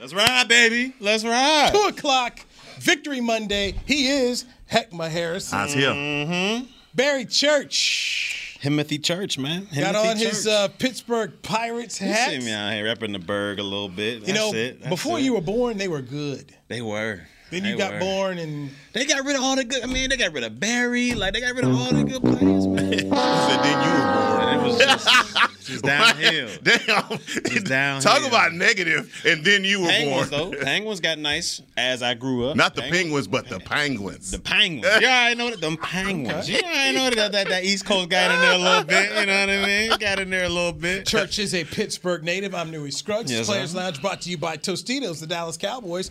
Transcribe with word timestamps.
Let's 0.00 0.14
ride, 0.14 0.48
baby. 0.48 0.94
Let's 1.00 1.24
ride. 1.24 1.70
Two 1.72 1.88
o'clock, 1.88 2.40
Victory 2.78 3.20
Monday. 3.20 3.74
He 3.86 4.06
is 4.08 4.44
Heckma 4.70 5.08
Harris. 5.08 5.50
That's 5.50 5.72
him. 5.72 5.94
Mm-hmm. 5.94 6.64
Barry 6.94 7.24
Church. 7.24 8.58
Timothy 8.60 8.98
Church, 8.98 9.38
man. 9.38 9.66
Himothy 9.66 9.80
Got 9.80 9.94
on 9.96 10.16
Church. 10.16 10.28
his 10.28 10.46
uh, 10.46 10.68
Pittsburgh 10.78 11.32
Pirates 11.42 11.98
hat. 11.98 12.32
You 12.32 12.40
see 12.40 12.46
me 12.46 12.52
out 12.52 12.72
here 12.72 12.84
repping 12.84 13.12
the 13.12 13.18
Burgh 13.18 13.58
a 13.58 13.62
little 13.62 13.88
bit. 13.88 14.26
you 14.26 14.34
know, 14.34 14.52
it. 14.52 14.80
That's 14.80 14.88
before 14.90 15.18
it. 15.18 15.22
you 15.22 15.34
were 15.34 15.40
born, 15.40 15.78
they 15.78 15.88
were 15.88 16.02
good. 16.02 16.52
they 16.68 16.80
were. 16.82 17.20
Then 17.50 17.64
you 17.64 17.72
They 17.72 17.78
got 17.78 17.94
were. 17.94 18.00
born 18.00 18.38
and 18.38 18.70
They 18.92 19.06
got 19.06 19.24
rid 19.24 19.34
of 19.36 19.42
all 19.42 19.56
the 19.56 19.64
good. 19.64 19.82
I 19.82 19.86
mean, 19.86 20.10
they 20.10 20.16
got 20.18 20.32
rid 20.34 20.44
of 20.44 20.60
Barry. 20.60 21.14
Like 21.14 21.32
they 21.32 21.40
got 21.40 21.54
rid 21.54 21.64
of 21.64 21.74
all 21.74 21.92
the 21.92 22.04
good 22.04 22.20
players, 22.22 22.66
man. 22.66 22.92
He 22.92 22.98
said, 22.98 23.62
then 23.62 23.82
you 23.84 23.90
were 23.90 24.12
born. 24.12 24.48
And 24.48 24.60
it 24.60 24.64
was 24.64 24.78
just, 24.78 25.57
just 25.68 25.84
downhill. 25.84 26.48
Damn. 26.62 27.18
Just 27.46 27.66
downhill. 27.66 28.12
Talk 28.12 28.26
about 28.26 28.52
negative, 28.52 29.14
and 29.24 29.44
then 29.44 29.62
you 29.64 29.82
were 29.82 29.88
Penguins 29.88 30.30
born. 30.30 30.50
though. 30.50 30.58
Penguins 30.62 31.00
got 31.00 31.18
nice 31.18 31.62
as 31.76 32.02
I 32.02 32.14
grew 32.14 32.48
up. 32.48 32.56
Not 32.56 32.74
the 32.74 32.82
penguins, 32.82 33.28
but 33.28 33.48
the 33.48 33.60
penguins. 33.60 34.30
The 34.30 34.38
Penguins. 34.38 35.00
Yeah, 35.00 35.26
I 35.28 35.34
know 35.34 35.50
that. 35.50 35.60
Them 35.60 35.76
Penguins. 35.76 36.48
Yeah, 36.48 36.60
I 36.64 36.92
know 36.92 37.10
that, 37.10 37.32
that 37.32 37.48
that 37.48 37.64
East 37.64 37.84
Coast 37.86 38.08
got 38.08 38.30
in 38.30 38.40
there 38.40 38.54
a 38.54 38.58
little 38.58 38.84
bit. 38.84 39.10
You 39.20 39.26
know 39.26 39.40
what 39.40 39.50
I 39.50 39.66
mean? 39.66 39.98
Got 39.98 40.18
in 40.20 40.30
there 40.30 40.44
a 40.44 40.48
little 40.48 40.72
bit. 40.72 41.06
Church 41.06 41.38
is 41.38 41.54
a 41.54 41.64
Pittsburgh 41.64 42.24
native. 42.24 42.54
I'm 42.54 42.70
Newy 42.70 42.90
Scruggs. 42.90 43.30
Yes, 43.30 43.46
Players 43.46 43.72
sir. 43.72 43.78
Lounge 43.78 44.00
brought 44.00 44.20
to 44.22 44.30
you 44.30 44.38
by 44.38 44.56
Tostitos, 44.56 45.20
the 45.20 45.26
Dallas 45.26 45.56
Cowboys. 45.56 46.10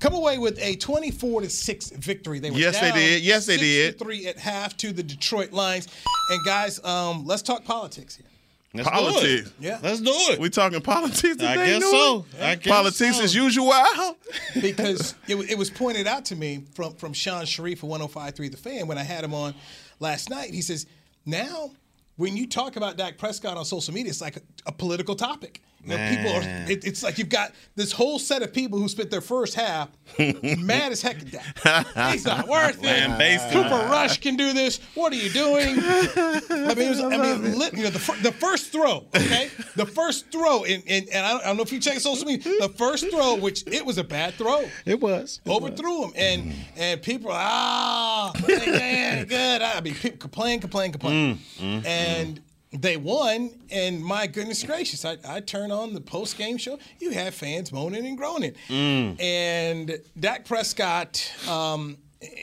Come 0.00 0.14
away 0.14 0.38
with 0.38 0.58
a 0.60 0.76
24 0.76 1.40
to 1.42 1.50
6 1.50 1.90
victory. 1.90 2.38
They 2.38 2.50
were 2.52 2.56
Yes, 2.58 2.78
they 2.80 2.92
did. 2.92 3.22
Yes, 3.22 3.46
they 3.46 3.56
did. 3.56 3.98
3 3.98 4.26
at 4.28 4.38
half 4.38 4.76
to 4.78 4.92
the 4.92 5.02
Detroit 5.02 5.52
Lions. 5.52 5.88
And 6.30 6.44
guys, 6.44 6.82
um, 6.84 7.24
let's 7.26 7.42
talk 7.42 7.64
politics 7.64 8.14
here. 8.16 8.26
Let's 8.74 8.88
Politics. 8.88 9.22
Do 9.22 9.34
it. 9.48 9.52
Yeah. 9.60 9.78
Let's 9.82 10.00
do 10.00 10.10
it. 10.10 10.38
we 10.38 10.50
talking 10.50 10.80
politics 10.82 11.36
today? 11.36 11.46
I 11.46 11.56
guess 11.56 11.82
so. 11.82 12.26
I 12.38 12.54
guess 12.54 12.72
Politics 12.72 13.16
so. 13.16 13.24
as 13.24 13.34
usual. 13.34 13.72
because 14.60 15.14
it, 15.26 15.36
it 15.36 15.56
was 15.56 15.70
pointed 15.70 16.06
out 16.06 16.26
to 16.26 16.36
me 16.36 16.64
from 16.74 16.94
from 16.94 17.14
Shan 17.14 17.46
Shariff 17.46 17.82
of 17.82 17.88
105.3 17.88 18.50
The 18.50 18.56
Fan 18.58 18.86
when 18.86 18.98
I 18.98 19.04
had 19.04 19.24
him 19.24 19.32
on 19.32 19.54
last 20.00 20.28
night. 20.28 20.52
He 20.52 20.60
says, 20.60 20.86
now 21.24 21.70
when 22.16 22.36
you 22.36 22.46
talk 22.46 22.76
about 22.76 22.98
Dak 22.98 23.16
Prescott 23.16 23.56
on 23.56 23.64
social 23.64 23.94
media, 23.94 24.10
it's 24.10 24.20
like 24.20 24.36
a, 24.36 24.40
a 24.66 24.72
political 24.72 25.14
topic. 25.14 25.62
You 25.88 25.96
know, 25.96 26.08
people 26.10 26.32
are, 26.32 26.42
it, 26.70 26.84
it's 26.84 27.02
like 27.02 27.18
you've 27.18 27.28
got 27.28 27.52
this 27.76 27.92
whole 27.92 28.18
set 28.18 28.42
of 28.42 28.52
people 28.52 28.78
who 28.78 28.88
spent 28.88 29.10
their 29.10 29.20
first 29.20 29.54
half 29.54 29.88
mad 30.18 30.92
as 30.92 31.00
heck 31.02 31.16
at 31.20 31.30
Dak. 31.62 32.12
He's 32.12 32.24
not 32.24 32.46
worth 32.48 32.78
it. 32.82 33.52
Cooper 33.52 33.68
Rush 33.90 34.18
can 34.20 34.36
do 34.36 34.52
this. 34.52 34.80
What 34.94 35.12
are 35.12 35.16
you 35.16 35.30
doing? 35.30 35.78
I 35.78 36.74
mean, 36.74 36.78
it 36.78 36.88
was, 36.90 37.00
I 37.00 37.16
mean, 37.16 37.58
lit, 37.58 37.74
you 37.74 37.84
know, 37.84 37.90
the, 37.90 38.18
the 38.22 38.32
first 38.32 38.70
throw, 38.70 39.06
okay, 39.14 39.50
the 39.76 39.86
first 39.86 40.30
throw, 40.30 40.64
and, 40.64 40.82
and, 40.86 41.08
and 41.08 41.24
I, 41.26 41.30
don't, 41.32 41.40
I 41.42 41.46
don't 41.46 41.56
know 41.56 41.62
if 41.62 41.72
you 41.72 41.80
check 41.80 41.98
social 42.00 42.26
media, 42.26 42.52
the 42.60 42.68
first 42.76 43.10
throw, 43.10 43.36
which 43.36 43.64
it 43.66 43.84
was 43.86 43.96
a 43.98 44.04
bad 44.04 44.34
throw 44.34 44.64
It 44.84 45.00
was. 45.00 45.40
overthrew 45.46 46.04
him, 46.04 46.12
and 46.16 46.54
and 46.76 47.02
people 47.02 47.30
are, 47.30 47.38
ah, 47.40 48.32
yeah, 48.48 49.24
good. 49.24 49.62
I 49.62 49.80
mean, 49.80 49.94
people 49.94 50.18
complain, 50.18 50.60
complain, 50.60 50.92
complain, 50.92 51.38
and 51.60 52.40
they 52.72 52.96
won. 52.96 53.50
And 53.70 54.02
my 54.02 54.26
goodness 54.26 54.62
gracious, 54.62 55.04
I, 55.04 55.16
I 55.26 55.40
turn 55.40 55.70
on 55.70 55.94
the 55.94 56.00
post 56.00 56.36
game 56.36 56.58
show. 56.58 56.78
You 56.98 57.10
have 57.12 57.34
fans 57.34 57.72
moaning 57.72 58.06
and 58.06 58.16
groaning, 58.16 58.54
and 58.70 59.98
Dak 60.18 60.44
Prescott. 60.44 61.32
Um, 61.48 61.98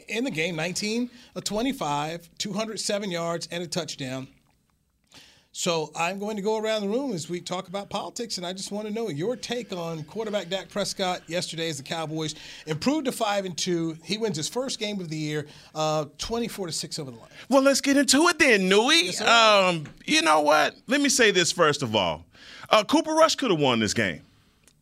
in 0.07 0.23
the 0.23 0.31
game, 0.31 0.55
19 0.55 1.09
of 1.35 1.43
25, 1.43 2.29
207 2.37 3.11
yards 3.11 3.49
and 3.51 3.61
a 3.61 3.67
touchdown. 3.67 4.27
So 5.57 5.89
I'm 5.95 6.19
going 6.19 6.35
to 6.35 6.41
go 6.41 6.57
around 6.57 6.81
the 6.81 6.89
room 6.89 7.13
as 7.13 7.29
we 7.29 7.39
talk 7.39 7.69
about 7.69 7.89
politics, 7.89 8.37
and 8.37 8.45
I 8.45 8.51
just 8.51 8.73
want 8.73 8.89
to 8.89 8.93
know 8.93 9.07
your 9.07 9.37
take 9.37 9.71
on 9.71 10.03
quarterback 10.03 10.49
Dak 10.49 10.67
Prescott 10.67 11.21
yesterday 11.29 11.69
as 11.69 11.77
the 11.77 11.83
Cowboys 11.83 12.35
improved 12.67 13.05
to 13.05 13.13
five 13.13 13.45
and 13.45 13.57
two. 13.57 13.97
He 14.03 14.17
wins 14.17 14.35
his 14.35 14.49
first 14.49 14.79
game 14.79 14.99
of 14.99 15.07
the 15.07 15.15
year, 15.15 15.47
uh, 15.73 16.07
24 16.17 16.67
to 16.67 16.73
six 16.73 16.99
over 16.99 17.09
the 17.09 17.17
line. 17.17 17.29
Well, 17.47 17.61
let's 17.61 17.79
get 17.79 17.95
into 17.95 18.27
it 18.27 18.37
then, 18.37 18.67
Newy. 18.67 19.13
sir. 19.13 19.25
um, 19.25 19.85
you 20.05 20.21
know 20.23 20.41
what? 20.41 20.75
Let 20.87 20.99
me 20.99 21.07
say 21.07 21.31
this 21.31 21.53
first 21.53 21.83
of 21.83 21.95
all. 21.95 22.25
Uh, 22.69 22.83
Cooper 22.83 23.13
Rush 23.13 23.35
could 23.35 23.49
have 23.49 23.59
won 23.59 23.79
this 23.79 23.93
game. 23.93 24.23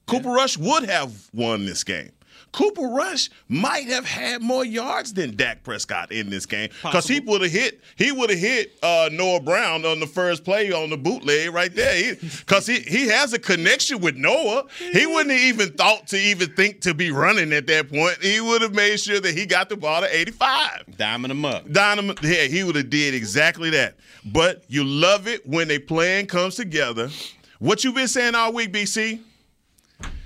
Cooper 0.08 0.30
Rush 0.30 0.58
would 0.58 0.90
have 0.90 1.30
won 1.36 1.68
this 1.68 1.84
game. 1.84 2.12
Cooper 2.54 2.88
Rush 2.88 3.30
might 3.50 3.88
have 3.88 4.06
had 4.06 4.42
more 4.42 4.64
yards 4.64 5.12
than 5.14 5.36
Dak 5.36 5.64
Prescott 5.64 6.12
in 6.12 6.30
this 6.30 6.46
game 6.46 6.70
because 6.84 7.08
he 7.08 7.20
would 7.20 7.42
have 7.42 7.52
hit. 7.52 7.82
He 7.98 8.12
would 8.12 8.30
have 8.30 8.40
hit 8.40 8.78
uh, 8.82 9.10
Noah 9.12 9.42
Brown 9.42 9.86
on 9.86 10.00
the 10.00 10.06
first 10.08 10.46
play 10.46 10.72
on 10.72 10.90
the 10.92 10.98
bootleg 10.98 11.52
right 11.52 11.74
there. 11.76 12.16
Because 12.16 12.68
he, 12.68 12.80
he 12.82 13.08
has 13.08 13.34
a 13.34 13.40
connection 13.40 14.00
with 14.00 14.16
Noah. 14.16 14.66
He 14.78 15.06
wouldn't 15.06 15.32
have 15.32 15.40
even 15.40 15.74
thought 15.74 16.08
to 16.08 16.18
even 16.18 16.54
think 16.54 16.82
to 16.82 16.94
be 16.94 17.12
running 17.12 17.52
at 17.54 17.66
that 17.68 17.90
point. 17.90 18.18
He 18.22 18.40
would 18.40 18.62
have 18.62 18.74
made 18.76 19.00
sure 19.00 19.20
that 19.20 19.34
he 19.34 19.46
got 19.48 19.70
the 19.70 19.76
ball 19.76 20.02
to 20.02 20.16
85. 20.16 20.86
Diming 20.92 21.32
him 21.32 21.46
up. 21.46 21.70
Dynamo, 21.72 22.14
yeah, 22.22 22.44
he 22.44 22.64
would 22.64 22.76
have 22.76 22.92
did 22.92 23.16
exactly 23.16 23.72
that. 23.72 23.96
But 24.26 24.64
you 24.68 24.84
love 24.84 25.28
it 25.28 25.46
when 25.48 25.72
a 25.72 25.80
plan 25.80 26.28
comes 26.28 26.56
together. 26.56 27.10
What 27.58 27.84
you've 27.84 27.96
been 27.96 28.08
saying 28.08 28.36
all 28.36 28.54
week, 28.54 28.72
BC? 28.72 29.22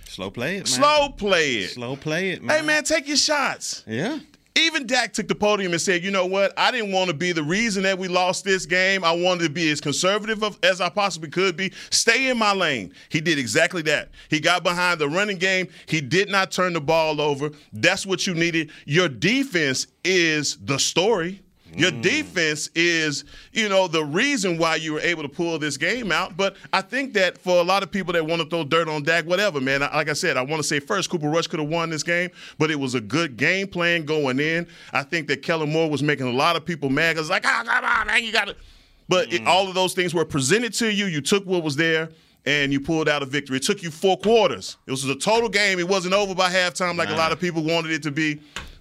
Slow 0.09 0.31
play 0.31 0.57
it, 0.57 0.59
man. 0.59 0.65
Slow 0.65 1.09
play 1.09 1.55
it. 1.55 1.71
Slow 1.71 1.95
play 1.95 2.31
it, 2.31 2.43
man. 2.43 2.59
Hey 2.59 2.65
man, 2.65 2.83
take 2.83 3.07
your 3.07 3.17
shots. 3.17 3.83
Yeah. 3.85 4.19
Even 4.55 4.87
Dak 4.87 5.13
took 5.13 5.27
the 5.27 5.35
podium 5.35 5.71
and 5.73 5.79
said, 5.79 6.03
"You 6.03 6.09
know 6.09 6.25
what? 6.25 6.51
I 6.57 6.71
didn't 6.71 6.91
want 6.91 7.09
to 7.09 7.13
be 7.13 7.31
the 7.31 7.43
reason 7.43 7.83
that 7.83 7.99
we 7.99 8.07
lost 8.07 8.43
this 8.43 8.65
game. 8.65 9.03
I 9.03 9.11
wanted 9.11 9.43
to 9.43 9.49
be 9.51 9.69
as 9.69 9.79
conservative 9.79 10.43
of, 10.43 10.57
as 10.63 10.81
I 10.81 10.89
possibly 10.89 11.29
could 11.29 11.55
be. 11.55 11.71
Stay 11.91 12.27
in 12.29 12.39
my 12.39 12.53
lane." 12.53 12.91
He 13.09 13.21
did 13.21 13.37
exactly 13.37 13.83
that. 13.83 14.09
He 14.29 14.39
got 14.39 14.63
behind 14.63 14.99
the 14.99 15.09
running 15.09 15.37
game. 15.37 15.67
He 15.85 16.01
did 16.01 16.29
not 16.29 16.51
turn 16.51 16.73
the 16.73 16.81
ball 16.81 17.21
over. 17.21 17.51
That's 17.71 18.03
what 18.03 18.25
you 18.25 18.33
needed. 18.33 18.71
Your 18.85 19.09
defense 19.09 19.85
is 20.03 20.57
the 20.63 20.79
story. 20.79 21.43
Your 21.77 21.91
mm. 21.91 22.01
defense 22.01 22.69
is, 22.73 23.23
you 23.53 23.69
know, 23.69 23.87
the 23.87 24.03
reason 24.03 24.57
why 24.57 24.75
you 24.75 24.93
were 24.93 24.99
able 24.99 25.21
to 25.21 25.29
pull 25.29 25.59
this 25.59 25.77
game 25.77 26.11
out. 26.11 26.35
But 26.35 26.55
I 26.73 26.81
think 26.81 27.13
that 27.13 27.37
for 27.37 27.59
a 27.59 27.63
lot 27.63 27.83
of 27.83 27.91
people 27.91 28.13
that 28.13 28.25
want 28.25 28.41
to 28.41 28.49
throw 28.49 28.63
dirt 28.63 28.89
on 28.89 29.03
Dak, 29.03 29.25
whatever, 29.25 29.61
man, 29.61 29.81
like 29.81 30.09
I 30.09 30.13
said, 30.13 30.37
I 30.37 30.41
want 30.41 30.59
to 30.59 30.67
say 30.67 30.79
first, 30.79 31.11
Cooper 31.11 31.29
Rush 31.29 31.45
could 31.45 31.59
have 31.59 31.69
won 31.69 31.91
this 31.91 32.01
game, 32.01 32.31
but 32.57 32.71
it 32.71 32.79
was 32.79 32.95
a 32.95 33.01
good 33.01 33.37
game 33.37 33.67
plan 33.67 34.05
going 34.05 34.39
in. 34.39 34.67
I 34.91 35.03
think 35.03 35.27
that 35.27 35.43
Kellen 35.43 35.71
Moore 35.71 35.89
was 35.89 36.01
making 36.01 36.27
a 36.27 36.31
lot 36.31 36.55
of 36.55 36.65
people 36.65 36.89
mad 36.89 37.13
because, 37.13 37.29
like, 37.29 37.45
oh, 37.45 37.63
come 37.63 37.85
on, 37.85 38.07
man, 38.07 38.23
you 38.23 38.31
got 38.31 38.47
to. 38.47 38.55
But 39.07 39.31
it, 39.31 39.43
mm. 39.43 39.47
all 39.47 39.67
of 39.67 39.75
those 39.75 39.93
things 39.93 40.15
were 40.15 40.25
presented 40.25 40.73
to 40.75 40.91
you. 40.91 41.05
You 41.05 41.21
took 41.21 41.45
what 41.45 41.63
was 41.63 41.75
there. 41.75 42.09
And 42.45 42.71
you 42.71 42.79
pulled 42.79 43.09
out 43.09 43.21
a 43.21 43.25
victory. 43.25 43.57
It 43.57 43.63
took 43.63 43.83
you 43.83 43.91
four 43.91 44.17
quarters. 44.17 44.77
It 44.85 44.91
was 44.91 45.03
a 45.03 45.15
total 45.15 45.49
game. 45.49 45.79
It 45.79 45.87
wasn't 45.89 46.13
over 46.13 46.33
by 46.33 46.49
halftime 46.49 46.95
like 46.95 47.09
a 47.09 47.15
lot 47.15 47.33
of 47.33 47.41
people 47.41 47.61
wanted 47.61 47.91
it 47.91 48.03
to 48.03 48.11
be. 48.11 48.39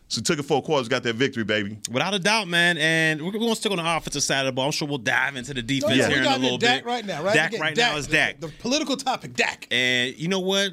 So 0.09 0.21
took 0.23 0.39
it 0.39 0.45
four 0.45 0.63
quarters, 0.63 0.89
got 0.89 1.03
that 1.03 1.15
victory, 1.15 1.43
baby. 1.43 1.79
Without 1.91 2.15
a 2.15 2.19
doubt, 2.21 2.47
man. 2.47 2.79
And 2.79 3.23
we're 3.23 3.33
going 3.33 3.49
to 3.49 3.57
stick 3.57 3.73
on 3.73 3.79
the 3.79 3.97
offensive 3.97 4.23
side 4.23 4.41
of 4.41 4.47
the 4.47 4.53
ball. 4.53 4.67
I'm 4.67 4.71
sure 4.71 4.87
we'll 4.87 4.99
dive 4.99 5.35
into 5.35 5.53
the 5.53 5.63
defense 5.63 5.97
yeah, 5.97 6.07
here 6.07 6.09
we 6.09 6.15
in 6.19 6.21
a 6.21 6.25
got 6.25 6.41
little 6.41 6.59
Dak 6.59 6.85
bit. 6.85 6.87
right 6.87 7.05
now, 7.05 7.25
right? 7.25 7.35
Dak 7.35 7.51
Again, 7.51 7.61
right 7.61 7.77
now 7.77 7.97
is 7.97 8.07
Dak. 8.07 8.41
The, 8.41 8.47
the 8.47 8.53
political 8.61 8.97
topic, 8.97 9.35
Dak. 9.35 9.67
And 9.71 10.17
you 10.17 10.29
know 10.29 10.41
what? 10.41 10.73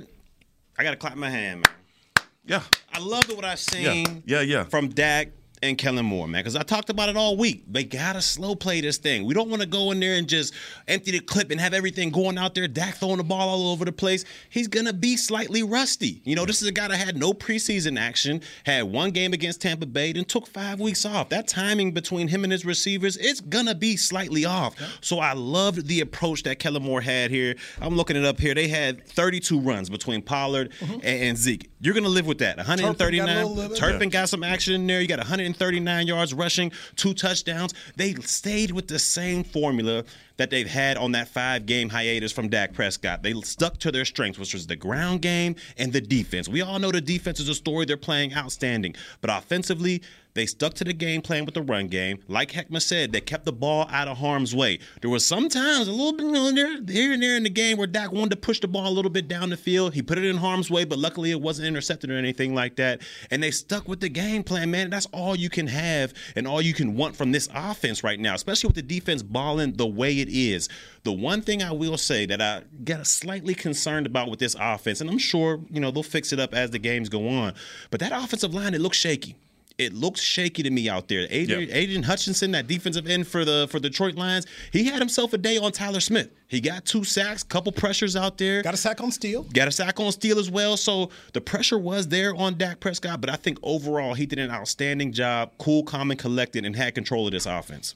I 0.78 0.84
got 0.84 0.92
to 0.92 0.98
clap 0.98 1.16
my 1.16 1.30
hand, 1.30 1.66
man. 1.66 2.25
Yeah. 2.46 2.62
I 2.94 3.00
love 3.00 3.24
what 3.36 3.46
I've 3.46 3.60
seen 3.60 4.24
yeah. 4.25 4.42
Yeah, 4.42 4.42
yeah. 4.42 4.63
from 4.66 4.90
Dak 4.90 5.30
and 5.63 5.77
Kellen 5.77 6.06
Moore, 6.06 6.27
man, 6.27 6.42
because 6.42 6.56
I 6.56 6.63
talked 6.63 6.89
about 6.89 7.10
it 7.10 7.15
all 7.15 7.38
week. 7.38 7.63
They 7.71 7.86
gotta 7.86 8.21
slow 8.21 8.54
play 8.54 8.81
this 8.81 8.98
thing. 8.98 9.25
We 9.25 9.33
don't 9.33 9.50
want 9.50 9.62
to 9.62 9.68
go 9.68 9.92
in 9.92 10.00
there 10.00 10.15
and 10.15 10.27
just 10.27 10.54
empty 10.88 11.12
the 11.12 11.19
clip 11.19 11.51
and 11.51 11.60
have 11.60 11.74
everything 11.74 12.12
going 12.12 12.38
out 12.38 12.54
there. 12.54 12.68
Dak 12.68 12.95
throwing 12.95 13.18
the 13.18 13.24
ball 13.24 13.48
all 13.48 13.71
over 13.71 13.86
the 13.86 13.92
place. 13.92 14.25
He's 14.50 14.68
gonna 14.68 14.94
be 14.94 15.15
slightly 15.15 15.63
rusty. 15.63 16.21
You 16.25 16.36
know, 16.36 16.45
this 16.45 16.62
is 16.62 16.68
a 16.68 16.71
guy 16.71 16.89
that 16.89 16.98
had 16.98 17.18
no 17.18 17.33
preseason 17.33 17.98
action, 17.98 18.42
had 18.65 18.83
one 18.83 19.12
game 19.12 19.33
against 19.33 19.62
Tampa 19.62 19.86
Bay, 19.86 20.12
then 20.12 20.25
took 20.25 20.48
five 20.48 20.80
weeks 20.80 21.06
off. 21.06 21.30
That 21.30 21.48
timing 21.48 21.94
between 21.94 22.27
him 22.27 22.44
and 22.44 22.51
his 22.51 22.66
receivers, 22.66 23.16
it's 23.18 23.39
gonna 23.39 23.75
be 23.75 23.95
slightly 23.95 24.45
off. 24.45 24.75
So 25.01 25.19
I 25.19 25.33
loved 25.33 25.88
the 25.88 26.01
approach 26.01 26.44
that 26.44 26.59
Kellen 26.59 26.83
Moore 26.83 27.01
had 27.01 27.31
here. 27.31 27.56
I'm 27.80 27.95
looking 27.95 28.18
it 28.18 28.25
up 28.25 28.39
here. 28.39 28.54
They 28.54 28.68
had 28.68 29.07
32 29.07 29.59
runs 29.59 29.89
between 29.89 30.21
Pollard 30.21 30.74
mm-hmm. 30.80 30.94
and, 30.95 31.04
and 31.04 31.38
Zeke. 31.38 31.69
You're 31.83 31.94
gonna 31.94 32.07
live 32.07 32.25
with 32.25 32.38
that. 32.38 32.56
139. 32.56 33.27
Mm-hmm. 33.27 33.74
Turpin 33.74 34.07
got 34.07 34.30
some 34.30 34.41
action 34.41 34.74
in 34.74 34.88
there. 34.88 35.01
You 35.01 35.07
got 35.07 35.19
139 35.19 36.07
yards 36.07 36.33
rushing, 36.33 36.71
two 36.95 37.13
touchdowns. 37.13 37.74
They 37.97 38.13
stayed 38.15 38.71
with 38.71 38.88
the 38.88 38.97
same 38.97 39.44
formula 39.44 40.06
that 40.38 40.50
they've 40.50 40.68
had 40.68 40.97
on 40.97 41.12
that 41.13 41.27
five 41.27 41.65
game 41.65 41.89
hiatus 41.89 42.31
from 42.31 42.50
Dak 42.50 42.74
Prescott. 42.74 43.24
They 43.24 43.33
stuck 43.41 43.77
to 43.80 43.91
their 43.91 44.06
strengths, 44.06 44.39
which 44.39 44.53
was 44.53 44.68
the 44.68 44.75
ground 44.75 45.21
game 45.21 45.56
and 45.77 45.94
the 45.94 46.01
defense. 46.01 46.47
We 46.47 46.62
all 46.62 46.80
know 46.80 46.91
the 46.91 47.01
defense 47.01 47.39
is 47.39 47.50
a 47.50 47.56
story 47.56 47.85
they're 47.85 47.97
playing 47.97 48.33
outstanding, 48.33 48.95
but 49.21 49.30
offensively, 49.30 50.01
they 50.33 50.45
stuck 50.47 50.74
to 50.75 50.83
the 50.83 50.94
game 50.94 51.21
plan 51.21 51.45
with 51.45 51.53
the 51.53 51.62
run 51.62 51.88
game. 51.88 52.19
Like 52.27 52.51
Heckma 52.51 52.81
said, 52.81 53.12
they 53.12 53.21
kept 53.21 53.45
the 53.45 53.53
ball 53.53 53.88
out 53.91 54.07
of 54.07 54.18
harm's 54.18 54.56
way. 54.56 54.80
There 55.01 55.09
was 55.09 55.25
sometimes 55.25 55.88
a 55.88 55.91
little 55.91 56.13
bit 56.13 56.89
here 56.89 57.13
and 57.13 57.21
there 57.21 57.38
in 57.38 57.44
the 57.44 57.50
game 57.50 57.77
where 57.77 57.88
Dak 57.88 58.12
wanted 58.12 58.31
to 58.31 58.38
push 58.38 58.59
the 58.59 58.68
ball 58.68 58.88
a 58.88 58.89
little 58.89 59.12
bit 59.12 59.27
down 59.27 59.51
the 59.51 59.57
field. 59.57 59.94
He 59.94 60.01
put 60.01 60.18
it 60.18 60.25
in 60.25 60.38
harm's 60.38 60.71
way, 60.71 60.85
but 60.85 60.97
luckily 60.97 61.31
it 61.31 61.41
wasn't 61.41 61.68
intercepted 61.68 62.09
or 62.09 62.18
anything 62.18 62.56
like 62.56 62.77
that. 62.77 63.01
And 63.30 63.44
they 63.44 63.51
stuck 63.51 63.88
with 63.88 64.00
the 64.00 64.09
game 64.09 64.44
plan, 64.44 64.71
man. 64.71 64.89
That's 64.89 65.06
all 65.07 65.35
you 65.35 65.50
can 65.50 65.68
have 65.68 66.13
and 66.35 66.47
all 66.47 66.62
you 66.62 66.74
can 66.74 66.95
want 66.95 67.15
from 67.15 67.31
this 67.31 67.47
offense 67.53 68.03
right 68.03 68.19
now, 68.19 68.33
especially 68.33 68.68
with 68.68 68.75
the 68.75 68.81
defense 68.81 69.21
balling 69.21 69.74
the 69.74 69.88
way 69.88 70.19
it 70.19 70.30
is. 70.33 70.69
The 71.03 71.12
one 71.12 71.41
thing 71.41 71.62
I 71.62 71.71
will 71.71 71.97
say 71.97 72.25
that 72.25 72.41
I 72.41 72.63
get 72.83 73.06
slightly 73.07 73.53
concerned 73.53 74.06
about 74.06 74.30
with 74.30 74.39
this 74.39 74.56
offense, 74.59 75.01
and 75.01 75.09
I'm 75.09 75.18
sure, 75.18 75.59
you 75.69 75.80
know, 75.80 75.91
they'll 75.91 76.03
fix 76.03 76.33
it 76.33 76.39
up 76.39 76.53
as 76.53 76.71
the 76.71 76.80
games 76.80 77.09
go 77.09 77.27
on, 77.27 77.53
but 77.91 78.00
that 78.00 78.12
offensive 78.12 78.53
line, 78.53 78.74
it 78.74 78.81
looks 78.81 78.97
shaky 78.97 79.35
it 79.77 79.94
looks 79.94 80.21
shaky 80.21 80.63
to 80.63 80.69
me 80.69 80.88
out 80.89 81.07
there. 81.07 81.25
Adrian, 81.30 81.62
yep. 81.62 81.75
Aidan 81.75 82.03
Hutchinson, 82.03 82.51
that 82.51 82.68
defensive 82.68 83.07
end 83.07 83.27
for 83.27 83.44
the 83.44 83.68
for 83.69 83.80
Detroit 83.80 84.15
Lions, 84.15 84.45
he 84.71 84.85
had 84.85 85.00
himself 85.00 85.33
a 85.33 85.38
day 85.38 85.57
on 85.57 85.71
Tyler 85.71 86.00
Smith. 86.00 86.30
He 86.47 86.62
got 86.62 86.85
two 86.85 87.03
sacks, 87.03 87.44
couple 87.44 87.71
pressures 87.71 88.15
out 88.15 88.38
there. 88.38 88.62
Got 88.62 88.75
a 88.75 88.77
sack 88.77 89.01
on 89.01 89.12
Steele. 89.12 89.44
Got 89.44 89.68
a 89.68 89.71
sack 89.71 90.00
on 90.00 90.12
Steele 90.12 90.38
as 90.38 90.51
well. 90.51 90.77
So 90.77 91.09
the 91.33 91.41
pressure 91.41 91.80
was 91.80 92.07
there 92.07 92.35
on 92.35 92.57
Dak 92.57 92.80
Prescott, 92.80 93.21
but 93.21 93.30
I 93.30 93.35
think 93.35 93.57
overall 93.63 94.13
he 94.13 94.25
did 94.25 94.39
an 94.39 94.51
outstanding 94.51 95.12
job, 95.12 95.51
cool, 95.57 95.83
calm, 95.83 96.12
and 96.12 96.19
collected, 96.19 96.65
and 96.65 96.75
had 96.75 96.94
control 96.94 97.25
of 97.25 97.33
this 97.33 97.45
offense. 97.45 97.95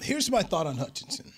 Here's 0.00 0.30
my 0.30 0.42
thought 0.42 0.66
on 0.66 0.76
Hutchinson. 0.76 1.32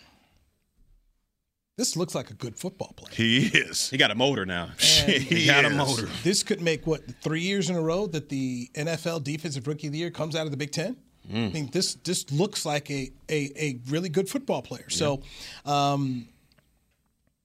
This 1.80 1.96
looks 1.96 2.14
like 2.14 2.28
a 2.28 2.34
good 2.34 2.58
football 2.58 2.92
player. 2.94 3.14
He 3.14 3.46
is. 3.46 3.88
He 3.88 3.96
got 3.96 4.10
a 4.10 4.14
motor 4.14 4.44
now. 4.44 4.68
he, 4.78 5.18
he 5.18 5.46
got 5.46 5.64
is. 5.64 5.72
a 5.72 5.74
motor. 5.74 6.10
This 6.22 6.42
could 6.42 6.60
make 6.60 6.86
what 6.86 7.00
three 7.22 7.40
years 7.40 7.70
in 7.70 7.76
a 7.76 7.80
row 7.80 8.06
that 8.08 8.28
the 8.28 8.68
NFL 8.74 9.24
Defensive 9.24 9.66
Rookie 9.66 9.86
of 9.86 9.94
the 9.94 9.98
Year 9.98 10.10
comes 10.10 10.36
out 10.36 10.44
of 10.44 10.50
the 10.50 10.58
Big 10.58 10.72
Ten. 10.72 10.98
Mm. 11.32 11.48
I 11.48 11.52
mean, 11.52 11.70
this 11.72 11.94
this 11.94 12.30
looks 12.30 12.66
like 12.66 12.90
a 12.90 13.10
a, 13.30 13.50
a 13.56 13.78
really 13.88 14.10
good 14.10 14.28
football 14.28 14.60
player. 14.60 14.84
Yeah. 14.90 14.96
So. 14.96 15.22
Um, 15.64 16.28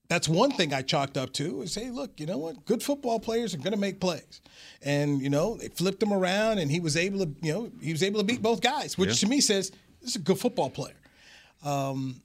that's 0.08 0.28
one 0.28 0.52
thing 0.52 0.72
I 0.72 0.82
chalked 0.82 1.16
up 1.16 1.32
to 1.32 1.62
is 1.62 1.74
hey, 1.74 1.90
look, 1.90 2.20
you 2.20 2.26
know 2.26 2.38
what? 2.38 2.64
Good 2.64 2.80
football 2.80 3.18
players 3.18 3.54
are 3.54 3.58
going 3.58 3.72
to 3.72 3.78
make 3.78 4.00
plays, 4.00 4.42
and 4.82 5.20
you 5.20 5.30
know 5.30 5.56
they 5.56 5.68
flipped 5.68 6.00
him 6.00 6.12
around, 6.12 6.58
and 6.58 6.70
he 6.70 6.78
was 6.78 6.96
able 6.96 7.20
to, 7.20 7.34
you 7.42 7.52
know, 7.52 7.72
he 7.82 7.90
was 7.90 8.04
able 8.04 8.20
to 8.20 8.24
beat 8.24 8.40
both 8.40 8.60
guys, 8.60 8.96
which 8.96 9.08
yeah. 9.08 9.14
to 9.14 9.26
me 9.28 9.40
says 9.40 9.72
this 10.02 10.10
is 10.10 10.16
a 10.16 10.20
good 10.20 10.38
football 10.38 10.70
player. 10.70 10.94
Um, 11.64 12.22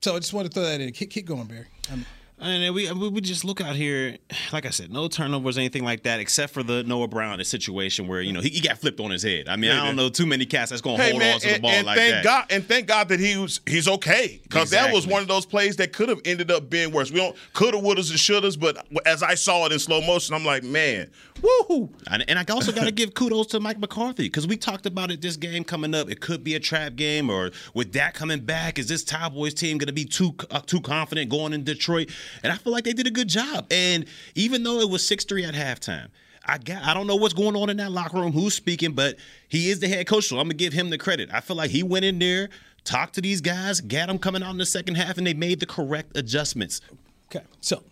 so 0.00 0.14
I 0.14 0.18
just 0.18 0.32
wanted 0.32 0.52
to 0.52 0.54
throw 0.54 0.64
that 0.64 0.80
in. 0.80 0.92
Keep, 0.92 1.10
keep 1.10 1.26
going, 1.26 1.46
Barry. 1.46 1.66
I'm, 1.92 2.04
and 2.40 2.74
we 2.74 2.90
we 2.92 3.20
just 3.20 3.44
look 3.44 3.60
out 3.60 3.74
here, 3.74 4.16
like 4.52 4.64
I 4.64 4.70
said, 4.70 4.92
no 4.92 5.08
turnovers, 5.08 5.58
anything 5.58 5.84
like 5.84 6.04
that, 6.04 6.20
except 6.20 6.52
for 6.52 6.62
the 6.62 6.82
Noah 6.84 7.08
Brown 7.08 7.42
situation 7.44 8.06
where 8.06 8.20
you 8.20 8.32
know 8.32 8.40
he, 8.40 8.48
he 8.50 8.60
got 8.60 8.78
flipped 8.78 9.00
on 9.00 9.10
his 9.10 9.22
head. 9.22 9.48
I 9.48 9.56
mean, 9.56 9.70
I 9.70 9.84
don't 9.84 9.96
know 9.96 10.08
too 10.08 10.26
many 10.26 10.46
cats 10.46 10.70
that's 10.70 10.82
going 10.82 10.98
to 10.98 11.02
hey, 11.02 11.10
hold 11.10 11.20
man, 11.20 11.34
on 11.34 11.40
to 11.40 11.48
and, 11.48 11.56
the 11.56 11.60
ball 11.60 11.70
and 11.70 11.86
like 11.86 11.98
thank 11.98 12.14
that. 12.14 12.24
God, 12.24 12.44
and 12.50 12.66
thank 12.66 12.86
God 12.86 13.08
that 13.08 13.20
he 13.20 13.36
was 13.36 13.60
he's 13.66 13.88
okay 13.88 14.40
because 14.42 14.64
exactly. 14.64 14.90
that 14.90 14.94
was 14.94 15.06
one 15.06 15.22
of 15.22 15.28
those 15.28 15.46
plays 15.46 15.76
that 15.76 15.92
could 15.92 16.08
have 16.08 16.20
ended 16.24 16.50
up 16.50 16.70
being 16.70 16.92
worse. 16.92 17.10
We 17.10 17.18
don't 17.18 17.36
coulda, 17.54 17.78
would 17.78 17.98
wouldas, 17.98 18.10
and 18.10 18.18
shouldas, 18.18 18.58
but 18.58 18.86
as 19.06 19.22
I 19.22 19.34
saw 19.34 19.66
it 19.66 19.72
in 19.72 19.78
slow 19.78 20.00
motion, 20.00 20.34
I'm 20.34 20.44
like, 20.44 20.62
man, 20.62 21.10
woohoo! 21.40 21.90
And, 22.10 22.24
and 22.28 22.38
I 22.38 22.44
also 22.52 22.72
got 22.72 22.84
to 22.84 22.92
give 22.92 23.14
kudos 23.14 23.48
to 23.48 23.60
Mike 23.60 23.78
McCarthy 23.78 24.24
because 24.24 24.46
we 24.46 24.56
talked 24.56 24.86
about 24.86 25.10
it. 25.10 25.20
This 25.20 25.36
game 25.36 25.64
coming 25.64 25.94
up, 25.94 26.10
it 26.10 26.20
could 26.20 26.44
be 26.44 26.54
a 26.54 26.60
trap 26.60 26.94
game, 26.96 27.30
or 27.30 27.50
with 27.74 27.92
that 27.94 28.14
coming 28.14 28.40
back, 28.40 28.78
is 28.78 28.88
this 28.88 29.02
Cowboys 29.02 29.54
team 29.54 29.78
going 29.78 29.88
to 29.88 29.92
be 29.92 30.04
too 30.04 30.34
uh, 30.50 30.60
too 30.60 30.80
confident 30.80 31.30
going 31.30 31.52
in 31.52 31.64
Detroit? 31.64 32.10
And 32.42 32.52
I 32.52 32.56
feel 32.56 32.72
like 32.72 32.84
they 32.84 32.92
did 32.92 33.06
a 33.06 33.10
good 33.10 33.28
job. 33.28 33.66
And 33.70 34.06
even 34.34 34.62
though 34.62 34.80
it 34.80 34.90
was 34.90 35.06
6 35.06 35.24
3 35.24 35.44
at 35.44 35.54
halftime, 35.54 36.08
I 36.48 36.58
got 36.58 36.82
I 36.82 36.94
don't 36.94 37.06
know 37.06 37.16
what's 37.16 37.34
going 37.34 37.54
on 37.56 37.68
in 37.68 37.76
that 37.76 37.92
locker 37.92 38.16
room, 38.16 38.32
who's 38.32 38.54
speaking, 38.54 38.92
but 38.92 39.16
he 39.48 39.70
is 39.70 39.80
the 39.80 39.88
head 39.88 40.06
coach, 40.06 40.28
so 40.28 40.38
I'm 40.38 40.44
gonna 40.44 40.54
give 40.54 40.72
him 40.72 40.88
the 40.90 40.98
credit. 40.98 41.28
I 41.32 41.40
feel 41.40 41.56
like 41.56 41.70
he 41.70 41.82
went 41.82 42.06
in 42.06 42.18
there, 42.18 42.48
talked 42.84 43.14
to 43.16 43.20
these 43.20 43.42
guys, 43.42 43.82
got 43.82 44.08
them 44.08 44.18
coming 44.18 44.42
out 44.42 44.50
in 44.52 44.58
the 44.58 44.66
second 44.66 44.94
half, 44.94 45.18
and 45.18 45.26
they 45.26 45.34
made 45.34 45.60
the 45.60 45.66
correct 45.66 46.16
adjustments. 46.16 46.80
Okay, 47.26 47.44
so 47.60 47.82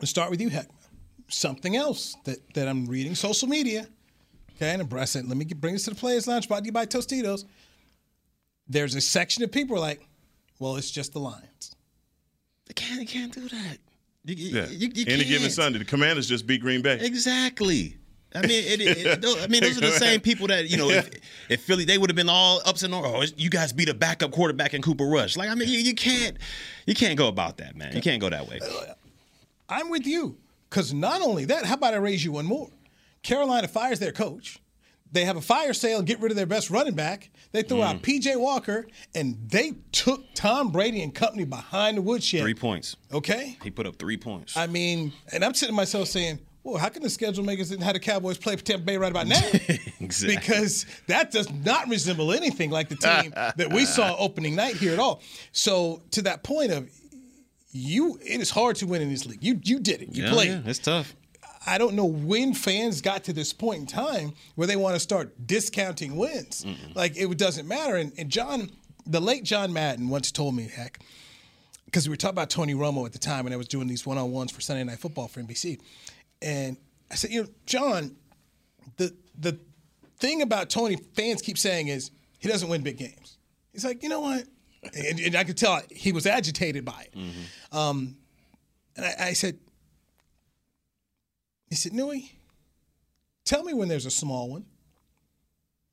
let's 0.00 0.10
start 0.10 0.30
with 0.30 0.40
you, 0.40 0.48
Heck. 0.48 0.66
Something 1.28 1.76
else 1.76 2.16
that, 2.24 2.38
that 2.54 2.66
I'm 2.66 2.86
reading 2.86 3.14
social 3.14 3.46
media. 3.46 3.86
Okay, 4.56 4.74
and 4.74 4.92
I 4.92 5.04
said, 5.04 5.28
let 5.28 5.36
me 5.38 5.44
get, 5.44 5.60
bring 5.60 5.74
this 5.74 5.84
to 5.84 5.90
the 5.90 5.96
Players 5.96 6.26
Lounge, 6.26 6.48
brought 6.48 6.60
to 6.60 6.66
you 6.66 6.72
by 6.72 6.84
Tostitos. 6.84 7.44
There's 8.68 8.96
a 8.96 9.00
section 9.00 9.44
of 9.44 9.52
people 9.52 9.78
like, 9.78 10.06
well, 10.58 10.76
it's 10.76 10.90
just 10.90 11.12
the 11.12 11.20
Lions. 11.20 11.76
They 12.70 12.74
can't, 12.74 13.00
they 13.00 13.04
can't 13.04 13.32
do 13.32 13.48
that. 13.48 13.78
You, 14.24 14.36
yeah. 14.36 14.66
You, 14.68 14.92
you 14.94 15.04
Any 15.08 15.24
given 15.24 15.50
Sunday, 15.50 15.80
the 15.80 15.84
Commanders 15.84 16.28
just 16.28 16.46
beat 16.46 16.60
Green 16.60 16.82
Bay. 16.82 17.00
Exactly. 17.00 17.96
I 18.32 18.42
mean, 18.42 18.64
it, 18.64 18.80
it, 18.80 19.24
it, 19.24 19.24
I 19.42 19.48
mean, 19.48 19.64
those 19.64 19.76
are 19.78 19.80
the 19.80 19.90
same 19.90 20.20
people 20.20 20.46
that 20.46 20.70
you 20.70 20.76
know. 20.76 20.88
If, 20.88 21.10
if 21.48 21.62
Philly, 21.62 21.84
they 21.84 21.98
would 21.98 22.08
have 22.10 22.16
been 22.16 22.28
all 22.28 22.60
ups 22.64 22.84
and 22.84 22.94
oh, 22.94 23.24
you 23.36 23.50
guys 23.50 23.72
beat 23.72 23.88
a 23.88 23.94
backup 23.94 24.30
quarterback 24.30 24.72
in 24.72 24.82
Cooper 24.82 25.04
Rush. 25.04 25.36
Like, 25.36 25.50
I 25.50 25.56
mean, 25.56 25.68
you, 25.68 25.80
you 25.80 25.96
can't, 25.96 26.36
you 26.86 26.94
can't 26.94 27.18
go 27.18 27.26
about 27.26 27.56
that, 27.56 27.74
man. 27.74 27.92
You 27.92 28.02
can't 28.02 28.20
go 28.20 28.30
that 28.30 28.48
way. 28.48 28.60
I'm 29.68 29.88
with 29.88 30.06
you 30.06 30.36
because 30.68 30.94
not 30.94 31.22
only 31.22 31.44
that, 31.46 31.64
how 31.64 31.74
about 31.74 31.94
I 31.94 31.96
raise 31.96 32.24
you 32.24 32.30
one 32.30 32.46
more? 32.46 32.68
Carolina 33.24 33.66
fires 33.66 33.98
their 33.98 34.12
coach. 34.12 34.60
They 35.12 35.24
have 35.24 35.36
a 35.36 35.40
fire 35.40 35.72
sale 35.72 35.98
and 35.98 36.06
get 36.06 36.20
rid 36.20 36.30
of 36.30 36.36
their 36.36 36.46
best 36.46 36.70
running 36.70 36.94
back. 36.94 37.30
They 37.52 37.62
threw 37.62 37.78
mm. 37.78 37.84
out 37.84 38.02
PJ 38.02 38.38
Walker 38.38 38.86
and 39.14 39.36
they 39.48 39.74
took 39.92 40.22
Tom 40.34 40.70
Brady 40.70 41.02
and 41.02 41.14
company 41.14 41.44
behind 41.44 41.96
the 41.96 42.02
woodshed. 42.02 42.42
Three 42.42 42.54
points. 42.54 42.96
Okay. 43.12 43.58
He 43.62 43.70
put 43.70 43.86
up 43.86 43.96
three 43.96 44.16
points. 44.16 44.56
I 44.56 44.66
mean, 44.66 45.12
and 45.32 45.44
I'm 45.44 45.54
sitting 45.54 45.74
myself 45.74 46.08
saying, 46.08 46.38
well, 46.62 46.76
how 46.76 46.90
can 46.90 47.02
the 47.02 47.10
schedule 47.10 47.44
makers 47.44 47.70
and 47.70 47.82
how 47.82 47.92
the 47.92 47.98
Cowboys 47.98 48.36
play 48.36 48.54
for 48.54 48.62
Tampa 48.62 48.84
Bay 48.84 48.96
right 48.98 49.10
about 49.10 49.26
now? 49.26 49.40
exactly. 50.00 50.36
Because 50.36 50.86
that 51.06 51.30
does 51.30 51.50
not 51.50 51.88
resemble 51.88 52.32
anything 52.32 52.70
like 52.70 52.88
the 52.88 52.96
team 52.96 53.30
that 53.34 53.72
we 53.72 53.84
saw 53.86 54.14
opening 54.18 54.54
night 54.54 54.76
here 54.76 54.92
at 54.92 54.98
all. 54.98 55.22
So 55.52 56.02
to 56.12 56.22
that 56.22 56.42
point 56.42 56.70
of 56.70 56.90
you, 57.72 58.18
it 58.22 58.40
is 58.40 58.50
hard 58.50 58.76
to 58.76 58.86
win 58.86 59.00
in 59.00 59.08
this 59.08 59.26
league. 59.26 59.42
You 59.42 59.58
you 59.62 59.78
did 59.78 60.02
it. 60.02 60.14
You 60.14 60.24
yeah, 60.24 60.30
played. 60.32 60.48
Yeah, 60.48 60.62
it's 60.66 60.78
tough. 60.78 61.14
I 61.66 61.76
don't 61.78 61.94
know 61.94 62.06
when 62.06 62.54
fans 62.54 63.00
got 63.00 63.24
to 63.24 63.32
this 63.32 63.52
point 63.52 63.80
in 63.80 63.86
time 63.86 64.32
where 64.54 64.66
they 64.66 64.76
want 64.76 64.96
to 64.96 65.00
start 65.00 65.46
discounting 65.46 66.16
wins. 66.16 66.64
Mm-mm. 66.64 66.96
Like 66.96 67.16
it 67.16 67.36
doesn't 67.36 67.68
matter. 67.68 67.96
And, 67.96 68.12
and, 68.16 68.30
John, 68.30 68.70
the 69.06 69.20
late 69.20 69.44
John 69.44 69.72
Madden 69.72 70.08
once 70.08 70.32
told 70.32 70.54
me, 70.54 70.68
heck, 70.74 71.00
because 71.84 72.08
we 72.08 72.12
were 72.12 72.16
talking 72.16 72.34
about 72.34 72.48
Tony 72.48 72.74
Romo 72.74 73.04
at 73.04 73.12
the 73.12 73.18
time 73.18 73.46
and 73.46 73.52
I 73.52 73.58
was 73.58 73.68
doing 73.68 73.88
these 73.88 74.06
one 74.06 74.16
on 74.16 74.30
ones 74.30 74.52
for 74.52 74.60
Sunday 74.60 74.84
Night 74.84 74.98
Football 74.98 75.28
for 75.28 75.40
NBC. 75.40 75.80
And 76.40 76.78
I 77.10 77.16
said, 77.16 77.30
you 77.30 77.42
know, 77.42 77.48
John, 77.66 78.16
the 78.96 79.14
the 79.38 79.58
thing 80.18 80.42
about 80.42 80.70
Tony 80.70 80.96
fans 81.14 81.42
keep 81.42 81.58
saying 81.58 81.88
is 81.88 82.10
he 82.38 82.48
doesn't 82.48 82.68
win 82.68 82.82
big 82.82 82.96
games. 82.96 83.38
He's 83.72 83.84
like, 83.84 84.02
you 84.02 84.08
know 84.08 84.20
what? 84.20 84.44
And, 84.94 85.20
and 85.20 85.36
I 85.36 85.44
could 85.44 85.58
tell 85.58 85.80
he 85.90 86.12
was 86.12 86.26
agitated 86.26 86.84
by 86.84 87.06
it. 87.12 87.18
Mm-hmm. 87.18 87.76
Um, 87.76 88.16
and 88.96 89.04
I, 89.04 89.28
I 89.28 89.32
said, 89.34 89.58
he 91.70 91.76
said, 91.76 91.92
Newy, 91.92 92.32
tell 93.44 93.62
me 93.62 93.72
when 93.72 93.88
there's 93.88 94.06
a 94.06 94.10
small 94.10 94.50
one. 94.50 94.64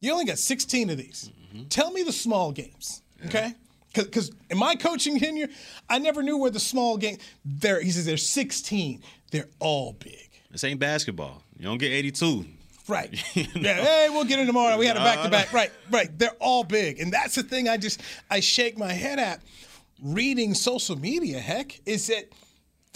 You 0.01 0.11
only 0.11 0.25
got 0.25 0.37
16 0.39 0.89
of 0.89 0.97
these. 0.97 1.31
Mm-hmm. 1.53 1.67
Tell 1.69 1.91
me 1.91 2.03
the 2.03 2.11
small 2.11 2.51
games, 2.51 3.01
okay? 3.25 3.53
Because 3.93 4.31
in 4.49 4.57
my 4.57 4.75
coaching 4.75 5.19
tenure, 5.19 5.47
I 5.89 5.99
never 5.99 6.21
knew 6.21 6.37
where 6.37 6.51
the 6.51 6.59
small 6.59 6.97
game. 6.97 7.17
There, 7.45 7.81
he 7.81 7.89
says 7.89 8.05
there's 8.05 8.27
16. 8.27 9.01
They're 9.31 9.49
all 9.59 9.93
big. 9.93 10.29
This 10.51 10.63
ain't 10.63 10.79
basketball. 10.79 11.43
You 11.57 11.65
don't 11.65 11.77
get 11.77 11.91
82. 11.91 12.45
Right. 12.87 13.11
you 13.35 13.43
know? 13.43 13.49
Yeah. 13.55 13.73
Hey, 13.75 14.07
we'll 14.09 14.25
get 14.25 14.39
in 14.39 14.47
tomorrow. 14.47 14.77
We 14.77 14.85
had 14.85 14.97
a 14.97 14.99
back 14.99 15.23
to 15.23 15.29
back. 15.29 15.51
Right. 15.51 15.71
Right. 15.91 16.17
They're 16.17 16.35
all 16.39 16.63
big, 16.63 16.99
and 16.99 17.11
that's 17.11 17.35
the 17.35 17.43
thing. 17.43 17.67
I 17.67 17.77
just 17.77 18.01
I 18.29 18.39
shake 18.39 18.77
my 18.77 18.91
head 18.91 19.19
at 19.19 19.41
reading 20.01 20.53
social 20.53 20.95
media. 20.95 21.39
Heck, 21.39 21.79
is 21.85 22.07
that 22.07 22.29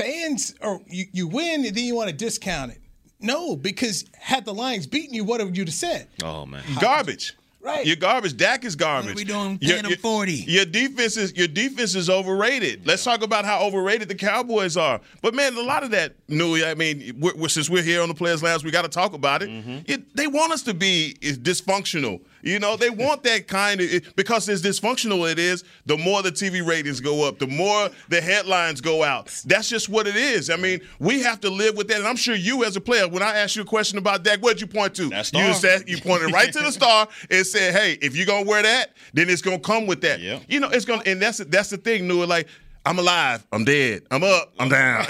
fans 0.02 0.56
or 0.62 0.82
you, 0.88 1.06
you 1.12 1.28
win 1.28 1.66
and 1.66 1.76
then 1.76 1.84
you 1.84 1.96
want 1.96 2.10
to 2.10 2.16
discount 2.16 2.72
it. 2.72 2.80
No, 3.20 3.56
because 3.56 4.06
had 4.18 4.46
the 4.46 4.54
Lions 4.54 4.88
beaten 4.88 5.14
you, 5.14 5.24
what 5.24 5.44
would 5.44 5.56
you 5.56 5.64
have 5.66 5.74
said? 5.74 6.08
Oh 6.24 6.46
man, 6.46 6.64
garbage. 6.80 7.36
Right. 7.62 7.86
Your 7.86 7.96
garbage. 7.96 8.36
Dak 8.38 8.66
is 8.66 8.76
garbage. 8.76 9.10
What 9.10 9.14
are 9.14 9.16
we 9.16 9.24
doing? 9.24 9.60
Paying 9.60 9.86
your, 9.86 9.98
forty. 9.98 10.34
Your 10.34 10.66
defense 10.66 11.16
is 11.16 11.36
your 11.36 11.48
defense 11.48 11.94
is 11.94 12.10
overrated. 12.10 12.88
Let's 12.88 13.04
talk 13.04 13.22
about 13.22 13.46
how 13.46 13.62
overrated 13.62 14.08
the 14.08 14.16
Cowboys 14.16 14.78
are. 14.78 15.00
But 15.22 15.36
man, 15.36 15.56
a 15.56 15.62
lot 15.62 15.84
of 15.84 15.92
that, 15.92 16.16
Newy. 16.28 16.66
I 16.66 16.74
mean, 16.74 17.18
we're, 17.20 17.36
we're, 17.36 17.50
since 17.50 17.70
we're 17.70 17.84
here 17.84 18.02
on 18.02 18.08
the 18.08 18.16
Players 18.16 18.42
Lounge, 18.42 18.64
we 18.64 18.72
got 18.72 18.82
to 18.82 18.90
talk 18.90 19.14
about 19.14 19.44
it. 19.44 19.50
Mm-hmm. 19.50 19.80
it. 19.86 20.16
They 20.16 20.26
want 20.26 20.54
us 20.54 20.64
to 20.64 20.74
be 20.74 21.16
dysfunctional. 21.22 22.22
You 22.42 22.58
know, 22.58 22.76
they 22.78 22.90
want 22.90 23.22
that 23.26 23.48
kind 23.48 23.80
of 23.80 24.16
because 24.16 24.50
as 24.50 24.64
dysfunctional 24.64 25.32
it 25.32 25.38
is, 25.38 25.64
the 25.86 25.98
more 25.98 26.24
the 26.24 26.32
TV 26.32 26.66
ratings 26.66 27.00
go 27.00 27.28
up, 27.28 27.38
the 27.38 27.48
more 27.48 27.90
the 28.10 28.22
headlines 28.22 28.82
go 28.82 29.04
out. 29.04 29.28
That's 29.46 29.70
just 29.70 29.88
what 29.88 30.08
it 30.08 30.16
is. 30.16 30.50
I 30.50 30.56
mean, 30.56 30.82
we 30.98 31.22
have 31.22 31.40
to 31.42 31.52
live 31.52 31.78
with 31.78 31.90
that. 31.90 31.98
And 31.98 32.08
I'm 32.08 32.16
sure 32.16 32.34
you, 32.34 32.64
as 32.64 32.76
a 32.76 32.82
player, 32.82 33.08
when 33.08 33.22
I 33.22 33.38
asked 33.38 33.56
you 33.56 33.62
a 33.62 33.66
question 33.66 34.00
about 34.00 34.24
Dak, 34.24 34.42
what 34.42 34.54
did 34.54 34.62
you 34.62 34.68
point 34.68 34.96
to? 34.96 35.10
That 35.10 35.28
star. 35.28 35.48
You 35.48 35.54
said 35.54 35.88
you 35.88 36.02
pointed 36.02 36.32
right 36.34 36.52
to 36.52 36.60
the 36.60 36.72
star 36.72 37.08
and 37.30 37.46
just 37.51 37.51
said, 37.52 37.74
hey, 37.74 37.98
if 38.02 38.16
you're 38.16 38.26
gonna 38.26 38.46
wear 38.46 38.62
that, 38.64 38.92
then 39.14 39.30
it's 39.30 39.42
gonna 39.42 39.60
come 39.60 39.88
with 39.88 40.02
that. 40.02 40.20
Yep. 40.20 40.44
You 40.48 40.60
know, 40.60 40.70
it's 40.70 40.86
gonna, 40.86 41.04
and 41.06 41.22
that's 41.22 41.40
that's 41.40 41.70
the 41.70 41.78
thing, 41.78 42.08
Nua. 42.08 42.28
Like, 42.28 42.48
I'm 42.86 42.98
alive, 42.98 43.46
I'm 43.52 43.64
dead, 43.64 44.04
I'm 44.10 44.24
up, 44.24 44.54
I'm 44.60 44.70
down. 44.70 45.06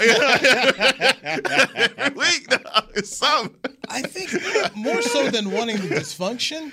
Every 1.22 2.14
week, 2.14 2.46
it's 2.94 3.16
something. 3.16 3.76
I 3.88 4.02
think 4.02 4.76
more 4.76 5.00
so 5.02 5.30
than 5.30 5.50
wanting 5.50 5.76
the 5.76 5.88
dysfunction, 5.96 6.72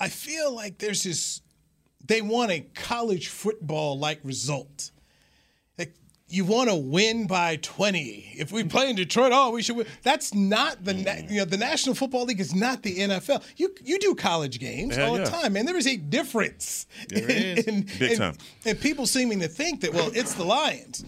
I 0.00 0.08
feel 0.08 0.54
like 0.54 0.78
there's 0.78 1.04
this. 1.04 1.40
They 2.04 2.20
want 2.20 2.50
a 2.50 2.60
college 2.74 3.28
football 3.28 3.98
like 3.98 4.20
result. 4.24 4.90
You 6.32 6.46
want 6.46 6.70
to 6.70 6.74
win 6.74 7.26
by 7.26 7.56
20. 7.56 8.36
If 8.38 8.52
we 8.52 8.64
play 8.64 8.88
in 8.88 8.96
Detroit, 8.96 9.32
oh, 9.34 9.50
we 9.50 9.60
should 9.60 9.76
win. 9.76 9.86
That's 10.02 10.32
not 10.32 10.82
the 10.82 10.94
na- 10.94 11.10
mm. 11.10 11.30
you 11.30 11.36
know 11.40 11.44
the 11.44 11.58
National 11.58 11.94
Football 11.94 12.24
League 12.24 12.40
is 12.40 12.54
not 12.54 12.82
the 12.82 13.00
NFL. 13.00 13.44
You 13.58 13.74
you 13.84 13.98
do 13.98 14.14
college 14.14 14.58
games 14.58 14.96
Yeah, 14.96 15.08
all 15.08 15.18
yeah. 15.18 15.24
the 15.24 15.30
time, 15.30 15.52
man. 15.52 15.66
There 15.66 15.76
is 15.76 15.86
a 15.86 15.96
difference. 15.96 16.86
There 17.10 17.24
is. 17.28 17.64
Big 17.66 18.02
and, 18.02 18.16
time. 18.16 18.38
And 18.64 18.80
people 18.80 19.04
seeming 19.04 19.40
to 19.40 19.48
think 19.48 19.82
that 19.82 19.92
well, 19.92 20.10
it's 20.14 20.32
the 20.32 20.44
Lions. 20.44 21.04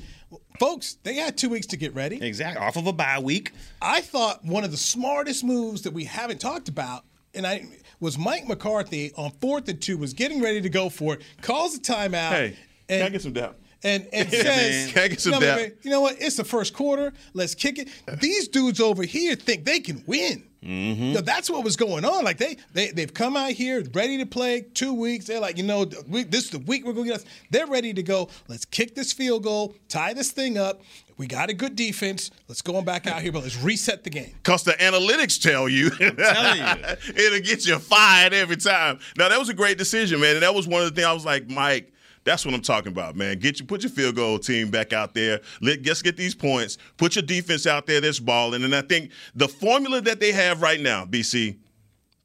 Folks, 0.61 0.99
they 1.05 1.15
had 1.15 1.39
two 1.39 1.49
weeks 1.49 1.69
to 1.69 1.79
get 1.79 1.95
ready. 1.95 2.23
Exactly. 2.23 2.63
Off 2.63 2.77
of 2.77 2.87
a 2.87 2.93
bye 2.93 3.19
week. 3.19 3.53
I 3.81 4.03
thought 4.03 4.45
one 4.45 4.63
of 4.63 4.73
the 4.73 4.77
smartest 4.77 5.43
moves 5.43 5.81
that 5.83 5.95
we 5.95 6.05
haven't 6.05 6.41
talked 6.43 6.69
about, 6.69 7.03
and 7.33 7.47
I 7.47 7.65
was 7.99 8.19
Mike 8.19 8.47
McCarthy 8.47 9.11
on 9.17 9.31
fourth 9.41 9.69
and 9.69 9.81
two, 9.81 9.97
was 9.97 10.13
getting 10.13 10.43
ready 10.43 10.61
to 10.61 10.69
go 10.69 10.91
for 10.91 11.15
it, 11.15 11.23
calls 11.41 11.75
a 11.75 11.81
timeout, 11.81 12.29
Hey, 12.29 12.57
and, 12.91 13.01
can 13.01 13.03
I 13.07 13.09
get 13.09 13.23
some 13.23 13.33
depth? 13.33 13.64
And, 13.85 14.09
and 14.13 14.33
Yeah, 14.33 14.43
says, 14.43 14.87
man. 14.87 14.95
Can 14.95 15.03
I 15.03 15.09
get 15.09 15.21
some 15.21 15.33
"No, 15.33 15.41
depth?" 15.41 15.63
man, 15.63 15.73
you 15.83 15.91
know 15.91 16.01
what? 16.01 16.17
It's 16.21 16.37
the 16.37 16.45
first 16.45 16.75
quarter. 16.75 17.13
Let's 17.35 17.55
kick 17.55 17.79
it. 17.79 17.89
These 18.21 18.49
dudes 18.49 18.81
over 18.81 19.05
here 19.05 19.35
think 19.37 19.65
they 19.65 19.81
can 19.81 20.03
win. 20.07 20.45
Mm-hmm. 20.65 21.03
You 21.03 21.13
know, 21.15 21.21
that's 21.21 21.51
what 21.51 21.63
was 21.63 21.77
going 21.77 22.07
on. 22.07 22.25
Like 22.25 22.39
they 22.39 22.57
they 22.73 22.91
they've 22.91 23.13
come 23.13 23.37
out 23.37 23.51
here 23.51 23.85
ready 23.93 24.17
to 24.19 24.27
play 24.27 24.63
two 24.73 24.95
weeks. 24.95 25.27
They're 25.27 25.41
like, 25.41 25.59
you 25.59 25.63
know, 25.63 25.87
we, 26.09 26.25
this 26.25 26.45
is 26.45 26.51
the 26.51 26.59
week 26.61 26.87
we're 26.87 26.95
going 26.95 27.05
to 27.07 27.13
get 27.13 27.21
us. 27.21 27.27
They're 27.51 27.67
ready 27.67 27.93
to 27.93 28.03
go. 28.03 28.31
Let's 28.49 28.65
kick 28.65 28.95
this 28.95 29.13
field 29.13 29.43
goal, 29.43 29.77
tie 29.89 30.15
this 30.15 30.31
thing 30.33 30.57
up. 30.57 30.81
We 31.17 31.27
got 31.27 31.49
a 31.49 31.53
good 31.53 31.77
defense. 31.77 32.31
Let's 32.49 32.63
go 32.63 32.77
on 32.77 32.85
back 32.85 33.07
out 33.07 33.23
here, 33.23 33.31
but 33.31 33.43
let's 33.43 33.61
reset 33.63 34.03
the 34.03 34.11
game. 34.11 34.33
Because 34.43 34.65
the 34.65 34.73
analytics 34.73 35.41
tell 35.41 35.69
you, 35.69 35.91
telling 35.91 36.59
you. 36.59 36.97
it'll 37.25 37.41
get 37.41 37.67
you 37.67 37.79
fired 37.79 38.33
every 38.33 38.57
time. 38.57 38.99
Now 39.17 39.29
that 39.29 39.39
was 39.39 39.49
a 39.49 39.55
great 39.55 39.79
decision, 39.79 40.21
man, 40.21 40.35
and 40.35 40.43
that 40.43 40.55
was 40.55 40.67
one 40.67 40.83
of 40.83 40.89
the 40.89 40.95
things 40.95 41.07
I 41.07 41.13
was 41.13 41.25
like, 41.25 41.49
Mike. 41.49 41.93
That's 42.25 42.45
what 42.47 42.55
I'm 42.55 42.63
talking 42.63 42.91
about, 42.91 43.17
man. 43.17 43.39
Get 43.39 43.61
you, 43.61 43.67
put 43.67 43.83
your 43.83 43.91
field 43.91 44.17
goal 44.17 44.39
team 44.39 44.71
back 44.71 44.93
out 44.93 45.15
there. 45.15 45.41
Let 45.61 45.85
let's 45.87 46.01
get 46.03 46.17
these 46.17 46.35
points. 46.35 46.79
Put 46.97 47.17
your 47.17 47.23
defense 47.23 47.67
out 47.67 47.87
there 47.87 48.01
that's 48.01 48.19
balling. 48.19 48.65
And 48.65 48.75
I 48.75 48.83
think 48.83 49.11
the 49.35 49.47
formula 49.49 50.01
that 50.01 50.21
they 50.21 50.33
have 50.33 50.63
right 50.63 50.81
now, 50.81 51.05
BC, 51.05 51.59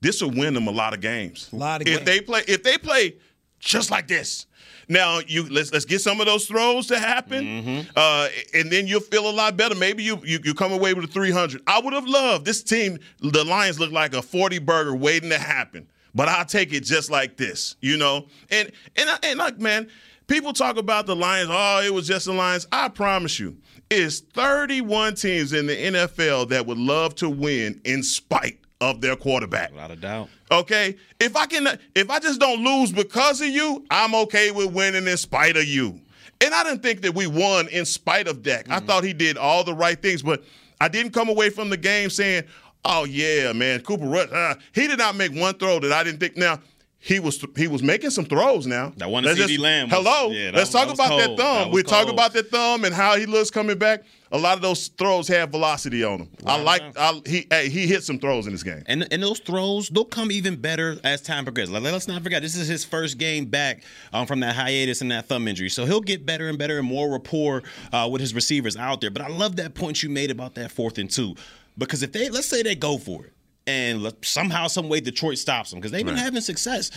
this 0.02 0.22
will 0.22 0.32
win 0.32 0.54
them 0.54 0.68
a 0.68 0.72
lot 0.72 0.94
of 0.94 1.02
games. 1.02 1.50
A 1.52 1.56
lot 1.58 1.82
of 1.82 1.88
if 1.88 1.96
games. 1.98 2.06
they 2.06 2.22
play, 2.22 2.42
if 2.48 2.64
they 2.64 2.78
play 2.78 3.16
just 3.60 3.92
like 3.92 4.08
this. 4.08 4.46
Now 4.92 5.20
you 5.28 5.48
let's 5.50 5.72
let's 5.72 5.86
get 5.86 6.02
some 6.02 6.20
of 6.20 6.26
those 6.26 6.48
throws 6.48 6.88
to 6.88 6.98
happen, 6.98 7.46
Mm-hmm. 7.46 7.90
uh, 7.96 8.28
and 8.56 8.72
then 8.72 8.88
you'll 8.88 9.02
feel 9.02 9.30
a 9.30 9.32
lot 9.32 9.56
better. 9.56 9.76
Maybe 9.76 10.02
you, 10.02 10.20
you 10.24 10.40
you 10.44 10.56
come 10.56 10.72
away 10.72 10.96
with 10.96 11.04
a 11.04 11.08
300. 11.08 11.62
I 11.68 11.80
would 11.80 11.94
have 11.94 12.08
loved 12.08 12.44
this 12.46 12.64
team. 12.64 12.98
The 13.20 13.44
Lions 13.44 13.80
look 13.80 13.92
like 13.92 14.16
a 14.16 14.22
40 14.24 14.58
burger 14.60 14.96
waiting 14.96 15.30
to 15.30 15.38
happen, 15.38 15.88
but 16.16 16.28
I'll 16.28 16.46
take 16.46 16.74
it 16.74 16.84
just 16.84 17.10
like 17.12 17.38
this, 17.38 17.76
you 17.82 17.98
know. 17.98 18.28
And 18.50 18.72
and 18.96 19.10
and 19.24 19.40
like 19.40 19.60
man, 19.60 19.90
people 20.28 20.54
talk 20.54 20.78
about 20.78 21.06
the 21.06 21.16
Lions. 21.16 21.50
Oh, 21.52 21.82
it 21.84 21.94
was 21.94 22.08
just 22.08 22.26
the 22.26 22.34
Lions. 22.34 22.68
I 22.72 22.90
promise 22.90 23.40
you, 23.40 23.58
it's 23.90 24.20
31 24.20 25.16
teams 25.16 25.54
in 25.54 25.68
the 25.68 25.76
NFL 25.76 26.50
that 26.50 26.66
would 26.66 26.78
love 26.78 27.16
to 27.16 27.30
win 27.30 27.82
in 27.86 28.04
spite 28.04 28.60
of 28.82 29.02
their 29.02 29.16
quarterback. 29.16 29.72
Without 29.72 29.92
a 29.92 29.96
doubt. 29.96 30.30
Okay, 30.52 30.96
if 31.20 31.36
I 31.36 31.46
can, 31.46 31.68
if 31.96 32.10
I 32.10 32.20
just 32.20 32.40
don't 32.40 32.64
lose 32.64 32.92
because 32.92 33.42
of 33.42 33.48
you, 33.48 33.86
I'm 33.92 34.16
okay 34.16 34.52
with 34.52 34.74
winning 34.74 35.08
in 35.08 35.18
spite 35.18 35.58
of 35.58 35.66
you. 35.66 36.00
And 36.42 36.54
I 36.54 36.64
didn't 36.64 36.82
think 36.82 37.02
that 37.02 37.14
we 37.14 37.28
won 37.28 37.68
in 37.68 37.86
spite 37.86 38.28
of 38.28 38.42
Dak. 38.42 38.70
I 38.70 38.78
mm-hmm. 38.78 38.86
thought 38.86 39.04
he 39.04 39.14
did 39.14 39.38
all 39.38 39.64
the 39.64 39.74
right 39.74 40.02
things, 40.02 40.22
but 40.22 40.44
I 40.80 40.88
didn't 40.88 41.12
come 41.12 41.28
away 41.28 41.50
from 41.50 41.70
the 41.70 41.78
game 41.78 42.10
saying, 42.10 42.46
"Oh 42.86 43.04
yeah, 43.06 43.54
man, 43.54 43.82
Cooper 43.82 44.06
Rush." 44.06 44.30
Uh, 44.32 44.56
he 44.74 44.88
did 44.88 44.98
not 45.00 45.16
make 45.16 45.34
one 45.34 45.54
throw 45.56 45.80
that 45.80 45.92
I 45.92 46.04
didn't 46.04 46.20
think. 46.20 46.38
Now 46.38 46.60
he 46.98 47.20
was 47.20 47.44
he 47.56 47.68
was 47.68 47.82
making 47.82 48.10
some 48.10 48.26
throws. 48.26 48.68
Now 48.68 48.92
That 48.98 49.10
one 49.10 49.24
to 49.24 49.30
CD 49.30 49.48
just- 49.48 49.60
Lamb 49.60 49.90
was- 49.90 49.98
hello, 49.98 50.32
yeah, 50.32 50.52
let's 50.54 50.68
was- 50.68 50.70
talk 50.72 50.88
that 50.88 50.94
about 50.96 51.18
that 51.18 51.38
thumb. 51.38 51.38
That 51.38 51.72
we 51.72 51.84
talk 51.84 52.10
about 52.10 52.34
that 52.34 52.50
thumb 52.52 52.84
and 52.86 52.94
how 52.94 53.16
he 53.18 53.26
looks 53.26 53.50
coming 53.50 53.78
back. 53.78 54.04
A 54.32 54.38
lot 54.38 54.56
of 54.58 54.62
those 54.62 54.90
throws 54.90 55.28
have 55.30 55.50
velocity 55.50 56.04
on 56.04 56.20
them. 56.20 56.30
I 56.46 56.62
like. 56.62 56.84
I, 56.96 57.20
he 57.26 57.48
hey, 57.50 57.68
he 57.68 57.88
hit 57.88 58.04
some 58.04 58.20
throws 58.20 58.46
in 58.46 58.52
this 58.52 58.62
game. 58.62 58.84
And 58.86 59.08
and 59.12 59.24
those 59.24 59.40
throws, 59.40 59.90
they'll 59.90 60.06
come 60.06 60.32
even 60.32 60.56
better 60.58 61.00
as 61.04 61.22
time 61.24 61.46
progresses. 61.46 61.72
Like, 61.72 61.82
let's 61.82 62.08
not 62.08 62.22
forget, 62.22 62.44
this 62.44 62.56
is 62.56 62.68
his 62.68 62.86
first 62.86 63.18
game 63.18 63.46
back 63.46 63.82
um, 64.14 64.28
from 64.28 64.42
that 64.42 64.56
hiatus 64.56 65.02
and 65.02 65.10
that 65.10 65.26
thumb 65.28 65.48
injury. 65.48 65.70
So 65.70 65.86
he'll 65.86 66.00
get 66.02 66.28
better 66.28 66.48
and 66.48 66.60
better 66.60 66.78
and 66.78 66.88
more 66.88 67.10
rapport 67.12 67.64
uh, 67.92 68.08
with 68.12 68.22
his 68.22 68.36
receivers 68.36 68.78
out 68.78 69.02
there. 69.02 69.10
But 69.10 69.24
I 69.24 69.30
love 69.30 69.56
that 69.56 69.74
point 69.74 70.04
you 70.04 70.10
made 70.10 70.30
about 70.30 70.54
that 70.56 70.70
fourth 70.70 71.00
and 71.00 71.10
two. 71.10 71.34
Because 71.80 72.04
if 72.04 72.12
they, 72.12 72.30
let's 72.30 72.48
say 72.48 72.62
they 72.62 72.76
go 72.76 72.98
for 72.98 73.26
it, 73.26 73.34
and 73.66 74.14
somehow, 74.24 74.68
some 74.68 74.90
way, 74.90 75.00
Detroit 75.00 75.38
stops 75.38 75.72
them 75.72 75.80
because 75.80 75.92
they've 75.92 76.06
been 76.06 76.16
having 76.16 76.42
success. 76.42 76.92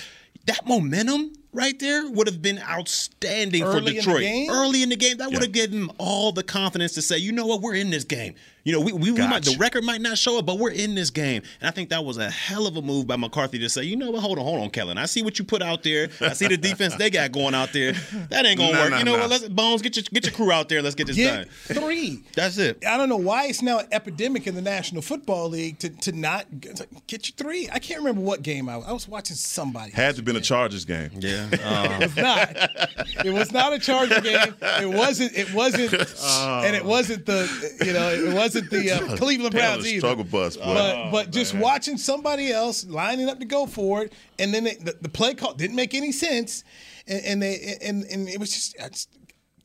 That 0.47 0.67
momentum 0.67 1.33
right 1.53 1.79
there 1.79 2.09
would 2.11 2.27
have 2.27 2.41
been 2.43 2.59
outstanding 2.61 3.63
Early 3.63 3.73
for 3.73 3.79
in 3.79 3.85
the 3.85 3.93
Detroit. 3.93 4.21
game? 4.21 4.51
Early 4.51 4.83
in 4.83 4.89
the 4.89 4.97
game, 4.97 5.17
that 5.19 5.31
would 5.31 5.43
have 5.43 5.53
given 5.53 5.81
them 5.87 5.93
all 5.99 6.33
the 6.33 6.43
confidence 6.43 6.93
to 6.95 7.03
say, 7.03 7.19
you 7.19 7.33
know 7.33 7.47
what, 7.47 7.61
we're 7.61 7.75
in 7.75 7.91
this 7.91 8.05
game. 8.05 8.35
You 8.65 8.73
know, 8.73 8.81
we, 8.81 8.93
we, 8.93 9.11
we 9.11 9.19
might, 9.27 9.43
the 9.43 9.57
record 9.59 9.83
might 9.83 10.01
not 10.01 10.17
show 10.17 10.39
it, 10.39 10.47
but 10.47 10.57
we're 10.57 10.71
in 10.71 10.95
this 10.95 11.11
game. 11.11 11.43
And 11.61 11.67
I 11.67 11.73
think 11.73 11.89
that 11.91 12.05
was 12.05 12.17
a 12.17 12.31
hell 12.31 12.69
of 12.69 12.77
a 12.77 12.83
move 12.83 13.09
by 13.09 13.17
McCarthy 13.17 13.59
to 13.59 13.69
say, 13.69 13.83
you 13.83 13.97
know 13.97 14.13
what, 14.13 14.21
hold 14.23 14.39
on, 14.39 14.45
hold 14.45 14.61
on, 14.61 14.71
Kellen. 14.71 14.99
I 14.99 15.07
see 15.07 15.21
what 15.21 15.37
you 15.41 15.45
put 15.45 15.63
out 15.63 15.83
there. 15.83 16.09
I 16.21 16.33
see 16.33 16.47
the 16.47 16.57
defense 16.57 16.95
they 16.95 17.11
got 17.11 17.33
going 17.33 17.55
out 17.57 17.73
there. 17.73 17.93
That 18.31 18.47
ain't 18.47 18.59
gonna 18.61 18.73
Nah, 18.73 18.81
work. 18.83 18.91
nah, 18.93 18.99
you 18.99 19.05
know 19.05 19.17
nah. 19.17 19.23
what? 19.23 19.31
Let's 19.31 19.49
Bones, 19.49 19.83
get 19.83 19.97
your 19.97 20.05
get 20.13 20.25
your 20.27 20.33
crew 20.33 20.53
out 20.53 20.69
there. 20.69 20.81
Let's 20.81 20.95
get 20.95 21.09
this 21.09 21.17
Get 21.17 21.49
done. 21.67 21.77
three. 21.83 22.23
That's 22.37 22.57
it. 22.59 22.85
I 22.87 22.97
don't 22.97 23.09
know 23.09 23.17
why 23.17 23.47
it's 23.47 23.63
now 23.63 23.81
an 23.81 23.87
epidemic 23.91 24.47
in 24.47 24.55
the 24.55 24.63
National 24.63 25.03
Football 25.03 25.49
League 25.49 25.81
to, 25.81 25.89
to 25.89 26.13
not 26.13 26.47
get 26.61 26.81
get 27.09 27.27
you 27.27 27.35
three. 27.37 27.69
I 27.73 27.81
can't 27.81 27.99
remember 27.99 28.21
what 28.21 28.43
game 28.43 28.69
I 28.69 28.77
was. 28.77 28.87
I 28.87 28.93
was 28.93 29.09
watching 29.09 29.35
somebody. 29.35 29.91
Had 29.91 30.13
to 30.13 30.17
have 30.19 30.25
been 30.25 30.37
a 30.37 30.41
Chargers 30.41 30.85
game. 30.85 31.11
Yeah. 31.19 31.42
Uh, 31.53 31.99
It 32.01 32.01
was 32.01 32.17
not. 32.17 33.27
It 33.27 33.31
was 33.33 33.53
not 33.53 33.73
a 33.73 33.79
Charger 33.79 34.21
game. 34.21 34.55
It 34.81 34.89
wasn't. 34.89 35.37
It 35.37 35.53
wasn't. 35.55 35.93
and 35.93 36.75
it 36.77 36.85
wasn't 36.85 37.27
the. 37.27 37.49
You 37.85 37.93
know, 37.93 38.09
it 38.11 38.35
wasn't 38.35 38.71
the 38.71 38.91
uh, 38.91 39.17
Cleveland 39.17 39.55
That 39.55 39.59
Browns 39.59 39.77
was 39.79 39.87
either. 39.93 40.01
struggle 40.01 40.25
bus, 40.25 40.57
boy. 40.57 40.65
But 40.75 41.11
but 41.11 41.31
just 41.31 41.55
watching 41.55 41.97
somebody 41.99 42.51
else 42.53 42.85
lining 42.87 43.29
up 43.29 43.39
to 43.41 43.45
go 43.45 43.67
for 43.67 44.03
it, 44.03 44.13
and 44.39 44.53
then 44.53 44.65
they, 44.65 44.75
the, 44.75 44.97
the 45.01 45.09
play 45.09 45.35
call 45.35 45.55
didn't 45.55 45.77
make 45.77 45.95
any 45.95 46.13
sense, 46.13 46.65
and, 47.07 47.25
and 47.25 47.43
they 47.43 47.77
and 47.83 48.05
and 48.05 48.29
it 48.29 48.39
was 48.41 48.53
just. 48.53 48.77
It's, 48.79 49.09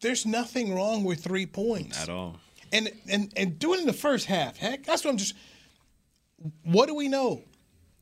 there's 0.02 0.26
nothing 0.28 0.76
wrong 0.76 1.04
with 1.04 1.24
three 1.24 1.48
points 1.48 2.00
at 2.02 2.10
all. 2.10 2.38
and 2.72 2.92
and 3.10 3.34
and 3.36 3.58
doing 3.58 3.80
it 3.80 3.82
in 3.82 3.88
the 3.88 3.94
first 3.94 4.28
half. 4.28 4.58
Heck, 4.58 4.84
that's 4.86 5.04
what 5.04 5.10
I'm 5.12 5.18
just. 5.18 5.34
What 6.64 6.88
do 6.88 6.94
we 6.96 7.08
know? 7.08 7.42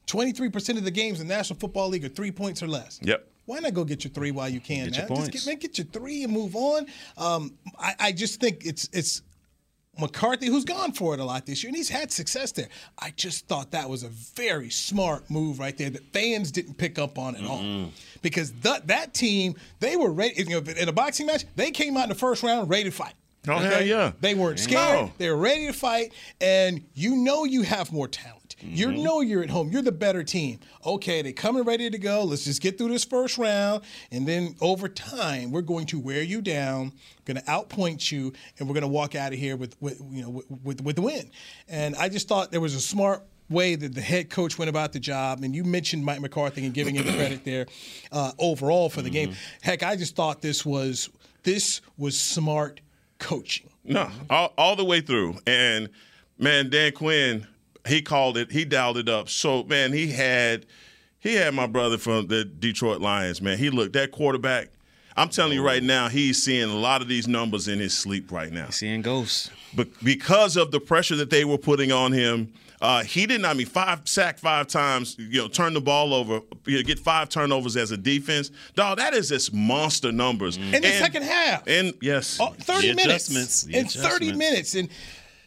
Twenty 0.06 0.34
three 0.34 0.50
percent 0.50 0.78
of 0.78 0.84
the 0.84 0.92
games 0.92 1.20
in 1.22 1.28
the 1.28 1.34
National 1.34 1.58
Football 1.58 1.90
League 1.90 2.04
are 2.06 2.10
three 2.10 2.32
points 2.32 2.62
or 2.62 2.68
less. 2.68 3.00
Yep. 3.02 3.28
Why 3.46 3.60
not 3.60 3.74
go 3.74 3.84
get 3.84 4.04
your 4.04 4.12
three 4.12 4.32
while 4.32 4.50
you 4.50 4.60
can? 4.60 4.86
Get 4.86 4.98
your 4.98 5.08
man? 5.08 5.18
points. 5.18 5.30
Just 5.30 5.46
get, 5.46 5.52
man, 5.52 5.60
get 5.60 5.78
your 5.78 5.86
three 5.88 6.24
and 6.24 6.34
move 6.34 6.56
on. 6.56 6.88
Um, 7.18 7.54
I, 7.80 7.94
I 8.00 8.12
just 8.12 8.40
think 8.40 8.66
it's 8.66 8.90
it's 8.92 9.22
McCarthy 10.00 10.48
who's 10.48 10.66
gone 10.66 10.92
for 10.92 11.14
it 11.14 11.20
a 11.20 11.24
lot 11.24 11.46
this 11.46 11.64
year, 11.64 11.70
and 11.70 11.78
he's 11.78 11.90
had 11.90 12.12
success 12.12 12.52
there. 12.52 12.68
I 13.00 13.12
just 13.16 13.48
thought 13.48 13.72
that 13.72 13.90
was 13.90 14.04
a 14.04 14.10
very 14.10 14.70
smart 14.70 15.30
move 15.30 15.60
right 15.60 15.78
there 15.78 15.90
that 15.90 16.04
fans 16.12 16.52
didn't 16.52 16.78
pick 16.78 17.00
up 17.00 17.18
on 17.18 17.36
at 17.36 17.46
all, 17.46 17.90
because 18.22 18.52
that 18.62 18.88
that 18.88 19.14
team 19.14 19.56
they 19.80 19.96
were 19.96 20.12
ready. 20.12 20.44
You 20.44 20.62
know, 20.62 20.72
in 20.72 20.90
a 20.90 20.94
boxing 20.94 21.28
match, 21.28 21.46
they 21.56 21.72
came 21.72 21.96
out 21.98 22.04
in 22.04 22.10
the 22.10 22.16
first 22.16 22.44
round 22.44 22.70
ready 22.70 22.86
to 22.86 22.92
fight. 22.92 23.14
Oh, 23.48 23.60
hell 23.60 23.84
yeah. 23.84 24.12
They 24.22 24.34
weren't 24.34 24.60
scared. 24.60 25.06
No. 25.06 25.14
They 25.20 25.30
were 25.30 25.38
ready 25.38 25.68
to 25.68 25.74
fight, 25.74 26.14
and 26.42 26.84
you 26.96 27.16
know 27.16 27.44
you 27.44 27.62
have 27.62 27.92
more 27.92 28.08
talent. 28.08 28.35
You 28.60 28.88
Mm-hmm. 28.88 29.04
know 29.04 29.22
you're 29.22 29.44
at 29.44 29.50
home. 29.50 29.72
You're 29.72 29.82
the 29.82 29.92
better 29.92 30.24
team. 30.24 30.60
Okay, 30.86 31.22
they 31.22 31.34
coming 31.34 31.64
ready 31.64 31.90
to 31.90 31.98
go. 31.98 32.24
Let's 32.24 32.44
just 32.46 32.62
get 32.62 32.78
through 32.78 32.90
this 32.90 33.04
first 33.06 33.38
round, 33.38 33.84
and 34.12 34.28
then 34.28 34.56
over 34.62 34.88
time, 34.90 35.52
we're 35.52 35.62
going 35.62 35.86
to 35.88 36.00
wear 36.00 36.22
you 36.22 36.42
down, 36.42 36.92
going 37.26 37.38
to 37.38 37.44
outpoint 37.44 38.12
you, 38.12 38.34
and 38.60 38.68
we're 38.68 38.74
going 38.74 38.82
to 38.84 38.88
walk 38.88 39.16
out 39.16 39.34
of 39.34 39.40
here 39.40 39.56
with, 39.56 39.76
with 39.82 40.00
you 40.12 40.22
know 40.24 40.30
with, 40.30 40.46
with 40.64 40.82
with 40.82 40.96
the 40.96 41.02
win. 41.02 41.32
And 41.68 41.96
I 41.96 42.10
just 42.10 42.28
thought 42.28 42.52
there 42.52 42.62
was 42.62 42.76
a 42.76 42.82
smart 42.82 43.24
way 43.50 43.76
that 43.76 43.94
the 43.94 44.02
head 44.02 44.30
coach 44.32 44.58
went 44.58 44.70
about 44.70 44.92
the 44.92 45.00
job. 45.00 45.44
And 45.44 45.54
you 45.56 45.64
mentioned 45.64 46.04
Mike 46.04 46.20
McCarthy 46.20 46.66
and 46.66 46.74
giving 46.74 46.96
him 46.96 47.04
credit 47.04 47.44
there 47.46 47.68
uh, 48.12 48.32
overall 48.40 48.90
for 48.90 49.04
the 49.04 49.10
game. 49.12 49.36
Heck, 49.62 49.84
I 49.84 49.96
just 49.96 50.16
thought 50.16 50.42
this 50.42 50.66
was 50.66 51.10
this 51.44 51.82
was 51.98 52.20
smart 52.20 52.82
coaching. 53.20 53.70
No, 53.84 54.10
all, 54.32 54.52
all 54.58 54.76
the 54.76 54.84
way 54.84 55.00
through. 55.02 55.38
And 55.46 55.90
man, 56.40 56.72
Dan 56.72 56.92
Quinn, 56.94 57.46
he 57.88 58.02
called 58.02 58.38
it, 58.38 58.52
he 58.52 58.66
dialed 58.66 58.98
it 58.98 59.10
up. 59.10 59.30
So 59.30 59.64
man, 59.64 59.94
he 59.94 60.12
had 60.12 60.66
he 61.20 61.36
had 61.36 61.54
my 61.54 61.68
brother 61.68 61.98
from 61.98 62.28
the 62.28 62.46
Detroit 62.46 63.02
Lions, 63.02 63.42
man. 63.42 63.58
He 63.58 63.70
looked 63.70 63.94
that 63.94 64.12
quarterback. 64.12 64.70
I'm 65.18 65.30
telling 65.30 65.54
you 65.54 65.66
right 65.66 65.82
now, 65.82 66.10
he's 66.10 66.44
seeing 66.44 66.70
a 66.70 66.76
lot 66.76 67.02
of 67.02 67.08
these 67.08 67.26
numbers 67.28 67.70
in 67.70 67.80
his 67.80 67.96
sleep 67.98 68.34
right 68.34 68.52
now. 68.52 68.66
He's 68.66 68.76
Seeing 68.76 69.02
ghosts. 69.02 69.50
But 69.74 69.88
because 70.04 70.58
of 70.58 70.72
the 70.72 70.80
pressure 70.82 71.16
that 71.16 71.30
they 71.30 71.46
were 71.46 71.58
putting 71.58 71.94
on 71.94 72.12
him, 72.12 72.52
uh, 72.82 73.02
he 73.04 73.26
didn't. 73.26 73.46
I 73.46 73.54
mean, 73.54 73.66
five 73.66 74.02
sack 74.04 74.38
five 74.38 74.68
times. 74.68 75.16
You 75.18 75.44
know, 75.44 75.48
turn 75.48 75.74
the 75.74 75.80
ball 75.80 76.14
over. 76.14 76.42
You 76.66 76.78
know, 76.78 76.84
get 76.84 77.00
five 77.00 77.30
turnovers 77.30 77.78
as 77.78 77.92
a 77.92 77.98
defense. 77.98 78.52
Dog, 78.76 78.98
that 78.98 79.14
is 79.14 79.30
just 79.30 79.54
monster 79.54 80.12
numbers. 80.12 80.58
In 80.58 80.72
the 80.72 80.92
second 81.00 81.24
half. 81.24 81.66
And 81.66 81.94
yes, 82.02 82.38
Oh, 82.42 82.48
30 82.60 82.90
The 82.90 82.96
minutes. 82.96 83.30
adjustments, 83.30 83.62
the 83.64 83.78
in 83.78 83.88
30 83.88 84.34
minutes. 84.34 84.76
And 84.76 84.90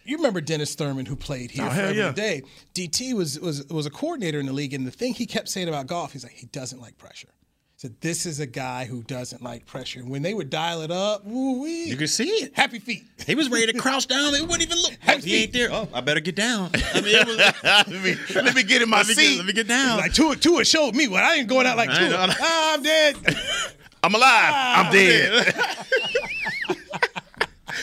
you 0.08 0.16
remember 0.16 0.40
Dennis 0.40 0.74
Thurman 0.74 1.06
who 1.06 1.14
played 1.14 1.50
here 1.52 1.66
Oh, 1.66 1.70
for 1.70 1.92
yeah. 1.92 2.12
day. 2.12 2.42
DT 2.74 3.12
was, 3.14 3.38
was 3.38 3.64
was 3.68 3.86
a 3.86 3.90
coordinator 3.90 4.40
in 4.40 4.46
the 4.46 4.52
league, 4.52 4.74
and 4.74 4.86
the 4.86 4.90
thing 4.90 5.14
he 5.14 5.26
kept 5.26 5.48
saying 5.48 5.68
about 5.68 5.86
Goff, 5.86 6.12
he's 6.14 6.24
like, 6.24 6.32
he 6.32 6.46
doesn't 6.46 6.80
like 6.80 6.96
pressure. 6.98 7.28
He 7.28 7.82
said, 7.82 8.00
this 8.00 8.26
is 8.26 8.40
a 8.40 8.46
guy 8.46 8.86
who 8.86 9.04
doesn't 9.04 9.40
like 9.40 9.64
pressure. 9.64 10.00
And 10.00 10.10
when 10.10 10.22
they 10.22 10.34
would 10.34 10.50
dial 10.50 10.80
it 10.82 10.90
up, 10.90 11.24
woo 11.24 11.62
wee. 11.62 11.84
You 11.84 11.96
could 11.96 12.10
see 12.10 12.24
it. 12.28 12.52
Happy 12.56 12.80
feet. 12.80 13.04
He 13.24 13.36
was 13.36 13.48
ready 13.48 13.70
to 13.70 13.78
crouch 13.78 14.08
down. 14.08 14.34
He 14.34 14.40
wouldn't 14.40 14.62
even 14.62 14.78
look. 14.78 14.94
Happy 14.98 15.20
he 15.20 15.42
ain't 15.44 15.52
there. 15.52 15.68
Oh, 15.70 15.88
I 15.94 16.00
better 16.00 16.18
get 16.18 16.34
down. 16.34 16.70
I 16.94 17.00
mean, 17.00 17.14
it 17.14 17.26
was, 17.26 17.36
let, 17.62 17.88
me, 17.88 18.16
let 18.42 18.54
me 18.56 18.62
get 18.64 18.82
in 18.82 18.88
my 18.90 18.96
let, 18.98 19.06
me 19.08 19.14
seat. 19.14 19.28
get, 19.28 19.36
let 19.36 19.46
me 19.46 19.52
get 19.52 19.68
down. 19.68 19.98
Like 19.98 20.12
Tua, 20.12 20.34
Tua 20.34 20.64
showed 20.64 20.96
me 20.96 21.06
what 21.06 21.22
I 21.22 21.36
ain't 21.36 21.48
going 21.48 21.66
out 21.68 21.76
like 21.76 21.90
Tua. 21.90 22.16
Ah, 22.40 22.74
I'm 22.74 22.82
dead. 22.82 23.16
I'm 24.02 24.14
alive. 24.14 24.24
Ah, 24.54 24.84
I'm 24.86 24.92
dead. 24.92 25.54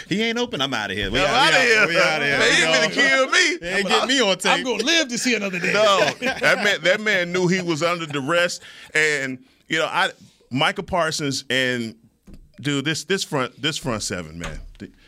He 0.07 0.23
ain't 0.23 0.37
open. 0.37 0.61
I'm 0.61 0.73
out 0.73 0.91
of 0.91 0.97
here. 0.97 1.09
We 1.11 1.19
I'm 1.19 1.25
out, 1.27 1.53
out 1.53 1.53
of 1.53 1.61
here. 1.61 1.87
We 1.87 1.97
out 1.99 2.21
of 2.21 2.27
here. 2.27 2.39
Man, 2.39 2.49
We 2.49 2.57
you 2.57 2.63
gone. 2.65 2.75
finna 2.75 2.93
kill 2.93 3.29
me. 3.29 3.57
They 3.61 3.73
ain't 3.79 3.87
get 3.87 4.07
me 4.07 4.21
on 4.21 4.37
tape. 4.37 4.51
I'm 4.51 4.63
gonna 4.63 4.83
live 4.83 5.07
to 5.07 5.17
see 5.17 5.33
another 5.35 5.59
day. 5.59 5.71
No, 5.73 5.99
that 6.21 6.63
man. 6.63 6.81
That 6.83 6.99
man 7.01 7.31
knew 7.31 7.47
he 7.47 7.61
was 7.61 7.81
under 7.81 8.05
duress, 8.05 8.59
and 8.93 9.43
you 9.67 9.79
know, 9.79 9.85
I 9.85 10.11
Micah 10.51 10.83
Parsons 10.83 11.45
and 11.49 11.95
dude, 12.59 12.85
this 12.85 13.05
this 13.05 13.23
front 13.23 13.59
this 13.61 13.77
front 13.77 14.03
seven, 14.03 14.37
man. 14.39 14.59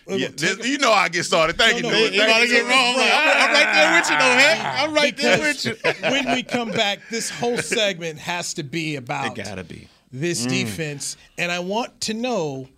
Yeah, 0.10 0.30
this- 0.34 0.66
you 0.66 0.78
know 0.78 0.92
I 0.94 1.10
get 1.10 1.26
started. 1.26 1.58
Thank 1.58 1.84
No, 1.84 1.90
you, 1.90 1.94
no, 1.94 2.00
dude. 2.06 2.14
you 2.14 2.20
Thank 2.22 2.32
gotta 2.32 2.48
you. 2.48 2.54
get 2.54 2.64
wrong. 2.64 2.96
I'm, 2.98 3.50
I'm 3.50 3.54
right 3.54 3.74
there 3.74 4.00
with 4.00 4.10
you, 4.10 4.18
though, 4.18 4.38
Hank. 4.40 4.80
I'm 4.82 4.94
right 4.94 5.18
there 5.18 5.40
with 5.40 5.66
you. 5.66 5.76
when 6.10 6.36
we 6.36 6.44
come 6.44 6.72
back, 6.72 7.00
this 7.12 7.30
whole 7.30 7.58
segment 7.58 8.18
has 8.20 8.54
to 8.54 8.64
be 8.64 8.96
about 8.96 9.38
It 9.38 9.44
gotta 9.44 9.66
be. 9.66 9.90
this 10.14 10.46
mm. 10.46 10.50
defense, 10.50 11.18
and 11.38 11.52
I 11.52 11.60
want 11.60 12.00
to 12.02 12.14
know 12.14 12.70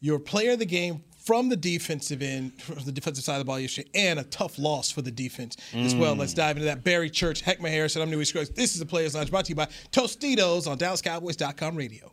your 0.00 0.18
player 0.18 0.52
of 0.52 0.60
the 0.60 0.66
game 0.66 1.04
from 1.24 1.48
the 1.48 1.56
defensive 1.56 2.22
end, 2.22 2.60
from 2.60 2.82
the 2.84 2.92
defensive 2.92 3.24
side 3.24 3.34
of 3.34 3.40
the 3.40 3.44
ball 3.44 3.60
yesterday, 3.60 3.88
and 3.94 4.18
a 4.18 4.24
tough 4.24 4.58
loss 4.58 4.90
for 4.90 5.02
the 5.02 5.10
defense 5.10 5.56
as 5.74 5.94
well. 5.94 6.14
Let's 6.14 6.32
mm. 6.32 6.36
dive 6.36 6.56
into 6.56 6.66
that. 6.66 6.84
Barry 6.84 7.10
Church, 7.10 7.42
Heckma 7.42 7.68
Harrison, 7.68 8.02
I'm 8.02 8.10
Newy 8.10 8.24
Scruggs. 8.24 8.50
This 8.50 8.74
is 8.74 8.80
the 8.80 8.86
Players 8.86 9.14
Lounge 9.14 9.30
brought 9.30 9.44
to 9.46 9.50
you 9.50 9.56
by 9.56 9.68
Tostitos 9.92 10.70
on 10.70 10.78
DallasCowboys.com 10.78 11.76
radio. 11.76 12.12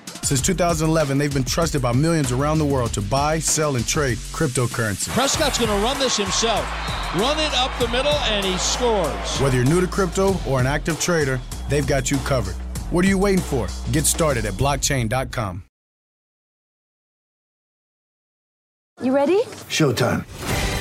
Since 0.23 0.41
2011, 0.41 1.17
they've 1.17 1.33
been 1.33 1.43
trusted 1.43 1.81
by 1.81 1.91
millions 1.93 2.31
around 2.31 2.59
the 2.59 2.65
world 2.65 2.93
to 2.93 3.01
buy, 3.01 3.39
sell, 3.39 3.75
and 3.75 3.85
trade 3.87 4.17
cryptocurrency. 4.31 5.09
Prescott's 5.09 5.57
going 5.57 5.69
to 5.71 5.83
run 5.83 5.99
this 5.99 6.15
himself. 6.15 6.63
Run 7.15 7.37
it 7.39 7.53
up 7.55 7.77
the 7.79 7.87
middle, 7.89 8.13
and 8.13 8.45
he 8.45 8.57
scores. 8.57 9.37
Whether 9.39 9.57
you're 9.57 9.65
new 9.65 9.81
to 9.81 9.87
crypto 9.87 10.39
or 10.47 10.59
an 10.59 10.67
active 10.67 10.99
trader, 10.99 11.41
they've 11.69 11.87
got 11.87 12.09
you 12.11 12.17
covered. 12.19 12.55
What 12.91 13.03
are 13.03 13.09
you 13.09 13.17
waiting 13.17 13.41
for? 13.41 13.67
Get 13.91 14.05
started 14.05 14.45
at 14.45 14.53
blockchain.com. 14.53 15.63
You 19.01 19.15
ready? 19.15 19.41
Showtime. 19.67 20.25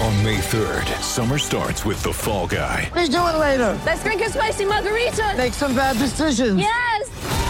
On 0.05 0.24
May 0.24 0.38
3rd, 0.38 1.00
summer 1.00 1.38
starts 1.38 1.85
with 1.85 2.03
The 2.03 2.12
Fall 2.12 2.46
Guy. 2.46 2.90
Let's 2.94 3.09
do 3.09 3.16
it 3.16 3.37
later. 3.37 3.79
Let's 3.87 4.03
drink 4.05 4.22
a 4.22 4.29
spicy 4.29 4.66
margarita. 4.66 5.35
Make 5.37 5.55
some 5.55 5.74
bad 5.74 5.96
decisions. 5.96 6.61
Yes. 6.61 7.49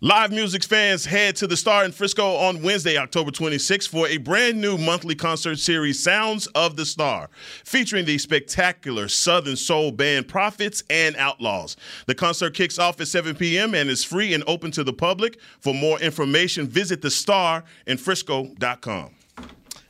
Live 0.00 0.32
music 0.32 0.64
fans 0.64 1.04
head 1.04 1.36
to 1.36 1.46
the 1.46 1.56
Star 1.56 1.84
in 1.84 1.92
Frisco 1.92 2.34
on 2.34 2.62
Wednesday, 2.62 2.96
October 2.96 3.30
26th 3.30 3.88
for 3.88 4.08
a 4.08 4.16
brand 4.16 4.60
new 4.60 4.76
monthly 4.76 5.14
concert 5.14 5.60
series, 5.60 6.02
Sounds 6.02 6.48
of 6.48 6.74
the 6.74 6.84
Star, 6.84 7.30
featuring 7.64 8.04
the 8.04 8.18
spectacular 8.18 9.06
Southern 9.08 9.54
Soul 9.54 9.92
band 9.92 10.26
Prophets 10.26 10.82
and 10.90 11.14
Outlaws. 11.16 11.76
The 12.06 12.16
concert 12.16 12.54
kicks 12.54 12.76
off 12.78 13.00
at 13.00 13.06
7 13.06 13.36
p.m. 13.36 13.72
and 13.74 13.88
is 13.88 14.02
free 14.02 14.34
and 14.34 14.42
open 14.48 14.72
to 14.72 14.82
the 14.82 14.92
public. 14.92 15.38
For 15.60 15.72
more 15.72 16.00
information, 16.00 16.66
visit 16.66 17.00
thestarinfrisco.com. 17.00 19.10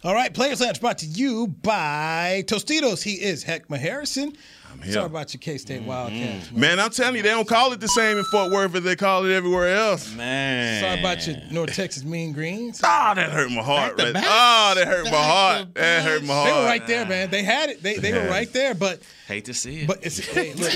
All 0.04 0.12
right, 0.12 0.34
Players 0.34 0.60
Lounge 0.60 0.82
brought 0.82 0.98
to 0.98 1.06
you 1.06 1.46
by 1.46 2.44
Tostitos. 2.46 3.02
He 3.02 3.14
is 3.14 3.42
Heckma 3.42 3.78
Harrison. 3.78 4.36
Here. 4.82 4.92
Sorry 4.94 5.06
about 5.06 5.32
your 5.34 5.38
K 5.40 5.58
State 5.58 5.82
Wildcats. 5.82 6.52
Man, 6.52 6.78
I'm 6.80 6.90
telling 6.90 7.16
you, 7.16 7.22
they 7.22 7.30
don't 7.30 7.48
call 7.48 7.72
it 7.72 7.80
the 7.80 7.88
same 7.88 8.18
in 8.18 8.24
Fort 8.24 8.50
Worth 8.52 8.74
as 8.74 8.82
they 8.84 8.96
call 8.96 9.24
it 9.24 9.32
everywhere 9.34 9.74
else. 9.76 10.14
Man. 10.14 10.80
Sorry 10.82 11.00
about 11.00 11.26
your 11.26 11.36
North 11.50 11.74
Texas 11.74 12.04
Mean 12.04 12.32
Greens. 12.32 12.80
Ah, 12.84 13.12
that 13.14 13.30
hurt 13.30 13.50
my 13.50 13.62
heart. 13.62 13.96
Back 13.96 14.04
Right? 14.06 14.14
back. 14.14 14.24
Ah, 14.26 14.72
that 14.76 14.86
hurt 14.86 15.04
my 15.04 15.10
heart. 15.10 15.74
That 15.74 16.02
hurt 16.04 16.22
my 16.24 16.34
heart. 16.34 16.46
They 16.48 16.58
were 16.60 16.66
right 16.66 16.86
there, 16.86 17.06
man. 17.06 17.30
They 17.30 17.42
had 17.42 17.70
it. 17.70 17.82
They, 17.82 17.96
they 17.96 18.12
were 18.12 18.28
right 18.28 18.52
there, 18.52 18.74
but 18.74 19.00
Hate 19.28 19.44
to 19.46 19.54
see 19.54 19.80
it. 19.80 19.86
but 19.86 20.04
it's 20.04 20.18
hey, 20.18 20.52
look, 20.54 20.72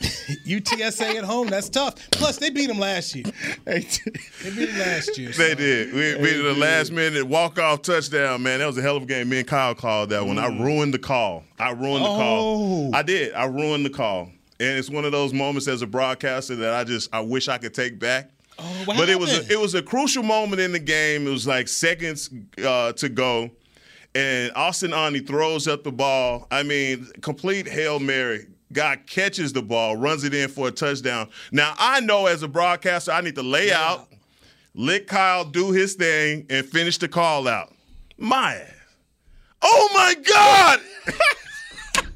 UTSA 0.46 1.16
at 1.16 1.24
home, 1.24 1.48
that's 1.48 1.68
tough. 1.68 1.94
Plus, 2.10 2.38
they 2.38 2.50
beat 2.50 2.66
them 2.68 2.78
last 2.78 3.14
year. 3.14 3.24
They 3.64 3.80
beat 3.80 4.00
them 4.70 4.78
last 4.78 5.18
year. 5.18 5.30
They 5.30 5.54
did. 5.54 5.92
We 5.92 6.14
beat 6.24 6.42
the 6.42 6.54
last 6.54 6.90
minute 6.90 7.26
walk 7.26 7.58
off 7.58 7.82
touchdown, 7.82 8.42
man. 8.42 8.60
That 8.60 8.66
was 8.66 8.78
a 8.78 8.82
hell 8.82 8.96
of 8.96 9.02
a 9.02 9.06
game. 9.06 9.28
Me 9.28 9.38
and 9.40 9.46
Kyle 9.46 9.74
called 9.74 10.10
that 10.10 10.24
one. 10.26 10.38
I 10.38 10.46
ruined 10.46 10.94
the 10.94 10.98
call. 10.98 11.44
I 11.58 11.72
ruined 11.72 12.04
the 12.04 12.08
Oh. 12.08 12.16
call. 12.16 12.94
I 12.94 13.02
did. 13.02 13.34
I 13.34 13.44
ruined 13.44 13.84
the 13.84 13.90
call. 13.90 14.30
And 14.58 14.78
it's 14.78 14.90
one 14.90 15.04
of 15.04 15.12
those 15.12 15.32
moments 15.32 15.68
as 15.68 15.82
a 15.82 15.86
broadcaster 15.86 16.56
that 16.56 16.74
I 16.74 16.84
just 16.84 17.14
I 17.14 17.20
wish 17.20 17.48
I 17.48 17.58
could 17.58 17.74
take 17.74 17.98
back. 17.98 18.30
Oh, 18.58 18.84
but 18.86 19.08
it 19.08 19.18
was 19.18 19.32
a, 19.32 19.52
it 19.52 19.58
was 19.58 19.74
a 19.74 19.82
crucial 19.82 20.22
moment 20.22 20.60
in 20.60 20.72
the 20.72 20.78
game. 20.78 21.26
It 21.26 21.30
was 21.30 21.46
like 21.46 21.66
seconds 21.66 22.28
uh, 22.62 22.92
to 22.92 23.08
go, 23.08 23.50
and 24.14 24.52
Austin 24.54 24.92
Aune 24.92 25.24
throws 25.26 25.66
up 25.66 25.82
the 25.82 25.90
ball. 25.92 26.46
I 26.50 26.62
mean, 26.62 27.06
complete 27.22 27.66
hail 27.66 27.98
mary. 28.00 28.46
Guy 28.72 28.96
catches 29.06 29.52
the 29.52 29.62
ball, 29.62 29.96
runs 29.96 30.24
it 30.24 30.32
in 30.34 30.48
for 30.48 30.68
a 30.68 30.70
touchdown. 30.70 31.28
Now 31.50 31.74
I 31.78 32.00
know 32.00 32.26
as 32.26 32.42
a 32.42 32.48
broadcaster, 32.48 33.12
I 33.12 33.20
need 33.20 33.34
to 33.34 33.42
lay 33.42 33.72
out, 33.72 34.08
let 34.74 35.06
Kyle 35.06 35.44
do 35.44 35.72
his 35.72 35.94
thing, 35.94 36.46
and 36.50 36.64
finish 36.64 36.98
the 36.98 37.08
call 37.08 37.48
out. 37.48 37.72
My 38.16 38.54
ass. 38.54 38.72
Oh 39.62 39.88
my 39.94 40.14
God! 40.24 40.80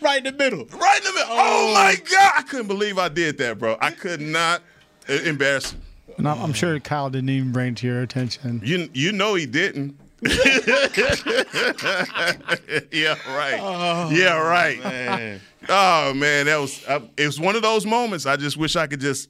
right 0.00 0.18
in 0.18 0.24
the 0.24 0.38
middle. 0.38 0.66
Right 0.66 0.98
in 0.98 1.04
the 1.04 1.12
middle. 1.12 1.30
Oh, 1.30 1.70
oh. 1.70 1.74
my 1.74 1.96
God! 1.96 2.32
I 2.36 2.42
couldn't 2.42 2.68
believe 2.68 2.98
I 2.98 3.08
did 3.08 3.38
that, 3.38 3.58
bro. 3.58 3.76
I 3.80 3.90
could 3.90 4.20
not. 4.20 4.62
Embarrassing. 5.08 5.80
And 6.16 6.28
I'm, 6.28 6.40
I'm 6.40 6.52
sure 6.52 6.78
Kyle 6.78 7.10
didn't 7.10 7.30
even 7.30 7.50
bring 7.52 7.72
it 7.72 7.78
to 7.78 7.86
your 7.86 8.02
attention. 8.02 8.60
You 8.64 8.88
you 8.92 9.12
know 9.12 9.34
he 9.34 9.46
didn't. 9.46 9.98
yeah, 12.92 13.16
right. 13.26 14.10
yeah, 14.12 14.38
right. 14.38 14.78
man. 14.82 15.40
Oh 15.68 16.12
man, 16.12 16.46
that 16.46 16.56
was 16.56 16.84
uh, 16.88 16.98
it 17.16 17.24
was 17.24 17.38
one 17.38 17.54
of 17.54 17.62
those 17.62 17.86
moments. 17.86 18.26
I 18.26 18.34
just 18.34 18.56
wish 18.56 18.74
I 18.74 18.88
could 18.88 18.98
just. 18.98 19.28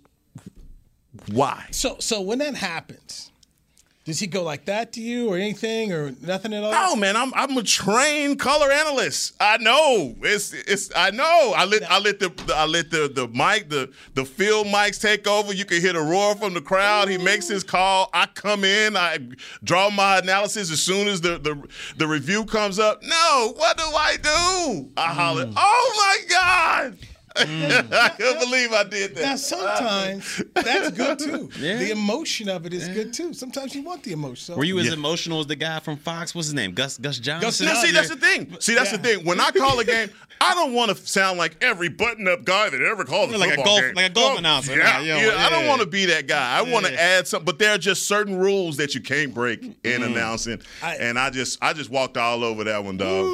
Why? 1.30 1.66
So, 1.72 1.96
so 1.98 2.22
when 2.22 2.38
that 2.38 2.54
happens, 2.54 3.31
does 4.04 4.18
he 4.18 4.26
go 4.26 4.42
like 4.42 4.64
that 4.64 4.92
to 4.94 5.00
you 5.00 5.28
or 5.28 5.36
anything 5.36 5.92
or 5.92 6.12
nothing 6.20 6.52
at 6.52 6.64
all? 6.64 6.72
No, 6.72 6.96
man, 6.96 7.16
I'm 7.16 7.32
I'm 7.34 7.56
a 7.56 7.62
trained 7.62 8.40
color 8.40 8.72
analyst. 8.72 9.34
I 9.38 9.58
know. 9.58 10.16
It's 10.22 10.52
it's 10.52 10.90
I 10.96 11.12
know. 11.12 11.52
I 11.56 11.64
let 11.64 11.88
I 11.88 12.00
let 12.00 12.18
the, 12.18 12.30
the 12.30 12.54
I 12.54 12.66
let 12.66 12.90
the 12.90 13.08
the 13.08 13.28
mic 13.28 13.68
the 13.68 13.92
the 14.14 14.24
field 14.24 14.66
mics 14.66 15.00
take 15.00 15.28
over. 15.28 15.52
You 15.52 15.64
can 15.64 15.80
hear 15.80 15.92
the 15.92 16.00
roar 16.00 16.34
from 16.34 16.52
the 16.52 16.60
crowd. 16.60 17.10
He 17.10 17.16
makes 17.16 17.46
his 17.46 17.62
call. 17.62 18.10
I 18.12 18.26
come 18.26 18.64
in. 18.64 18.96
I 18.96 19.18
draw 19.62 19.88
my 19.88 20.18
analysis 20.18 20.72
as 20.72 20.82
soon 20.82 21.06
as 21.06 21.20
the 21.20 21.38
the, 21.38 21.62
the 21.96 22.08
review 22.08 22.44
comes 22.44 22.80
up. 22.80 23.04
No, 23.04 23.54
what 23.56 23.78
do 23.78 23.84
I 23.84 24.16
do? 24.16 24.90
I 24.96 25.12
holler. 25.12 25.46
Mm. 25.46 25.54
Oh 25.56 25.92
my 25.96 26.34
god! 26.34 26.98
I 27.36 28.12
couldn't 28.16 28.40
believe 28.40 28.72
I 28.72 28.84
did 28.84 29.14
that. 29.16 29.22
Now, 29.22 29.36
sometimes 29.36 30.42
that's 30.54 30.90
good 30.90 31.18
too. 31.18 31.50
Yeah. 31.58 31.76
The 31.78 31.90
emotion 31.90 32.48
of 32.48 32.66
it 32.66 32.72
is 32.74 32.88
good 32.88 33.12
too. 33.12 33.32
Sometimes 33.34 33.74
you 33.74 33.82
want 33.82 34.02
the 34.02 34.12
emotion. 34.12 34.36
So. 34.54 34.56
Were 34.56 34.64
you 34.64 34.78
as 34.78 34.86
Yeah. 34.86 34.92
emotional 34.94 35.40
as 35.40 35.46
the 35.46 35.56
guy 35.56 35.80
from 35.80 35.96
Fox? 35.96 36.34
What's 36.34 36.48
his 36.48 36.54
name? 36.54 36.72
Gus 36.72 36.98
Gus 36.98 37.18
Johnson. 37.18 37.66
Now, 37.66 37.74
see, 37.74 37.90
that's 37.92 38.08
the 38.08 38.16
thing. 38.16 38.56
See, 38.60 38.74
that's 38.74 38.90
the 38.92 38.98
thing. 38.98 39.24
When 39.24 39.40
I 39.40 39.50
call 39.50 39.78
a 39.78 39.84
game, 39.84 40.10
I 40.40 40.54
don't 40.54 40.72
want 40.72 40.90
to 40.90 41.06
sound 41.06 41.38
like 41.38 41.56
every 41.62 41.88
button-up 41.88 42.44
guy 42.44 42.68
that 42.70 42.80
ever 42.80 43.04
called 43.04 43.32
a 43.32 43.38
Like 43.38 43.52
a 43.52 43.56
golf- 43.62 43.80
game. 43.80 43.94
like 43.94 44.06
a 44.10 44.14
golf 44.14 44.34
Oh, 44.34 44.38
announcer. 44.38 44.76
Yeah, 44.76 44.84
Nah, 44.92 44.98
you 45.00 45.14
yeah, 45.14 45.46
I 45.46 45.50
don't 45.50 45.66
want 45.68 45.80
to 45.82 45.86
be 45.86 46.06
that 46.06 46.26
guy. 46.26 46.58
I 46.58 46.62
want 46.62 46.84
to 46.86 47.00
add 47.00 47.28
something, 47.28 47.44
but 47.44 47.58
there 47.60 47.72
are 47.74 47.78
just 47.78 48.08
certain 48.08 48.36
rules 48.36 48.76
that 48.78 48.94
you 48.94 49.00
can't 49.00 49.32
break 49.32 49.62
in 49.62 49.74
Mm-hmm. 49.84 50.02
announcing, 50.02 50.60
and 50.82 51.16
I 51.18 51.30
just, 51.30 51.58
I 51.62 51.72
just 51.72 51.90
walked 51.90 52.16
all 52.16 52.42
over 52.42 52.64
that 52.64 52.82
one, 52.84 52.96
dog. 52.96 53.24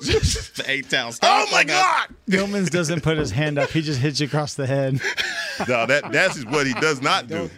The 0.00 0.64
eight 0.66 0.90
town. 0.90 1.12
Oh 1.22 1.46
my 1.52 1.64
God! 1.64 2.08
Gilman's 2.28 2.70
doesn't 2.70 3.02
put 3.02 3.18
his 3.18 3.30
hand 3.30 3.58
up. 3.58 3.70
He 3.70 3.82
just 3.82 4.00
hits 4.00 4.20
you 4.20 4.26
across 4.26 4.54
the 4.54 4.66
head. 4.66 5.00
No, 5.68 5.86
that 5.86 6.10
that's 6.10 6.44
what 6.46 6.66
he 6.66 6.72
does 6.74 7.02
not 7.02 7.28
do. 7.28 7.50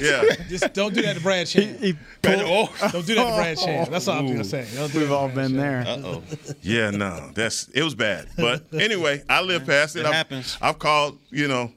yeah. 0.00 0.22
Just 0.48 0.72
don't 0.74 0.94
do 0.94 1.02
that 1.02 1.16
to 1.16 1.22
Brad 1.22 1.48
Sham. 1.48 1.76
He 1.78 1.96
oh, 2.24 2.72
Don't 2.92 3.04
do 3.04 3.14
that 3.16 3.30
to 3.30 3.36
Brad 3.36 3.58
Sham. 3.58 3.90
That's 3.90 4.06
all 4.08 4.20
I'm 4.20 4.26
gonna 4.28 4.44
say. 4.44 4.66
Don't 4.74 4.92
do 4.92 5.00
We've 5.00 5.12
all 5.12 5.28
Brad 5.28 5.50
been 5.50 5.58
Shan. 5.58 5.58
there. 5.58 5.84
Uh-oh. 5.86 6.22
Yeah, 6.62 6.90
no, 6.90 7.32
that's 7.34 7.68
it 7.68 7.82
was 7.82 7.94
bad. 7.94 8.28
But 8.36 8.64
anyway, 8.72 9.22
I 9.28 9.42
lived 9.42 9.66
past 9.66 9.96
it. 9.96 10.00
It 10.00 10.06
I've, 10.06 10.14
happens. 10.14 10.56
I've 10.62 10.78
called, 10.78 11.18
you 11.30 11.48
know, 11.48 11.72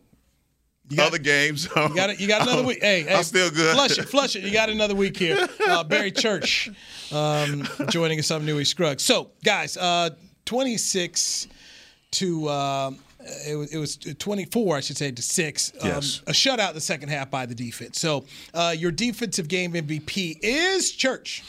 got- 0.95 1.07
other 1.07 1.17
games. 1.17 1.67
You 1.75 1.95
got. 1.95 2.19
You 2.19 2.27
got 2.27 2.41
another 2.43 2.63
week. 2.63 2.79
Hey, 2.81 3.03
hey, 3.03 3.15
I'm 3.15 3.23
still 3.23 3.49
good. 3.49 3.73
Flush 3.73 3.97
it, 3.97 4.03
flush 4.09 4.35
it. 4.35 4.43
You 4.43 4.51
got 4.51 4.69
another 4.69 4.95
week 4.95 5.17
here. 5.17 5.47
Uh, 5.67 5.83
Barry 5.83 6.11
Church 6.11 6.69
um, 7.11 7.67
joining 7.89 8.19
us 8.19 8.29
on 8.31 8.45
Newy 8.45 8.65
Scruggs. 8.65 9.03
So, 9.03 9.31
guys, 9.43 9.77
uh, 9.77 10.11
26 10.45 11.47
to 12.11 12.47
uh, 12.47 12.91
it 13.47 13.55
was, 13.55 13.73
it 13.73 13.77
was 13.79 13.97
24, 13.97 14.77
I 14.77 14.79
should 14.81 14.97
say, 14.97 15.11
to 15.11 15.21
six. 15.21 15.71
Um, 15.81 15.87
Yes. 15.89 16.21
A 16.27 16.31
shutout 16.31 16.73
the 16.73 16.81
second 16.81 17.09
half 17.09 17.31
by 17.31 17.45
the 17.45 17.55
defense. 17.55 17.99
So, 17.99 18.25
uh, 18.53 18.75
your 18.77 18.91
defensive 18.91 19.47
game 19.47 19.73
MVP 19.73 20.37
is 20.41 20.91
Church. 20.91 21.43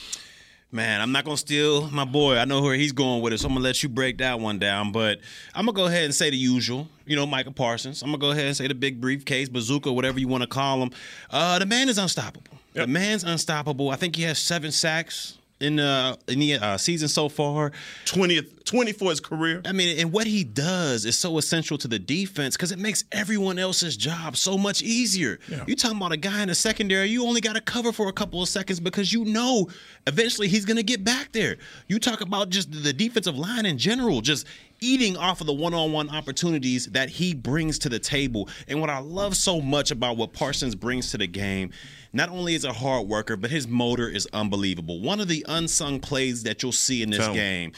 Man, 0.73 1.01
I'm 1.01 1.13
not 1.13 1.25
gonna 1.25 1.37
steal 1.37 1.89
my 1.91 2.05
boy. 2.05 2.37
I 2.37 2.45
know 2.45 2.61
where 2.61 2.75
he's 2.75 2.93
going 2.93 3.23
with 3.23 3.33
it, 3.33 3.39
so 3.39 3.47
I'm 3.47 3.55
gonna 3.55 3.65
let 3.65 3.83
you 3.83 3.89
break 3.89 4.19
that 4.19 4.41
one 4.41 4.59
down. 4.59 4.91
But 4.91 5.21
I'm 5.55 5.65
gonna 5.65 5.77
go 5.77 5.87
ahead 5.87 6.05
and 6.05 6.15
say 6.15 6.29
the 6.29 6.37
usual. 6.37 6.89
You 7.07 7.15
know, 7.15 7.25
Micah 7.25 7.53
Parsons. 7.53 8.03
I'm 8.03 8.09
gonna 8.09 8.19
go 8.19 8.31
ahead 8.33 8.47
and 8.47 8.57
say 8.57 8.67
the 8.67 8.75
big 8.75 9.01
briefcase, 9.01 9.49
bazooka, 9.49 9.93
whatever 9.93 10.19
you 10.19 10.27
want 10.27 10.43
to 10.43 10.49
call 10.49 10.83
him. 10.83 10.91
Uh, 11.31 11.61
the 11.61 11.67
man 11.67 11.89
is 11.89 11.99
unstoppable. 11.99 12.59
The 12.75 12.87
man's 12.87 13.25
unstoppable. 13.25 13.91
I 13.91 13.97
think 13.97 14.17
he 14.17 14.23
has 14.25 14.39
seven 14.39 14.71
sacks 14.73 15.39
in 15.61 15.77
the 15.77 16.19
in 16.29 16.41
the 16.41 16.55
uh, 16.55 16.77
season 16.77 17.09
so 17.09 17.29
far. 17.29 17.71
20th, 18.07 18.51
20 18.67 18.93
for 18.93 19.11
his 19.11 19.21
career. 19.21 19.63
I 19.65 19.73
mean, 19.73 19.99
and 19.99 20.13
what 20.13 20.27
he 20.27 20.45
does 20.45 21.05
is 21.05 21.17
so 21.17 21.39
essential 21.39 21.79
to 21.79 21.89
the 21.89 21.99
defense 21.99 22.57
because 22.57 22.73
it 22.73 22.79
makes 22.79 23.05
everyone 23.13 23.59
else's 23.59 23.97
job 23.97 24.37
so 24.37 24.59
much 24.59 24.83
easier. 24.83 25.39
You're 25.67 25.77
talking 25.77 25.97
about 25.97 26.13
a 26.13 26.17
guy 26.17 26.43
in 26.43 26.49
the 26.49 26.55
secondary, 26.55 27.09
you 27.09 27.25
only 27.25 27.41
got 27.41 27.55
to 27.55 27.61
cover 27.61 27.93
for 27.93 28.09
a 28.09 28.13
couple 28.13 28.43
of 28.43 28.49
seconds 28.49 28.81
because 28.81 29.13
you 29.13 29.25
know 29.25 29.69
eventually 30.07 30.49
he's 30.49 30.65
going 30.65 30.77
to 30.77 30.83
get 30.83 31.05
back 31.05 31.33
there. 31.33 31.57
You 31.87 31.99
talk 31.99 32.21
about 32.21 32.51
just 32.51 32.71
the 32.71 32.93
defensive 32.93 33.39
line 33.39 33.67
in 33.67 33.79
general, 33.79 34.21
just 34.21 34.47
eating 34.81 35.17
off 35.17 35.41
of 35.41 35.47
the 35.47 35.53
one-on-one 35.53 36.11
opportunities 36.11 36.87
that 36.87 37.09
he 37.09 37.35
brings 37.35 37.79
to 37.79 37.89
the 37.89 37.99
table. 37.99 38.49
And 38.69 38.81
what 38.81 38.91
I 38.91 38.99
love 38.99 39.37
so 39.37 39.61
much 39.61 39.91
about 39.91 40.17
what 40.17 40.33
Parsons 40.33 40.75
brings 40.75 41.13
to 41.13 41.19
the 41.19 41.27
game, 41.27 41.71
not 42.13 42.29
only 42.29 42.55
is 42.55 42.65
a 42.65 42.73
hard 42.73 43.07
worker, 43.09 43.37
but 43.37 43.51
his 43.51 43.67
motor 43.69 44.09
is 44.09 44.29
unbelievable. 44.33 45.01
One 45.01 45.21
of 45.21 45.29
the 45.29 45.47
unsung 45.49 46.01
plays 46.01 46.43
that 46.43 46.63
you'll 46.63 46.73
see 46.73 47.03
in 47.03 47.11
this 47.11 47.21
Tell 47.21 47.33
me. 47.33 47.73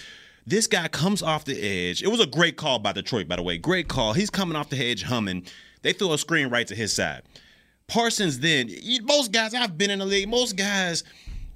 This 0.49 0.67
guy 0.67 0.89
comes 0.89 1.23
off 1.23 1.45
the 1.45 1.61
edge. 1.61 2.03
It 2.03 2.09
was 2.09 2.21
a 2.21 2.27
great 2.27 2.57
call 2.57 2.79
by 2.79 2.93
Detroit, 2.93 3.29
by 3.29 3.37
the 3.37 3.43
way. 3.43 3.59
Great 3.59 3.87
call. 3.87 4.15
He's 4.15 4.31
coming 4.31 4.57
off 4.57 4.71
the 4.71 4.83
edge 4.83 5.03
humming. 5.03 5.45
They 5.83 5.93
throw 5.93 6.15
a 6.15 6.19
screen 6.19 6.49
right 6.49 6.67
to 6.69 6.75
his 6.75 6.91
side. 6.91 7.21
Parsons 7.87 8.39
then, 8.39 8.71
most 9.03 9.31
guys, 9.31 9.53
I've 9.53 9.77
been 9.77 9.91
in 9.91 9.99
the 9.99 10.07
league, 10.07 10.27
most 10.27 10.57
guys, 10.57 11.05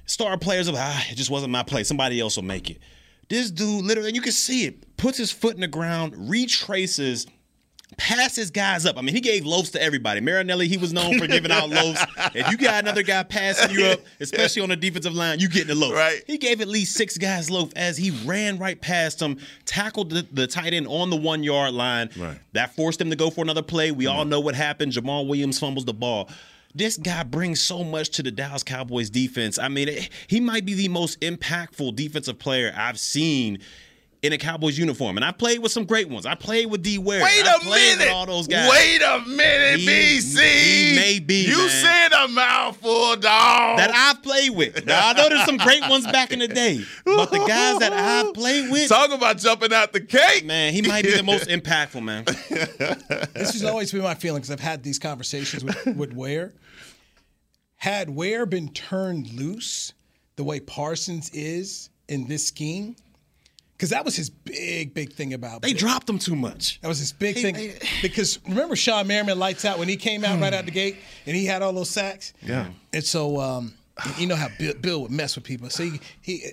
star 0.04 0.36
players 0.36 0.68
are 0.68 0.72
like, 0.72 0.82
ah, 0.82 1.06
it 1.10 1.14
just 1.14 1.30
wasn't 1.30 1.52
my 1.52 1.62
play. 1.62 1.84
Somebody 1.84 2.20
else 2.20 2.36
will 2.36 2.44
make 2.44 2.68
it. 2.68 2.80
This 3.30 3.50
dude 3.50 3.82
literally, 3.82 4.10
and 4.10 4.16
you 4.16 4.20
can 4.20 4.30
see 4.30 4.66
it, 4.66 4.98
puts 4.98 5.16
his 5.16 5.30
foot 5.30 5.54
in 5.54 5.62
the 5.62 5.68
ground, 5.68 6.12
retraces, 6.28 7.26
passes 7.96 8.50
guys 8.50 8.86
up. 8.86 8.96
I 8.98 9.02
mean, 9.02 9.14
he 9.14 9.20
gave 9.20 9.44
loaves 9.44 9.70
to 9.70 9.82
everybody. 9.82 10.20
Marinelli, 10.20 10.68
he 10.68 10.76
was 10.76 10.92
known 10.92 11.18
for 11.18 11.26
giving 11.26 11.50
out 11.50 11.68
loaves. 11.70 12.00
If 12.34 12.50
you 12.50 12.56
got 12.56 12.82
another 12.82 13.02
guy 13.02 13.22
passing 13.22 13.70
you 13.76 13.86
up, 13.86 14.00
especially 14.20 14.62
on 14.62 14.68
the 14.70 14.76
defensive 14.76 15.14
line, 15.14 15.38
you 15.40 15.48
getting 15.48 15.70
a 15.70 15.74
loaf. 15.74 15.92
Right. 15.94 16.22
He 16.26 16.38
gave 16.38 16.60
at 16.60 16.68
least 16.68 16.94
six 16.94 17.18
guys 17.18 17.50
loaf 17.50 17.70
as 17.76 17.96
he 17.96 18.10
ran 18.24 18.58
right 18.58 18.80
past 18.80 19.20
him, 19.20 19.38
tackled 19.64 20.10
the, 20.10 20.26
the 20.32 20.46
tight 20.46 20.72
end 20.74 20.86
on 20.88 21.10
the 21.10 21.16
one 21.16 21.42
yard 21.42 21.74
line. 21.74 22.10
Right. 22.16 22.38
That 22.52 22.74
forced 22.74 23.00
him 23.00 23.10
to 23.10 23.16
go 23.16 23.30
for 23.30 23.42
another 23.42 23.62
play. 23.62 23.90
We 23.90 24.06
all 24.06 24.24
know 24.24 24.40
what 24.40 24.54
happened. 24.54 24.92
Jamaal 24.92 25.26
Williams 25.26 25.58
fumbles 25.58 25.84
the 25.84 25.94
ball. 25.94 26.28
This 26.74 26.96
guy 26.96 27.22
brings 27.22 27.60
so 27.60 27.84
much 27.84 28.08
to 28.10 28.22
the 28.22 28.30
Dallas 28.30 28.62
Cowboys 28.62 29.10
defense. 29.10 29.58
I 29.58 29.68
mean, 29.68 29.88
it- 29.88 30.08
he 30.26 30.40
might 30.40 30.64
be 30.64 30.72
the 30.74 30.88
most 30.88 31.20
impactful 31.20 31.94
defensive 31.96 32.38
player 32.38 32.72
I've 32.74 32.98
seen 32.98 33.58
in 34.22 34.32
a 34.32 34.38
Cowboys 34.38 34.78
uniform. 34.78 35.16
And 35.16 35.24
I 35.24 35.32
played 35.32 35.58
with 35.58 35.72
some 35.72 35.84
great 35.84 36.08
ones. 36.08 36.26
I 36.26 36.36
played 36.36 36.66
with 36.70 36.80
D. 36.80 36.96
Ware. 36.96 37.24
Wait 37.24 37.44
I 37.44 37.56
a 37.56 37.58
played 37.58 37.98
minute. 37.98 38.04
With 38.06 38.14
all 38.14 38.26
those 38.26 38.46
guys. 38.46 38.70
Wait 38.70 39.02
a 39.02 39.18
minute, 39.26 39.80
He- 39.80 39.86
BC. 39.86 40.38
he 40.90 40.94
may 40.94 41.18
be, 41.18 41.44
You 41.46 41.56
man. 41.58 41.68
said 41.68 42.12
a 42.12 42.28
mouthful, 42.28 43.16
dog. 43.16 43.78
that 43.78 43.90
I've 43.92 44.22
played 44.22 44.50
with. 44.50 44.86
Now 44.86 45.08
I 45.08 45.12
know 45.14 45.28
there's 45.28 45.44
some 45.44 45.56
great 45.56 45.82
ones 45.88 46.06
back 46.06 46.30
in 46.32 46.38
the 46.38 46.46
day, 46.46 46.84
but 47.04 47.30
the 47.32 47.38
guys 47.38 47.80
that 47.80 47.92
I've 47.92 48.32
played 48.32 48.70
with, 48.70 48.88
Talk 48.88 49.10
about 49.10 49.38
jumping 49.38 49.72
out 49.72 49.92
the 49.92 50.00
cake. 50.00 50.44
man, 50.44 50.72
he 50.72 50.82
might 50.82 51.02
be 51.04 51.16
the 51.16 51.22
most 51.24 51.48
impactful, 51.48 52.02
man. 52.02 52.24
This 52.24 53.52
has 53.54 53.64
always 53.64 53.90
been 53.90 54.02
my 54.02 54.14
feeling 54.14 54.40
because 54.40 54.52
I've 54.52 54.60
had 54.60 54.84
these 54.84 55.00
conversations 55.00 55.64
with, 55.64 55.96
with 55.96 56.12
Ware. 56.12 56.52
Had 57.76 58.08
Ware 58.10 58.46
been 58.46 58.68
turned 58.68 59.32
loose 59.32 59.92
the 60.36 60.44
way 60.44 60.60
Parsons 60.60 61.28
is 61.34 61.90
in 62.08 62.28
this 62.28 62.46
scheme, 62.46 62.94
because 63.82 63.90
that 63.90 64.04
was 64.04 64.14
his 64.14 64.30
big, 64.30 64.94
big 64.94 65.12
thing 65.12 65.34
about 65.34 65.60
They 65.60 65.72
Bill. 65.72 65.80
dropped 65.80 66.08
him 66.08 66.20
too 66.20 66.36
much. 66.36 66.80
That 66.82 66.86
was 66.86 67.00
his 67.00 67.12
big 67.12 67.34
thing. 67.34 67.72
because 68.00 68.38
remember 68.46 68.76
Shawne 68.76 69.08
Merriman 69.08 69.40
lights 69.40 69.64
out 69.64 69.76
when 69.80 69.88
he 69.88 69.96
came 69.96 70.24
out 70.24 70.40
right 70.40 70.54
out 70.54 70.66
the 70.66 70.70
gate 70.70 70.98
and 71.26 71.34
he 71.34 71.46
had 71.46 71.62
all 71.62 71.72
those 71.72 71.90
sacks? 71.90 72.32
Yeah. 72.42 72.68
And 72.92 73.02
so 73.02 73.40
um, 73.40 73.74
you 74.18 74.28
know 74.28 74.36
how 74.36 74.46
Bill, 74.56 74.74
Bill 74.80 75.02
would 75.02 75.10
mess 75.10 75.34
with 75.34 75.42
people. 75.42 75.68
So 75.68 75.82
he, 75.82 76.00
he 76.20 76.44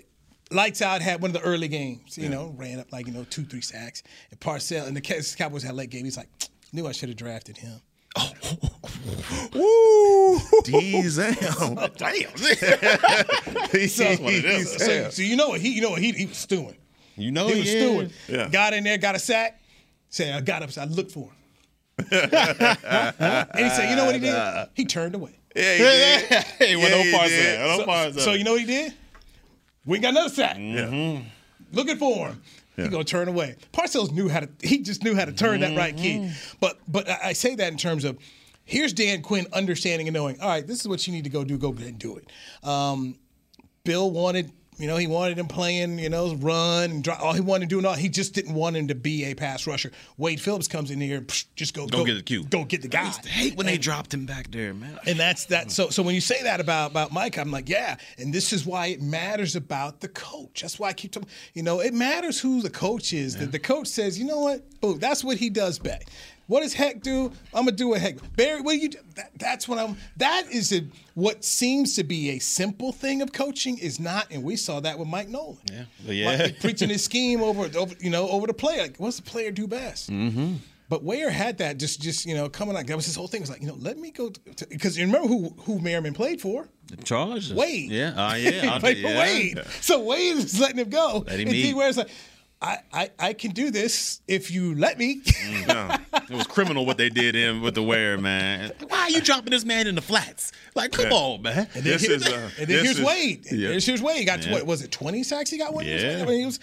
lights 0.50 0.82
out 0.82 1.04
had 1.04 1.22
one 1.22 1.30
of 1.30 1.40
the 1.40 1.48
early 1.48 1.68
games. 1.68 2.18
You 2.18 2.30
know, 2.30 2.52
ran 2.58 2.80
up 2.80 2.92
like 2.92 3.06
you 3.06 3.14
know 3.14 3.26
two, 3.26 3.44
three 3.44 3.62
sacks. 3.62 4.02
And 4.32 4.40
Parcell 4.40 4.88
and 4.88 4.98
the 4.98 5.36
Cowboys 5.38 5.62
had 5.62 5.74
a 5.74 5.76
late 5.76 5.92
game. 5.92 6.06
He's 6.06 6.18
like, 6.18 6.30
knew 6.74 6.88
I 6.88 6.94
should 6.94 7.10
have 7.10 7.18
drafted 7.20 7.58
him. 7.58 7.80
Oh. 8.16 8.32
Woo! 9.54 10.40
Damn. 10.64 11.76
Damn. 11.96 13.88
So, 13.88 14.16
so, 14.64 15.10
so 15.12 15.22
you 15.22 15.36
know 15.36 15.50
what 15.50 15.62
he 15.62 15.70
you 15.70 15.82
know 15.82 15.92
what 15.92 16.02
he, 16.02 16.12
he 16.14 16.26
was 16.26 16.38
stewing. 16.38 16.76
You 17.20 17.32
know 17.32 17.48
he 17.48 17.60
was 17.60 17.74
yeah. 17.74 17.80
stewing. 17.80 18.12
Yeah. 18.28 18.50
Got 18.50 18.74
in 18.74 18.84
there, 18.84 18.98
got 18.98 19.16
a 19.16 19.20
sack. 19.20 19.62
Said 20.10 20.34
I 20.34 20.42
got 20.42 20.64
up, 20.64 20.72
so 20.72 20.82
I 20.82 20.86
looked 20.86 21.12
for 21.12 21.26
him. 21.30 21.36
and 22.12 23.60
he 23.60 23.70
said, 23.70 23.90
you 23.90 23.96
know 23.96 24.06
what 24.06 24.16
he 24.16 24.22
did? 24.22 24.68
He 24.74 24.86
turned 24.86 25.16
away. 25.16 25.38
Yeah, 25.56 25.74
he 25.74 25.78
did. 25.80 26.44
Hey, 26.60 26.76
with 26.76 26.86
Yeah, 26.86 26.98
no 26.98 27.04
he 27.04 27.12
parts 27.12 27.30
did. 27.30 27.40
of 27.40 27.60
that. 27.60 27.68
No 27.68 27.78
So, 27.80 27.86
parts 27.86 28.16
of 28.18 28.22
so 28.24 28.34
you 28.34 28.44
know 28.44 28.52
what 28.54 28.62
he 28.62 28.68
did? 28.68 28.94
We 29.86 30.00
got 30.00 30.10
another 30.10 30.30
sack. 30.30 30.58
Yeah. 30.60 31.22
Looking 31.72 31.98
for 31.98 32.30
him. 32.30 32.42
He 32.76 32.88
gonna 32.88 33.04
turn 33.04 33.28
away. 33.28 33.58
Parcells 33.74 34.12
knew 34.12 34.30
how 34.30 34.40
to. 34.40 34.50
He 34.64 34.80
just 34.80 35.04
knew 35.04 35.14
how 35.14 35.26
to 35.26 35.34
turn 35.34 35.60
that 35.60 35.76
right 35.76 35.96
key. 35.96 36.32
But 36.62 36.80
but 36.88 37.10
I 37.10 37.20
I 37.26 37.34
say 37.34 37.56
that 37.56 37.72
in 37.72 37.78
terms 37.78 38.06
of 38.06 38.18
here's 38.64 38.94
Dan 38.94 39.22
Quinn 39.22 39.48
understanding 39.52 40.08
and 40.08 40.14
knowing. 40.14 40.40
All 40.40 40.48
right, 40.48 40.66
this 40.66 40.80
is 40.80 40.88
what 40.88 41.06
you 41.06 41.12
need 41.12 41.26
to 41.26 41.30
go 41.30 41.44
do. 41.44 41.58
Go 41.58 41.74
ahead 41.74 41.88
and 41.88 42.00
do 42.00 42.16
it. 42.18 42.30
Um, 42.66 43.18
Bill 43.84 44.10
wanted. 44.12 44.52
You 44.80 44.88
know, 44.88 44.96
he 44.96 45.08
wanted 45.08 45.38
him 45.38 45.48
playing, 45.48 46.00
you 46.00 46.10
know, 46.10 46.34
run 46.36 46.90
and 46.90 47.04
drive. 47.04 47.20
All 47.20 47.34
he 47.34 47.42
wanted 47.42 47.66
to 47.66 47.76
do 47.76 47.78
and 47.80 47.86
all. 47.86 47.96
He 47.96 48.08
just 48.08 48.34
didn't 48.34 48.54
want 48.54 48.78
him 48.78 48.88
to 48.88 48.96
be 48.96 49.26
a 49.26 49.36
pass 49.36 49.68
rusher. 49.68 49.92
Wade 50.18 50.40
Phillips 50.40 50.70
comes 50.70 50.90
in 50.90 51.02
here, 51.02 51.20
psh, 51.22 51.46
just 51.56 51.74
go, 51.74 51.86
Go 51.86 52.06
get 52.06 52.16
the 52.16 52.24
cue. 52.24 52.46
Go 52.46 52.64
get 52.64 52.82
the 52.82 52.88
guy. 52.88 53.12
I 53.26 53.28
hate 53.28 53.58
when 53.58 53.66
they 53.66 53.78
dropped 53.78 54.14
him 54.14 54.26
back 54.26 54.50
there, 54.52 54.74
man. 54.74 54.98
And 55.06 55.20
that's 55.20 55.46
that. 55.48 55.70
So 55.70 55.90
so 55.90 56.02
when 56.02 56.16
you 56.16 56.22
say 56.22 56.42
that 56.44 56.62
about 56.62 56.92
about 56.92 57.12
Mike, 57.12 57.38
I'm 57.38 57.52
like, 57.52 57.68
yeah. 57.68 57.98
And 58.18 58.34
this 58.34 58.54
is 58.54 58.66
why 58.66 58.88
it 58.88 59.02
matters 59.02 59.58
about 59.58 60.00
the 60.00 60.08
coach. 60.08 60.62
That's 60.62 60.80
why 60.80 60.88
I 60.90 60.94
keep 60.94 61.12
talking. 61.12 61.30
You 61.54 61.64
know, 61.64 61.82
it 61.82 61.94
matters 61.94 62.40
who 62.40 62.62
the 62.62 62.70
coach 62.70 63.12
is. 63.12 63.36
That 63.36 63.52
the 63.52 63.60
coach 63.60 63.88
says, 63.88 64.18
you 64.18 64.26
know 64.26 64.40
what? 64.40 64.80
Boom, 64.80 65.00
that's 65.00 65.24
what 65.24 65.38
he 65.38 65.50
does 65.50 65.78
best. 65.78 66.10
What 66.50 66.64
does 66.64 66.74
Heck 66.74 67.02
do? 67.02 67.32
I'm 67.54 67.66
gonna 67.66 67.74
do 67.74 67.90
what 67.90 68.02
Heck. 68.02 68.18
Barry, 68.36 68.62
what 68.62 68.72
do 68.72 68.80
you? 68.80 68.90
Do? 68.90 68.98
That, 69.16 69.30
that's 69.38 69.68
what 69.68 69.78
I'm. 69.78 69.96
That 70.18 70.48
is 70.52 70.74
a, 70.74 70.84
what 71.14 71.46
seems 71.46 71.96
to 71.98 72.04
be 72.04 72.32
a 72.32 72.40
simple 72.40 72.92
thing 72.92 73.22
of 73.22 73.32
coaching 73.32 73.78
is 73.78 74.00
not, 74.00 74.26
and 74.32 74.44
we 74.44 74.56
saw 74.56 74.80
that 74.80 74.98
with 74.98 75.08
Mike 75.08 75.30
Nolan. 75.30 75.60
Yeah, 75.72 75.84
Well, 76.04 76.14
yeah. 76.14 76.26
Like, 76.32 76.60
preaching 76.62 76.90
his 76.90 77.04
scheme 77.06 77.44
over, 77.44 77.70
over, 77.78 77.94
you 78.00 78.10
know, 78.10 78.28
over 78.30 78.48
the 78.48 78.56
player. 78.56 78.82
Like, 78.82 78.98
what's 78.98 79.18
the 79.18 79.22
player 79.30 79.52
do 79.52 79.68
best? 79.68 80.10
Mm-hmm. 80.10 80.56
But 80.90 81.04
Ware 81.04 81.30
had 81.30 81.60
that 81.60 81.78
just, 81.78 82.02
just 82.02 82.26
you 82.26 82.34
know, 82.34 82.50
coming 82.50 82.76
out. 82.76 82.88
That 82.88 82.96
was 82.96 83.06
his 83.06 83.16
whole 83.16 83.28
thing. 83.28 83.42
It 83.42 83.44
was 83.44 83.52
like, 83.52 83.62
you 83.62 83.68
know, 83.68 83.78
let 83.80 84.00
me 84.00 84.10
go 84.10 84.32
because 84.70 84.98
you 84.98 85.06
remember 85.06 85.28
who 85.28 85.54
who 85.66 85.78
Merriman 85.78 86.16
played 86.16 86.42
for? 86.42 86.68
The 86.88 86.98
Chargers. 86.98 87.54
Wade. 87.54 87.92
Yeah. 87.92 88.10
Uh, 88.16 88.34
yeah. 88.34 88.80
Played 88.80 88.98
for 89.04 89.10
yeah. 89.10 89.20
Wade. 89.20 89.62
So 89.82 90.04
Wade 90.04 90.38
is 90.38 90.60
letting 90.60 90.80
him 90.80 90.90
go. 90.90 91.24
Let 91.28 91.40
him 91.40 91.50
and 91.50 91.52
D. 91.52 91.76
Ware's 91.76 91.98
like, 91.98 92.10
I, 92.62 92.80
I, 92.92 93.10
I 93.18 93.34
can 93.34 93.52
do 93.52 93.72
this 93.72 94.20
if 94.28 94.52
you 94.52 94.76
let 94.76 94.98
me. 95.00 95.22
No, 95.66 95.96
it 96.14 96.30
was 96.30 96.46
criminal 96.46 96.86
what 96.86 96.98
they 96.98 97.10
did 97.10 97.36
in 97.36 97.62
with 97.62 97.74
the 97.76 97.84
Ware, 97.84 98.18
man. 98.18 98.74
Why 98.90 98.98
are 99.04 99.10
you 99.10 99.22
dropping 99.22 99.52
this 99.52 99.64
man 99.64 99.88
in 99.88 99.96
the 99.96 100.02
flats? 100.02 100.52
Like, 100.76 100.92
come 100.92 101.06
Yeah. 101.06 101.14
on, 101.16 101.42
man. 101.42 101.58
And 101.58 101.68
then, 101.74 101.84
This 101.84 102.02
here's, 102.06 102.22
is, 102.22 102.28
uh, 102.34 102.50
and 102.60 102.68
then 102.68 102.68
this 102.68 102.84
here's 102.84 103.00
is- 103.00 103.06
Wade. 103.06 103.46
Yeah. 103.50 103.70
Here's, 103.70 103.86
here's 103.86 104.02
Wade. 104.02 104.18
He 104.20 104.26
got 104.26 104.46
Yeah. 104.46 104.52
what 104.52 104.66
was 104.66 104.82
it? 104.84 104.92
Twenty 104.92 105.24
sacks 105.24 105.50
he 105.50 105.58
got 105.58 105.74
one. 105.74 105.86
year? 105.86 106.18
Yeah. 106.18 106.24
I 106.24 106.26
mean, 106.26 106.40
he 106.42 106.46
was. 106.46 106.60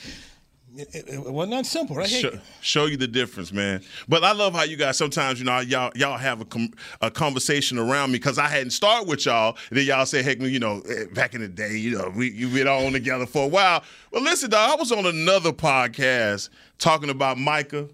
It, 0.76 0.94
it, 0.94 1.08
it 1.08 1.32
wasn't 1.32 1.52
that 1.52 1.66
simple, 1.66 1.96
right? 1.96 2.08
Show, 2.08 2.38
show 2.60 2.86
you 2.86 2.96
the 2.96 3.06
difference, 3.06 3.52
man. 3.52 3.82
But 4.08 4.24
I 4.24 4.32
love 4.32 4.54
how 4.54 4.62
you 4.64 4.76
guys 4.76 4.98
sometimes, 4.98 5.38
you 5.38 5.46
know, 5.46 5.60
y'all 5.60 5.90
y'all 5.94 6.18
have 6.18 6.40
a, 6.42 6.44
com- 6.44 6.72
a 7.00 7.10
conversation 7.10 7.78
around 7.78 8.10
me 8.12 8.18
because 8.18 8.38
I 8.38 8.46
hadn't 8.48 8.70
started 8.70 9.08
with 9.08 9.24
y'all. 9.24 9.56
And 9.70 9.78
then 9.78 9.86
y'all 9.86 10.06
say, 10.06 10.22
"Heck, 10.22 10.40
you 10.40 10.58
know, 10.58 10.82
eh, 10.88 11.04
back 11.14 11.34
in 11.34 11.40
the 11.40 11.48
day, 11.48 11.76
you 11.76 11.96
know, 11.96 12.12
we 12.14 12.30
you've 12.30 12.54
been 12.54 12.68
on 12.68 12.92
together 12.92 13.26
for 13.26 13.44
a 13.44 13.48
while." 13.48 13.82
Well, 14.12 14.22
listen, 14.22 14.50
dog, 14.50 14.72
I 14.72 14.74
was 14.76 14.92
on 14.92 15.06
another 15.06 15.52
podcast 15.52 16.50
talking 16.78 17.10
about 17.10 17.38
Micah. 17.38 17.88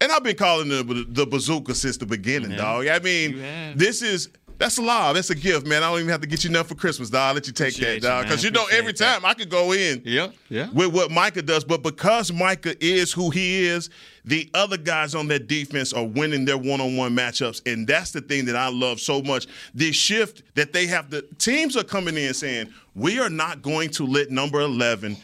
And 0.00 0.12
I've 0.12 0.22
been 0.22 0.36
calling 0.36 0.68
the 0.68 1.06
the 1.08 1.26
bazooka 1.26 1.74
since 1.74 1.96
the 1.96 2.04
beginning, 2.06 2.56
dog. 2.56 2.86
I 2.86 2.98
mean, 2.98 3.38
this 3.76 4.02
is 4.02 4.28
that's 4.58 4.78
a 4.78 4.82
law. 4.82 5.12
That's 5.12 5.30
a 5.30 5.34
gift, 5.34 5.66
man. 5.66 5.82
I 5.82 5.90
don't 5.90 5.98
even 5.98 6.10
have 6.10 6.20
to 6.22 6.26
get 6.26 6.44
you 6.44 6.50
nothing 6.50 6.68
for 6.76 6.80
Christmas, 6.80 7.10
dog. 7.10 7.28
I'll 7.28 7.34
let 7.34 7.46
you 7.46 7.52
take 7.52 7.74
Appreciate 7.74 7.88
that, 7.88 7.94
you, 7.94 8.00
dog. 8.00 8.24
Because 8.24 8.42
man. 8.44 8.52
you 8.52 8.58
know, 8.58 8.64
every 8.66 8.78
Appreciate 8.90 8.98
that. 8.98 9.14
time 9.20 9.24
I 9.26 9.34
could 9.34 9.50
go 9.50 9.72
in 9.72 10.02
Yeah. 10.04 10.28
Yeah. 10.48 10.68
with 10.72 10.92
what 10.92 11.10
Micah 11.10 11.42
does, 11.42 11.64
but 11.64 11.82
because 11.82 12.32
Micah 12.32 12.74
is 12.84 13.12
who 13.12 13.30
he 13.30 13.66
is, 13.66 13.90
the 14.24 14.48
other 14.54 14.76
guys 14.76 15.14
on 15.14 15.28
that 15.28 15.46
defense 15.46 15.92
are 15.92 16.04
winning 16.04 16.44
their 16.44 16.58
one-on-one 16.58 17.14
matchups, 17.14 17.62
and 17.70 17.86
that's 17.86 18.10
the 18.10 18.20
thing 18.20 18.44
that 18.46 18.56
I 18.56 18.68
love 18.68 18.98
so 19.00 19.22
much. 19.22 19.46
This 19.74 19.94
shift 19.94 20.42
that 20.56 20.72
they 20.72 20.86
have, 20.86 21.10
the 21.10 21.22
teams 21.38 21.76
are 21.76 21.84
coming 21.84 22.16
in 22.16 22.34
saying, 22.34 22.72
"We 22.96 23.20
are 23.20 23.30
not 23.30 23.62
going 23.62 23.90
to 23.90 24.04
let 24.04 24.30
number 24.32 24.60
11 24.60 25.16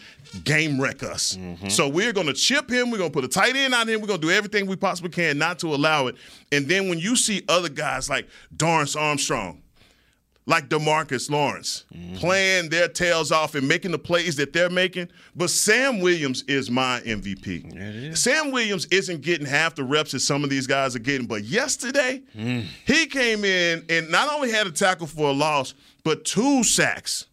game 0.45 0.81
wreck 0.81 1.03
us. 1.03 1.37
Mm-hmm. 1.37 1.69
So 1.69 1.89
we're 1.89 2.13
going 2.13 2.27
to 2.27 2.33
chip 2.33 2.71
him. 2.71 2.91
We're 2.91 2.99
going 2.99 3.11
to 3.11 3.15
put 3.15 3.25
a 3.25 3.29
tight 3.29 3.57
end 3.57 3.75
on 3.75 3.89
him. 3.89 4.01
We're 4.01 4.07
going 4.07 4.21
to 4.21 4.27
do 4.27 4.33
everything 4.33 4.67
we 4.67 4.77
possibly 4.77 5.11
can 5.11 5.39
not 5.39 5.59
to 5.61 5.75
allow 5.75 6.07
it." 6.07 6.17
And 6.51 6.67
then 6.67 6.89
when 6.89 6.99
you 6.99 7.17
see 7.17 7.43
other 7.49 7.69
guys 7.69 8.09
like 8.09 8.29
Dorance 8.57 8.99
Armstrong, 9.01 9.63
like 10.47 10.69
Demarcus 10.69 11.31
Lawrence 11.31 11.85
mm-hmm. 11.95 12.17
playing 12.17 12.69
their 12.69 12.89
tails 12.89 13.31
off 13.31 13.55
and 13.55 13.67
making 13.69 13.93
the 13.93 13.99
plays 13.99 14.37
that 14.37 14.53
they're 14.53 14.71
making. 14.71 15.09
But 15.37 15.51
Sam 15.51 16.01
Williams 16.01 16.43
is 16.49 16.71
my 16.71 17.01
MVP. 17.01 18.17
Sam 18.17 18.51
Williams 18.51 18.87
isn't 18.87 19.21
getting 19.21 19.47
half 19.47 19.75
the 19.75 19.85
reps 19.85 20.13
that 20.13 20.21
some 20.21 20.43
of 20.43 20.51
these 20.51 20.67
guys 20.67 20.97
are 20.97 21.01
getting. 21.01 21.27
But 21.27 21.45
yesterday, 21.45 22.23
mm. 22.37 22.65
he 22.87 23.07
came 23.07 23.45
in 23.45 23.85
and 23.89 24.11
not 24.11 24.33
only 24.33 24.51
had 24.51 24.67
a 24.67 24.73
tackle 24.73 25.07
for 25.07 25.29
a 25.29 25.33
loss, 25.33 25.75
but 26.03 26.25
two 26.25 26.65
sacks. 26.65 27.27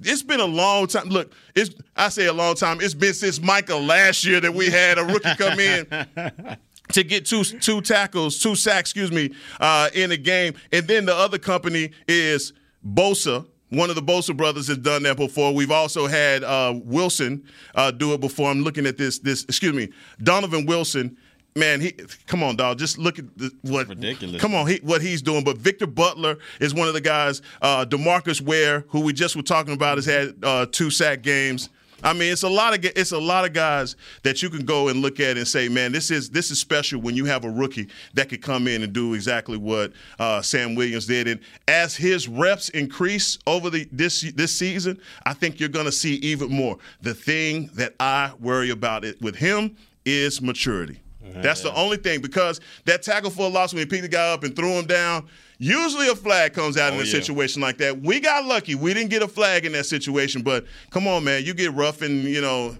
It's 0.00 0.22
been 0.22 0.40
a 0.40 0.46
long 0.46 0.86
time. 0.86 1.08
Look, 1.08 1.32
it's 1.56 1.74
I 1.96 2.08
say 2.08 2.26
a 2.26 2.32
long 2.32 2.54
time. 2.54 2.78
It's 2.80 2.94
been 2.94 3.14
since 3.14 3.40
Michael 3.40 3.82
last 3.82 4.24
year 4.24 4.40
that 4.40 4.54
we 4.54 4.70
had 4.70 4.96
a 4.96 5.04
rookie 5.04 5.34
come 5.34 5.58
in 5.58 5.86
to 6.92 7.02
get 7.02 7.26
two 7.26 7.42
two 7.42 7.80
tackles, 7.80 8.38
two 8.38 8.54
sacks, 8.54 8.90
excuse 8.90 9.10
me, 9.10 9.34
uh, 9.58 9.90
in 9.94 10.12
a 10.12 10.16
game. 10.16 10.54
And 10.72 10.86
then 10.86 11.04
the 11.04 11.14
other 11.14 11.38
company 11.38 11.90
is 12.06 12.52
Bosa. 12.86 13.44
One 13.70 13.90
of 13.90 13.96
the 13.96 14.02
Bosa 14.02 14.36
brothers 14.36 14.68
has 14.68 14.78
done 14.78 15.02
that 15.02 15.16
before. 15.16 15.52
We've 15.52 15.72
also 15.72 16.06
had 16.06 16.44
uh, 16.44 16.74
Wilson 16.84 17.44
uh, 17.74 17.90
do 17.90 18.14
it 18.14 18.20
before. 18.20 18.50
I'm 18.50 18.62
looking 18.62 18.86
at 18.86 18.96
this. 18.96 19.18
This 19.18 19.42
excuse 19.44 19.74
me, 19.74 19.88
Donovan 20.22 20.64
Wilson. 20.64 21.16
Man, 21.56 21.80
he 21.80 21.92
come 22.26 22.42
on, 22.42 22.56
dog. 22.56 22.78
Just 22.78 22.98
look 22.98 23.18
at 23.18 23.36
the, 23.36 23.50
what 23.62 23.88
ridiculous. 23.88 24.40
Come 24.40 24.54
on, 24.54 24.66
he, 24.66 24.76
what 24.76 25.02
he's 25.02 25.22
doing. 25.22 25.42
But 25.42 25.58
Victor 25.58 25.86
Butler 25.86 26.38
is 26.60 26.72
one 26.72 26.88
of 26.88 26.94
the 26.94 27.00
guys. 27.00 27.42
Uh, 27.60 27.84
Demarcus 27.84 28.40
Ware, 28.40 28.84
who 28.88 29.00
we 29.00 29.12
just 29.12 29.34
were 29.34 29.42
talking 29.42 29.74
about, 29.74 29.98
has 29.98 30.06
had 30.06 30.36
uh, 30.42 30.66
two 30.70 30.90
sack 30.90 31.22
games. 31.22 31.70
I 32.02 32.12
mean, 32.12 32.32
it's 32.32 32.44
a 32.44 32.48
lot 32.48 32.74
of 32.74 32.84
it's 32.84 33.10
a 33.10 33.18
lot 33.18 33.44
of 33.44 33.52
guys 33.52 33.96
that 34.22 34.40
you 34.40 34.50
can 34.50 34.64
go 34.64 34.88
and 34.88 35.02
look 35.02 35.18
at 35.18 35.36
and 35.36 35.48
say, 35.48 35.68
man, 35.68 35.90
this 35.90 36.10
is 36.10 36.30
this 36.30 36.50
is 36.50 36.60
special 36.60 37.00
when 37.00 37.16
you 37.16 37.24
have 37.24 37.44
a 37.44 37.50
rookie 37.50 37.88
that 38.14 38.28
could 38.28 38.40
come 38.42 38.68
in 38.68 38.82
and 38.84 38.92
do 38.92 39.14
exactly 39.14 39.56
what 39.56 39.92
uh, 40.20 40.40
Sam 40.40 40.76
Williams 40.76 41.06
did. 41.06 41.26
And 41.26 41.40
as 41.66 41.96
his 41.96 42.28
reps 42.28 42.68
increase 42.68 43.38
over 43.46 43.68
the 43.68 43.88
this 43.90 44.20
this 44.32 44.56
season, 44.56 45.00
I 45.26 45.34
think 45.34 45.58
you're 45.58 45.68
going 45.68 45.86
to 45.86 45.92
see 45.92 46.14
even 46.16 46.50
more. 46.50 46.78
The 47.02 47.14
thing 47.14 47.70
that 47.74 47.94
I 47.98 48.32
worry 48.38 48.70
about 48.70 49.04
it 49.04 49.20
with 49.20 49.34
him 49.34 49.76
is 50.04 50.40
maturity. 50.40 51.00
That's 51.34 51.62
the 51.62 51.74
only 51.74 51.96
thing 51.96 52.20
because 52.20 52.60
that 52.84 53.02
tackle 53.02 53.30
for 53.30 53.46
a 53.46 53.48
loss 53.48 53.72
when 53.72 53.80
he 53.80 53.86
picked 53.86 54.02
the 54.02 54.08
guy 54.08 54.32
up 54.32 54.44
and 54.44 54.54
threw 54.54 54.72
him 54.72 54.86
down. 54.86 55.26
Usually 55.58 56.08
a 56.08 56.14
flag 56.14 56.52
comes 56.52 56.76
out 56.76 56.92
in 56.92 56.98
Oh, 56.98 57.02
a 57.02 57.04
yeah. 57.04 57.10
situation 57.12 57.60
like 57.60 57.78
that. 57.78 58.00
We 58.00 58.20
got 58.20 58.44
lucky. 58.44 58.74
We 58.76 58.94
didn't 58.94 59.10
get 59.10 59.22
a 59.22 59.28
flag 59.28 59.64
in 59.64 59.72
that 59.72 59.86
situation, 59.86 60.42
but 60.42 60.66
come 60.90 61.06
on, 61.08 61.24
man, 61.24 61.44
you 61.44 61.52
get 61.54 61.72
rough 61.74 62.00
and 62.02 62.22
you 62.24 62.40
know 62.40 62.76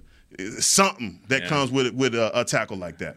something 0.59 1.19
that 1.29 1.43
Yeah. 1.43 1.49
comes 1.49 1.71
with 1.71 1.93
with 1.95 2.15
a, 2.15 2.39
a 2.39 2.45
tackle 2.45 2.77
like 2.77 2.99
that. 2.99 3.17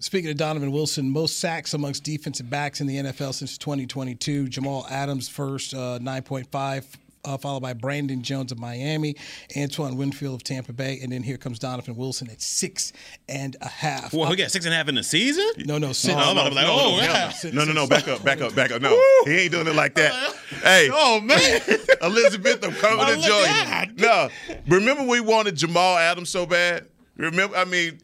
Speaking 0.00 0.30
of 0.30 0.36
Donovan 0.36 0.70
Wilson, 0.70 1.10
most 1.10 1.40
sacks 1.40 1.74
amongst 1.74 2.04
defensive 2.04 2.48
backs 2.48 2.80
in 2.80 2.86
the 2.86 2.98
NFL 2.98 3.32
since 3.34 3.58
2022. 3.58 4.48
Jamal 4.48 4.86
Adams 4.88 5.28
first, 5.28 5.74
uh, 5.74 5.98
9.5, 6.00 6.84
uh, 7.28 7.36
followed 7.38 7.60
by 7.60 7.72
Brandon 7.74 8.22
Jones 8.22 8.50
of 8.52 8.58
Miami, 8.58 9.14
Antoine 9.56 9.96
Winfield 9.96 10.34
of 10.34 10.42
Tampa 10.44 10.72
Bay, 10.72 10.98
and 11.02 11.12
then 11.12 11.22
here 11.22 11.36
comes 11.36 11.58
Donovan 11.58 11.94
Wilson 11.96 12.30
at 12.30 12.40
six 12.40 12.92
and 13.28 13.56
a 13.60 13.68
half. 13.68 14.12
Well, 14.14 14.30
we 14.30 14.36
got 14.36 14.50
six 14.50 14.64
and 14.64 14.72
a 14.72 14.76
half 14.76 14.88
in 14.88 14.94
the 14.94 15.02
season. 15.02 15.46
no, 15.58 15.78
no, 15.78 15.92
since, 15.92 16.14
Oh, 16.16 16.18
I'm 16.18 16.32
about 16.36 16.44
to 16.44 16.50
be 16.50 16.56
like, 16.56 16.66
no, 16.66 16.72
oh, 16.80 16.96
no, 16.96 17.02
yeah. 17.02 17.28
Since- 17.30 17.54
No, 17.54 17.64
no, 17.64 17.72
no, 17.72 17.86
back 17.86 18.08
up, 18.08 18.24
back 18.24 18.40
up, 18.40 18.54
back 18.54 18.72
up. 18.72 18.80
No, 18.82 18.90
he 19.24 19.32
ain't 19.32 19.52
doing 19.52 19.66
it 19.66 19.74
like 19.74 19.94
that. 19.96 20.34
Hey, 20.62 20.88
Oh 20.90 21.20
man. 21.20 21.60
Elizabeth, 22.02 22.64
I'm 22.64 22.72
coming 22.72 23.04
to 23.06 23.20
join 23.20 23.88
you. 23.98 24.02
No, 24.06 24.28
remember 24.66 25.02
we 25.04 25.20
wanted 25.20 25.56
Jamal 25.56 25.98
Adams 25.98 26.30
so 26.30 26.46
bad. 26.46 26.86
Remember, 27.16 27.54
I 27.56 27.64
mean, 27.66 27.98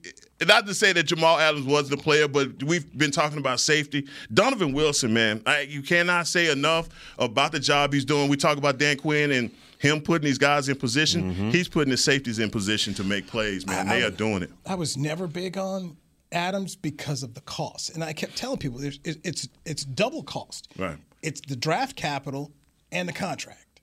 not 0.47 0.67
to 0.67 0.75
say 0.75 0.93
that 0.93 1.05
Jamal 1.05 1.39
Adams 1.39 1.65
was 1.65 1.89
the 1.89 1.97
player, 1.97 2.27
but 2.29 2.63
we've 2.63 2.97
been 2.97 3.11
talking 3.11 3.39
about 3.39 3.61
safety. 3.61 4.07
Donovan 4.33 4.73
Wilson, 4.73 5.15
man, 5.15 5.43
I, 5.47 5.61
you 5.61 5.83
cannot 5.83 6.27
say 6.27 6.51
enough 6.51 6.89
about 7.19 7.53
the 7.53 7.61
job 7.61 7.93
he's 7.93 8.05
doing. 8.05 8.29
We 8.29 8.37
talk 8.37 8.59
about 8.59 8.79
Dan 8.79 8.97
Quinn 8.97 9.31
and 9.31 9.51
him 9.79 10.01
putting 10.01 10.25
these 10.25 10.39
guys 10.39 10.69
in 10.69 10.77
position. 10.77 11.33
Mm-hmm. 11.33 11.51
He's 11.51 11.69
putting 11.69 11.91
his 11.91 12.03
safeties 12.03 12.39
in 12.39 12.51
position 12.51 12.95
to 12.95 13.05
make 13.05 13.27
plays, 13.27 13.67
man. 13.67 13.87
They 13.89 14.03
are 14.03 14.11
doing 14.11 14.43
it. 14.43 14.51
I 14.67 14.75
was 14.75 14.97
never 14.97 15.27
big 15.27 15.57
on 15.57 15.97
Adams 16.33 16.75
because 16.75 17.23
of 17.23 17.35
the 17.35 17.41
cost, 17.43 17.95
and 17.95 18.03
I 18.03 18.13
kept 18.13 18.37
telling 18.37 18.59
people 18.59 18.79
there's, 18.79 18.99
it, 19.05 19.19
it's 19.25 19.49
it's 19.65 19.85
double 19.85 20.23
cost. 20.23 20.69
Right. 20.77 20.97
It's 21.23 21.41
the 21.41 21.55
draft 21.55 21.97
capital 21.97 22.51
and 22.91 23.09
the 23.09 23.13
contract, 23.13 23.81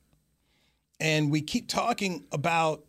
and 1.00 1.32
we 1.32 1.42
keep 1.42 1.68
talking 1.70 2.26
about 2.32 2.84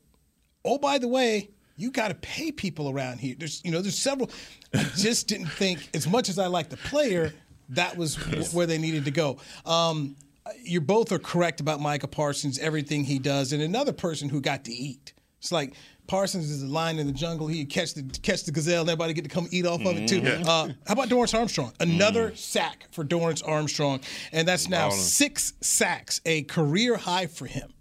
oh, 0.64 0.78
by 0.78 0.98
the 0.98 1.08
way, 1.08 1.50
you 1.76 1.90
got 1.90 2.08
to 2.08 2.14
pay 2.14 2.52
people 2.52 2.88
around 2.90 3.18
here. 3.18 3.34
There's, 3.38 3.60
you 3.64 3.70
know, 3.70 3.80
there's 3.80 3.98
several. 3.98 4.30
I 4.74 4.84
just 4.96 5.28
didn't 5.28 5.48
think, 5.48 5.88
as 5.94 6.06
much 6.08 6.28
as 6.28 6.38
I 6.38 6.46
like 6.46 6.68
the 6.68 6.76
player, 6.76 7.32
that 7.70 7.96
was 7.96 8.16
where 8.52 8.66
they 8.66 8.78
needed 8.78 9.04
to 9.06 9.10
go. 9.10 9.38
Um, 9.64 10.16
you 10.62 10.80
both 10.80 11.12
are 11.12 11.18
correct 11.18 11.60
about 11.60 11.80
Micah 11.80 12.08
Parsons, 12.08 12.58
everything 12.58 13.04
he 13.04 13.18
does, 13.18 13.52
and 13.52 13.62
another 13.62 13.92
person 13.92 14.28
who 14.28 14.40
got 14.40 14.64
to 14.64 14.72
eat. 14.72 15.12
It's 15.38 15.50
like 15.52 15.74
Parsons 16.06 16.50
is 16.50 16.62
a 16.62 16.66
lion 16.66 16.98
in 16.98 17.06
the 17.06 17.12
jungle. 17.12 17.46
He 17.46 17.64
catch 17.64 17.94
the 17.94 18.02
catch 18.22 18.44
the 18.44 18.52
gazelle, 18.52 18.82
and 18.82 18.90
everybody 18.90 19.12
get 19.12 19.24
to 19.24 19.30
come 19.30 19.48
eat 19.50 19.66
off 19.66 19.80
of 19.80 19.96
it 19.96 20.08
too. 20.08 20.20
Mhm. 20.20 20.46
Uh, 20.46 20.72
how 20.86 20.92
about 20.92 21.08
Dorance 21.08 21.36
Armstrong? 21.36 21.72
Another 21.80 22.34
sack 22.36 22.86
for 22.92 23.04
Dorance 23.04 23.42
Armstrong, 23.46 24.00
and 24.32 24.46
that's 24.46 24.68
now 24.68 24.90
six 24.90 25.52
sacks, 25.60 26.20
a 26.26 26.42
career 26.42 26.96
high 26.96 27.26
for 27.26 27.46
him. 27.46 27.72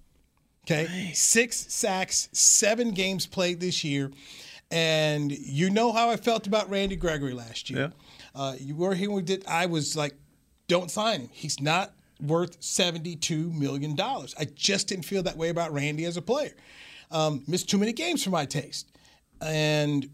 Okay, 0.66 1.12
six 1.14 1.58
sacks, 1.74 2.30
seven 2.34 2.92
games 2.92 3.26
played 3.26 3.60
this 3.60 3.84
year, 3.84 4.12
and 4.70 5.32
you 5.32 5.72
know 5.72 5.92
how 5.92 6.10
I 6.12 6.18
felt 6.18 6.46
about 6.46 6.70
Randy 6.70 6.96
Gregory 6.96 7.34
last 7.34 7.70
year. 7.70 7.92
Uh, 8.36 8.56
you 8.60 8.76
were 8.76 8.94
here 8.94 9.10
when 9.10 9.18
we 9.18 9.22
did. 9.24 9.44
I 9.48 9.66
was 9.66 9.98
like, 9.98 10.14
don't 10.68 10.92
sign 10.92 11.22
him. 11.22 11.30
He's 11.34 11.60
not 11.60 11.94
worth 12.22 12.62
seventy-two 12.62 13.52
million 13.54 13.96
dollars. 13.96 14.36
I 14.40 14.46
just 14.46 14.88
didn't 14.88 15.06
feel 15.06 15.24
that 15.24 15.36
way 15.36 15.50
about 15.50 15.74
Randy 15.74 16.06
as 16.06 16.16
a 16.16 16.22
player. 16.22 16.54
Um, 17.10 17.44
missed 17.48 17.68
too 17.68 17.80
many 17.80 17.92
games 17.92 18.24
for 18.24 18.30
my 18.30 18.46
taste, 18.46 18.92
and 19.42 20.08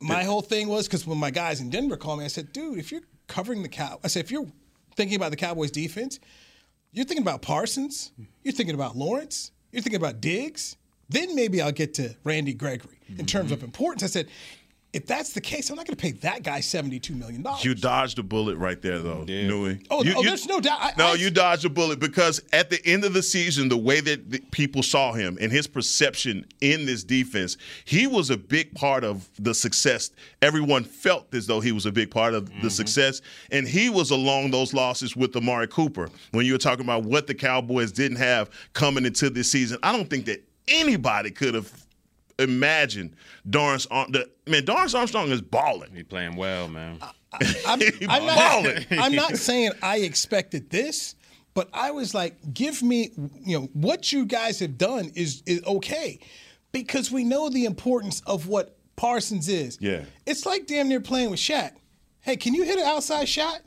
my 0.00 0.22
whole 0.22 0.42
thing 0.42 0.68
was 0.68 0.86
because 0.86 1.06
when 1.06 1.18
my 1.18 1.30
guys 1.30 1.62
in 1.62 1.70
Denver 1.70 1.96
called 1.96 2.18
me, 2.18 2.26
I 2.26 2.28
said, 2.28 2.52
dude, 2.52 2.78
if 2.78 2.92
you're 2.92 3.00
covering 3.26 3.62
the 3.62 3.70
cow, 3.70 3.98
I 4.04 4.08
said, 4.08 4.22
if 4.22 4.30
you're 4.30 4.46
thinking 4.96 5.16
about 5.16 5.30
the 5.30 5.36
Cowboys 5.36 5.70
defense, 5.70 6.20
you're 6.96 7.04
thinking 7.04 7.22
about 7.22 7.42
Parsons, 7.42 8.10
you're 8.42 8.54
thinking 8.54 8.74
about 8.74 8.96
Lawrence, 8.96 9.52
you're 9.70 9.82
thinking 9.82 10.00
about 10.00 10.22
Diggs, 10.22 10.76
then 11.10 11.36
maybe 11.36 11.60
I'll 11.60 11.70
get 11.70 11.92
to 11.94 12.16
Randy 12.24 12.54
Gregory 12.54 12.98
in 13.18 13.26
terms 13.26 13.52
of 13.52 13.58
mm-hmm. 13.58 13.66
importance. 13.66 14.02
I 14.02 14.06
said, 14.06 14.28
if 14.96 15.04
that's 15.04 15.34
the 15.34 15.42
case, 15.42 15.68
I'm 15.68 15.76
not 15.76 15.86
going 15.86 15.94
to 15.94 16.02
pay 16.02 16.12
that 16.12 16.42
guy 16.42 16.60
$72 16.60 17.14
million. 17.14 17.44
You 17.60 17.74
dodged 17.74 18.18
a 18.18 18.22
bullet 18.22 18.56
right 18.56 18.80
there, 18.80 18.98
though, 18.98 19.24
Newy. 19.24 19.80
Oh, 19.90 20.02
You- 20.02 20.14
oh, 20.16 20.22
you- 20.22 20.28
there's 20.28 20.46
no 20.46 20.58
doubt. 20.58 20.78
I, 20.80 20.92
no, 20.96 21.08
I- 21.08 21.14
you 21.14 21.28
dodged 21.28 21.66
a 21.66 21.68
bullet 21.68 22.00
because 22.00 22.40
at 22.54 22.70
the 22.70 22.80
end 22.86 23.04
of 23.04 23.12
the 23.12 23.22
season, 23.22 23.68
the 23.68 23.76
way 23.76 24.00
that 24.00 24.30
the 24.30 24.38
people 24.52 24.82
saw 24.82 25.12
him 25.12 25.36
and 25.38 25.52
his 25.52 25.66
perception 25.66 26.46
in 26.62 26.86
this 26.86 27.04
defense, 27.04 27.58
he 27.84 28.06
was 28.06 28.30
a 28.30 28.38
big 28.38 28.74
part 28.74 29.04
of 29.04 29.28
the 29.38 29.52
success. 29.52 30.10
Everyone 30.40 30.82
felt 30.82 31.34
as 31.34 31.46
though 31.46 31.60
he 31.60 31.72
was 31.72 31.84
a 31.84 31.92
big 31.92 32.10
part 32.10 32.32
of 32.32 32.46
the 32.46 32.54
mm-hmm. 32.54 32.68
success, 32.68 33.20
and 33.50 33.68
he 33.68 33.90
was 33.90 34.10
along 34.10 34.50
those 34.50 34.72
losses 34.72 35.14
with 35.14 35.36
Amari 35.36 35.68
Cooper. 35.68 36.08
When 36.30 36.46
you 36.46 36.52
were 36.52 36.58
talking 36.58 36.86
about 36.86 37.04
what 37.04 37.26
the 37.26 37.34
Cowboys 37.34 37.92
didn't 37.92 38.16
have 38.16 38.48
coming 38.72 39.04
into 39.04 39.28
this 39.28 39.52
season, 39.52 39.78
I 39.82 39.92
don't 39.92 40.08
think 40.08 40.24
that 40.24 40.42
anybody 40.68 41.30
could 41.30 41.54
have 41.54 41.85
imagined 42.38 43.16
Dorance. 43.48 43.86
Arm- 43.90 44.12
the, 44.12 44.30
man, 44.46 44.64
Dorance 44.64 44.94
Armstrong 44.94 45.30
is 45.30 45.40
balling. 45.40 45.94
He 45.94 46.02
playing 46.02 46.36
well, 46.36 46.68
man. 46.68 46.98
I'm, 47.66 47.80
I'm 48.08 48.26
not, 48.26 48.86
I'm 48.90 49.14
not 49.14 49.36
saying 49.36 49.72
I 49.82 49.98
expected 49.98 50.70
this, 50.70 51.14
but 51.54 51.68
I 51.72 51.90
was 51.90 52.14
like, 52.14 52.36
give 52.52 52.82
me, 52.82 53.10
you 53.40 53.58
know, 53.58 53.68
what 53.72 54.12
you 54.12 54.24
guys 54.24 54.60
have 54.60 54.78
done 54.78 55.10
is 55.14 55.42
is 55.46 55.62
okay, 55.64 56.18
because 56.72 57.10
we 57.10 57.24
know 57.24 57.48
the 57.48 57.64
importance 57.64 58.22
of 58.26 58.46
what 58.48 58.76
Parsons 58.96 59.48
is. 59.48 59.78
Yeah. 59.80 60.04
It's 60.26 60.46
like 60.46 60.66
damn 60.66 60.88
near 60.88 61.00
playing 61.00 61.30
with 61.30 61.40
Shaq. 61.40 61.72
Hey, 62.20 62.36
can 62.36 62.54
you 62.54 62.64
hit 62.64 62.78
an 62.78 62.86
outside 62.86 63.28
shot? 63.28 63.60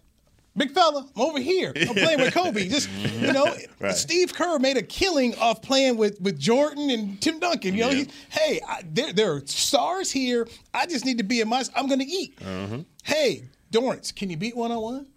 Big 0.57 0.71
fella, 0.71 1.07
I'm 1.15 1.21
over 1.21 1.39
here. 1.39 1.71
I'm 1.75 1.93
playing 1.93 2.19
with 2.19 2.33
Kobe. 2.33 2.67
Just 2.67 2.89
you 3.19 3.31
know, 3.31 3.55
Right. 3.79 3.95
Steve 3.95 4.33
Kerr 4.33 4.59
made 4.59 4.75
a 4.77 4.81
killing 4.83 5.35
off 5.35 5.61
playing 5.61 5.95
with 5.97 6.19
with 6.19 6.37
Jordan 6.39 6.89
and 6.89 7.21
Tim 7.21 7.39
Duncan. 7.39 7.73
You 7.75 7.81
know, 7.81 7.89
Yeah. 7.91 7.95
he, 8.03 8.07
hey, 8.29 8.61
I, 8.67 8.81
there 8.91 9.13
there 9.13 9.33
are 9.33 9.41
stars 9.45 10.11
here. 10.11 10.47
I 10.73 10.85
just 10.85 11.05
need 11.05 11.17
to 11.19 11.23
be 11.23 11.39
in 11.39 11.47
my. 11.47 11.63
I'm 11.75 11.87
going 11.87 11.99
to 11.99 12.05
eat. 12.05 12.37
Uh-huh. 12.41 12.79
Hey, 13.03 13.45
Dorance, 13.71 14.13
can 14.13 14.29
you 14.29 14.37
beat 14.37 14.55
one 14.57 14.71
on 14.71 14.81
one? 14.81 15.07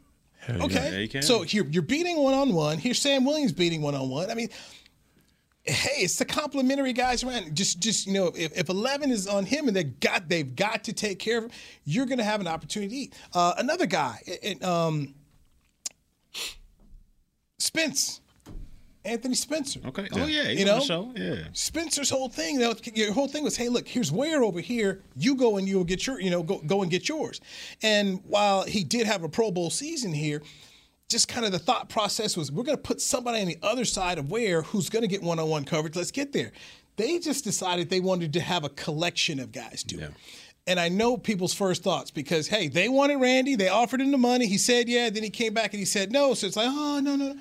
Okay. 0.49 1.07
Yeah, 1.11 1.19
you. 1.21 1.23
So 1.23 1.43
you're, 1.45 1.67
you're 1.67 1.83
beating 1.83 2.17
one 2.19 2.35
on 2.35 2.53
one. 2.53 2.79
Here's 2.79 2.99
Sam 3.01 3.25
Williams 3.25 3.53
beating 3.53 3.81
one 3.81 3.95
on 3.95 4.09
one. 4.11 4.29
I 4.31 4.35
mean, 4.35 4.49
hey, 5.65 6.03
it's 6.03 6.17
the 6.17 6.25
complimentary 6.25 6.93
guys 6.93 7.23
around. 7.25 7.55
Just 7.55 7.81
just 7.81 8.07
you 8.07 8.13
know, 8.13 8.27
if, 8.37 8.57
if 8.59 8.69
eleven 8.69 9.11
is 9.11 9.27
on 9.27 9.45
him 9.47 9.69
and 9.69 9.77
they 9.77 9.85
got 9.85 10.29
they've 10.29 10.55
got 10.55 10.85
to 10.85 10.93
take 10.93 11.19
care 11.19 11.39
of 11.39 11.45
him, 11.45 11.51
you're 11.85 12.07
gonna 12.07 12.25
have 12.25 12.41
an 12.41 12.49
opportunity 12.49 12.89
to 12.91 12.97
eat. 12.97 13.15
Uh, 13.33 13.55
another 13.59 13.87
guy, 13.87 14.21
it, 14.27 14.63
um, 14.65 15.15
Spence. 17.63 18.21
Anthony 19.05 19.35
Spencer. 19.35 19.81
Okay. 19.87 20.09
Oh, 20.13 20.27
yeah, 20.27 20.45
he's 20.45 20.61
you 20.61 20.65
know, 20.65 20.79
the 20.79 20.85
show. 20.85 21.13
Yeah. 21.17 21.45
Spencer's 21.53 22.09
whole 22.09 22.29
thing, 22.29 22.59
though, 22.59 22.75
your 22.95 23.13
whole 23.13 23.27
thing 23.27 23.43
was, 23.43 23.57
hey, 23.57 23.69
look, 23.69 23.89
here's 23.89 24.13
Ware 24.13 24.45
over 24.45 24.61
here. 24.61 25.03
You 25.17 25.35
go 25.35 25.57
and 25.57 25.69
you'll 25.69 25.85
get 25.85 26.07
your, 26.07 26.21
you 26.21 26.31
know, 26.31 26.43
go 26.43 26.61
go 26.67 26.83
and 26.83 26.91
get 26.91 27.09
yours. 27.09 27.41
And 27.83 28.21
while 28.25 28.63
he 28.63 28.85
did 28.85 29.07
have 29.07 29.25
a 29.25 29.29
Pro 29.29 29.51
Bowl 29.51 29.71
season 29.71 30.13
here, 30.13 30.41
just 31.09 31.27
kind 31.27 31.45
of 31.45 31.51
the 31.51 31.59
thought 31.59 31.89
process 31.89 32.37
was, 32.37 32.53
we're 32.53 32.63
going 32.63 32.77
to 32.77 32.83
put 32.83 33.01
somebody 33.01 33.41
on 33.41 33.49
the 33.49 33.59
other 33.63 33.85
side 33.85 34.19
of 34.19 34.31
Ware 34.31 34.63
who's 34.63 34.89
going 34.89 35.03
to 35.03 35.09
get 35.09 35.23
one-on-one 35.23 35.65
coverage. 35.65 35.97
Let's 35.97 36.13
get 36.13 36.33
there. 36.33 36.53
They 36.97 37.19
just 37.19 37.43
decided 37.43 37.91
they 37.91 38.01
wanted 38.01 38.33
to 38.35 38.41
have 38.41 38.65
a 38.65 38.69
collection 38.69 39.41
of 39.41 39.51
guys 39.51 39.83
do 39.83 39.99
it. 39.99 40.13
And 40.67 40.79
I 40.79 40.89
know 40.89 41.17
people's 41.17 41.55
first 41.55 41.83
thoughts 41.83 42.11
because, 42.11 42.47
hey, 42.47 42.69
they 42.69 42.89
wanted 42.89 43.17
Randy. 43.17 43.57
They 43.57 43.69
offered 43.69 44.01
him 44.01 44.13
the 44.13 44.19
money. 44.19 44.47
He 44.47 44.59
said, 44.59 44.89
yeah. 44.89 45.11
Then 45.11 45.25
he 45.25 45.31
came 45.31 45.55
back 45.55 45.73
and 45.73 45.81
he 45.81 45.85
said 45.85 46.13
no. 46.13 46.35
So 46.35 46.47
it's 46.47 46.57
like, 46.57 46.69
oh, 46.71 47.01
no, 47.03 47.17
no, 47.17 47.33
no. 47.33 47.41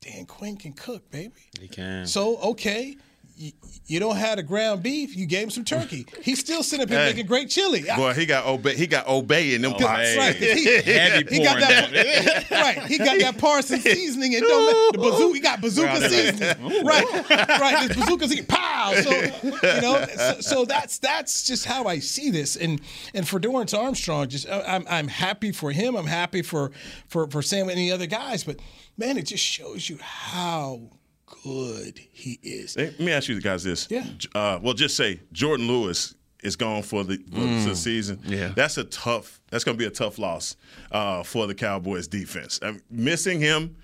Dan 0.00 0.26
Quinn 0.26 0.56
can 0.56 0.72
cook, 0.72 1.10
baby. 1.10 1.32
He 1.60 1.68
can. 1.68 2.06
So 2.06 2.36
okay, 2.38 2.96
you, 3.36 3.52
you 3.86 4.00
don't 4.00 4.16
have 4.16 4.36
the 4.36 4.42
ground 4.42 4.82
beef. 4.82 5.16
You 5.16 5.26
gave 5.26 5.44
him 5.44 5.50
some 5.50 5.64
turkey. 5.64 6.06
He's 6.22 6.38
still 6.38 6.62
sitting 6.62 6.84
up 6.84 6.88
here 6.88 6.98
Hey. 7.00 7.10
making 7.10 7.26
great 7.26 7.50
chili. 7.50 7.88
I- 7.90 7.96
Boy, 7.96 8.14
he 8.14 8.26
got 8.26 8.46
obey. 8.46 8.74
He 8.76 8.86
got 8.86 9.06
obey 9.08 9.54
in 9.54 9.62
them 9.62 9.72
pots. 9.72 9.82
That's 9.84 10.16
right. 10.16 10.36
He, 10.36 10.64
Heavy 10.92 11.36
he 11.36 11.42
got 11.42 11.58
that. 11.60 12.46
right. 12.50 12.78
He 12.86 12.98
got 12.98 13.18
that 13.18 13.38
Parsons 13.38 13.82
seasoning 13.82 14.34
and 14.36 14.44
don't 14.44 14.92
the 14.92 14.98
bazooka. 14.98 15.34
He 15.34 15.40
got 15.40 15.60
bazooka 15.60 16.08
seasoning. 16.08 16.84
Right. 16.84 17.04
Right. 17.30 17.88
This 17.88 17.96
bazooka 17.96 18.28
seasoning. 18.28 18.46
Pow. 18.46 18.92
So 19.02 19.10
you 19.42 19.80
know. 19.80 20.06
So, 20.16 20.40
so 20.40 20.64
that's 20.64 20.98
that's 20.98 21.44
just 21.46 21.64
how 21.66 21.84
I 21.86 21.98
see 21.98 22.30
this. 22.30 22.56
And 22.56 22.80
and 23.14 23.26
for 23.28 23.40
Dorance 23.40 23.76
Armstrong, 23.76 24.28
just 24.28 24.48
I- 24.48 24.62
I'm 24.76 24.84
I'm 24.88 25.08
happy 25.08 25.50
for 25.52 25.72
him. 25.72 25.96
I'm 25.96 26.06
happy 26.06 26.42
for 26.42 26.70
for 27.08 27.26
for 27.28 27.42
Sam 27.42 27.68
and 27.68 27.78
the 27.78 27.90
other 27.92 28.06
guys. 28.06 28.44
But 28.44 28.60
man, 28.96 29.18
it 29.18 29.22
just 29.26 29.42
shows 29.44 29.88
you 29.90 29.98
how 30.00 30.80
good 31.26 31.98
he 32.12 32.38
is. 32.42 32.76
Let 32.76 32.98
me 33.00 33.12
ask 33.12 33.28
you 33.28 33.40
guys 33.40 33.64
this. 33.64 33.88
Yeah. 33.90 34.04
Uh, 34.34 34.58
well, 34.62 34.74
just 34.74 34.96
say 34.96 35.20
Jordan 35.32 35.66
Lewis 35.68 36.14
is 36.42 36.56
gone 36.56 36.82
for 36.82 37.04
the, 37.04 37.16
for 37.16 37.38
Mm. 37.40 37.64
the 37.64 37.74
season. 37.76 38.20
Yeah. 38.26 38.52
That's 38.54 38.76
a 38.76 38.84
tough. 38.84 39.40
That's 39.50 39.64
going 39.64 39.76
to 39.76 39.82
be 39.82 39.86
a 39.86 39.90
tough 39.90 40.18
loss 40.18 40.56
uh, 40.92 41.22
for 41.22 41.46
the 41.46 41.54
Cowboys 41.54 42.06
defense. 42.06 42.60
I 42.62 42.72
mean, 42.72 42.82
missing 42.90 43.40
him. 43.40 43.76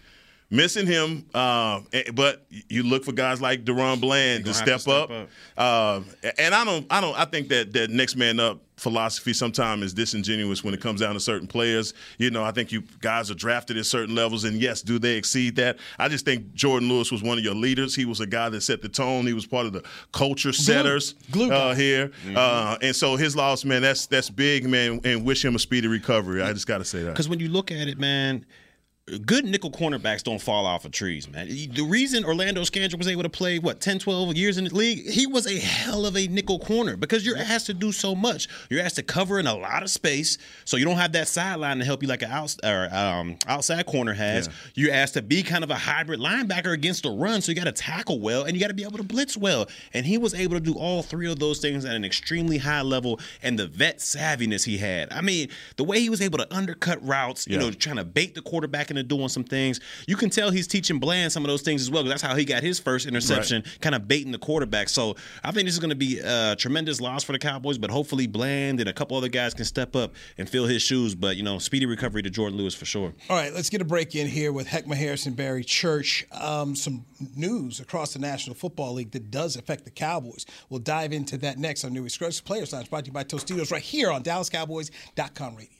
Missing 0.52 0.88
him, 0.88 1.26
uh, 1.32 1.80
but 2.12 2.44
you 2.50 2.82
look 2.82 3.04
for 3.04 3.12
guys 3.12 3.40
like 3.40 3.64
DaRon 3.64 4.00
Bland 4.00 4.44
to 4.46 4.54
step, 4.54 4.66
to 4.66 4.78
step 4.80 5.10
up. 5.10 5.28
Uh, 5.56 6.00
and 6.38 6.52
I 6.52 6.64
don't, 6.64 6.86
I 6.90 7.00
don't, 7.00 7.16
I 7.16 7.24
think 7.24 7.48
that 7.50 7.72
that 7.74 7.90
next 7.90 8.16
man 8.16 8.40
up 8.40 8.60
philosophy 8.80 9.32
sometimes 9.32 9.84
is 9.84 9.94
disingenuous 9.94 10.64
when 10.64 10.74
it 10.74 10.80
comes 10.80 11.00
down 11.00 11.14
to 11.14 11.20
certain 11.20 11.46
players. 11.46 11.94
You 12.18 12.30
know, 12.30 12.42
I 12.42 12.50
think 12.50 12.72
you 12.72 12.82
guys 13.00 13.30
are 13.30 13.34
drafted 13.34 13.76
at 13.76 13.86
certain 13.86 14.14
levels, 14.14 14.44
and 14.44 14.60
yes, 14.60 14.82
do 14.82 14.98
they 14.98 15.16
exceed 15.16 15.54
that? 15.56 15.78
I 15.98 16.08
just 16.08 16.24
think 16.24 16.52
Jordan 16.54 16.88
Lewis 16.88 17.12
was 17.12 17.22
one 17.22 17.38
of 17.38 17.44
your 17.44 17.54
leaders. 17.54 17.94
He 17.94 18.04
was 18.04 18.20
a 18.20 18.26
guy 18.26 18.48
that 18.48 18.62
set 18.62 18.82
the 18.82 18.88
tone. 18.88 19.26
He 19.26 19.34
was 19.34 19.46
part 19.46 19.66
of 19.66 19.72
the 19.72 19.84
culture 20.12 20.52
setters 20.52 21.14
glue 21.30 21.52
uh, 21.52 21.74
guy. 21.74 21.80
here, 21.80 22.10
uh, 22.34 22.76
and 22.82 22.96
so 22.96 23.16
his 23.16 23.36
loss, 23.36 23.64
man, 23.64 23.82
that's 23.82 24.06
that's 24.06 24.30
big, 24.30 24.68
man. 24.68 25.00
And 25.04 25.24
wish 25.24 25.44
him 25.44 25.54
a 25.54 25.58
speedy 25.58 25.86
recovery. 25.86 26.42
I 26.42 26.52
just 26.52 26.66
got 26.66 26.78
to 26.78 26.84
say 26.84 27.02
that. 27.04 27.12
Because 27.12 27.28
when 27.28 27.38
you 27.38 27.48
look 27.48 27.70
at 27.70 27.86
it, 27.86 27.98
man, 27.98 28.46
good 29.26 29.44
nickel 29.44 29.70
cornerbacks 29.72 30.22
don't 30.22 30.40
fall 30.40 30.66
off 30.66 30.84
of 30.84 30.92
trees, 30.92 31.28
man. 31.28 31.48
The 31.48 31.82
reason 31.82 32.24
Orlando 32.24 32.60
Scandrick 32.62 32.96
was 32.98 33.08
able 33.08 33.24
to 33.24 33.28
play, 33.28 33.58
what, 33.58 33.80
10, 33.80 33.98
12 33.98 34.36
years 34.36 34.56
in 34.56 34.64
the 34.64 34.74
league, 34.74 35.08
he 35.08 35.26
was 35.26 35.46
a 35.46 35.58
hell 35.58 36.06
of 36.06 36.16
a 36.16 36.28
nickel 36.28 36.60
corner 36.60 36.96
because 36.96 37.26
you're 37.26 37.36
asked 37.36 37.66
to 37.66 37.74
do 37.74 37.90
so 37.90 38.14
much. 38.14 38.46
You're 38.68 38.82
asked 38.82 38.96
to 38.96 39.02
cover 39.02 39.40
in 39.40 39.46
a 39.48 39.54
lot 39.54 39.82
of 39.82 39.90
space, 39.90 40.38
so 40.64 40.76
you 40.76 40.84
don't 40.84 40.96
have 40.96 41.10
that 41.12 41.26
sideline 41.26 41.78
to 41.78 41.84
help 41.84 42.02
you 42.02 42.08
like 42.08 42.22
an 42.22 42.30
out, 42.30 42.54
or, 42.62 42.88
um, 42.94 43.36
outside 43.48 43.84
corner 43.86 44.12
has. 44.12 44.48
You're 44.74 44.92
asked 44.92 45.14
to 45.14 45.22
be 45.22 45.42
kind 45.42 45.64
of 45.64 45.70
a 45.70 45.74
hybrid 45.76 46.20
linebacker 46.20 46.72
against 46.72 47.02
the 47.02 47.10
run, 47.10 47.42
so 47.42 47.50
you 47.50 47.56
got 47.56 47.64
to 47.64 47.72
tackle 47.72 48.20
well 48.20 48.44
and 48.44 48.54
you 48.54 48.60
got 48.60 48.68
to 48.68 48.74
be 48.74 48.84
able 48.84 48.98
to 48.98 49.02
blitz 49.02 49.36
well. 49.36 49.66
And 49.92 50.06
he 50.06 50.18
was 50.18 50.34
able 50.34 50.54
to 50.54 50.60
do 50.60 50.74
all 50.74 51.02
three 51.02 51.28
of 51.30 51.38
those 51.40 51.58
things 51.58 51.84
at 51.84 51.96
an 51.96 52.04
extremely 52.04 52.58
high 52.58 52.82
level 52.82 53.18
and 53.42 53.58
the 53.58 53.66
vet 53.66 53.98
savviness 53.98 54.64
he 54.64 54.78
had. 54.78 55.12
I 55.12 55.20
mean, 55.20 55.48
the 55.76 55.84
way 55.84 56.00
he 56.00 56.10
was 56.10 56.20
able 56.20 56.38
to 56.38 56.54
undercut 56.54 57.04
routes, 57.04 57.46
you 57.48 57.54
Yeah. 57.54 57.62
know, 57.62 57.70
trying 57.72 57.96
to 57.96 58.04
bait 58.04 58.34
the 58.36 58.42
quarterback 58.42 58.89
back 58.90 58.96
into 58.96 59.16
doing 59.16 59.28
some 59.28 59.44
things. 59.44 59.80
You 60.06 60.16
can 60.16 60.30
tell 60.30 60.50
he's 60.50 60.66
teaching 60.66 60.98
Bland 60.98 61.32
some 61.32 61.44
of 61.44 61.48
those 61.48 61.62
things 61.62 61.82
as 61.82 61.90
well, 61.90 62.02
because 62.02 62.20
that's 62.20 62.30
how 62.30 62.36
he 62.36 62.44
got 62.44 62.62
his 62.62 62.78
first 62.78 63.06
interception, 63.06 63.62
kind 63.80 63.94
of 63.94 64.08
baiting 64.08 64.32
the 64.32 64.38
quarterback. 64.38 64.88
So 64.88 65.16
I 65.44 65.52
think 65.52 65.66
this 65.66 65.74
is 65.74 65.80
going 65.80 65.90
to 65.90 65.96
be 65.96 66.18
a 66.18 66.56
tremendous 66.56 67.00
loss 67.00 67.24
for 67.24 67.32
the 67.32 67.38
Cowboys, 67.38 67.78
but 67.78 67.90
hopefully 67.90 68.26
Bland 68.26 68.80
and 68.80 68.88
a 68.88 68.92
couple 68.92 69.16
other 69.16 69.28
guys 69.28 69.54
can 69.54 69.64
step 69.64 69.96
up 69.96 70.14
and 70.38 70.48
fill 70.48 70.66
his 70.66 70.82
shoes. 70.82 71.14
But, 71.14 71.36
you 71.36 71.42
know, 71.42 71.58
speedy 71.58 71.86
recovery 71.86 72.22
to 72.22 72.30
Jordan 72.30 72.58
Lewis 72.58 72.74
for 72.74 72.84
sure. 72.84 73.12
All 73.28 73.36
right, 73.36 73.52
let's 73.52 73.70
get 73.70 73.80
a 73.80 73.84
break 73.84 74.14
in 74.14 74.26
here 74.26 74.52
with 74.52 74.66
Heckma 74.66 74.94
Harrison, 74.94 75.34
Barry 75.34 75.64
Church. 75.64 76.26
Um, 76.32 76.74
some 76.74 77.04
news 77.36 77.80
across 77.80 78.12
the 78.12 78.18
National 78.18 78.54
Football 78.54 78.94
League 78.94 79.12
that 79.12 79.30
does 79.30 79.56
affect 79.56 79.84
the 79.84 79.90
Cowboys. 79.90 80.46
We'll 80.68 80.80
dive 80.80 81.12
into 81.12 81.36
that 81.38 81.58
next 81.58 81.84
on 81.84 81.92
New 81.92 82.04
Exclusive 82.04 82.44
Players 82.44 82.72
Lounge, 82.72 82.90
brought 82.90 83.04
to 83.04 83.08
you 83.08 83.12
by 83.12 83.24
Tostitos, 83.24 83.70
right 83.70 83.82
here 83.82 84.10
on 84.10 84.22
DallasCowboys.com 84.22 85.56
radio. 85.56 85.79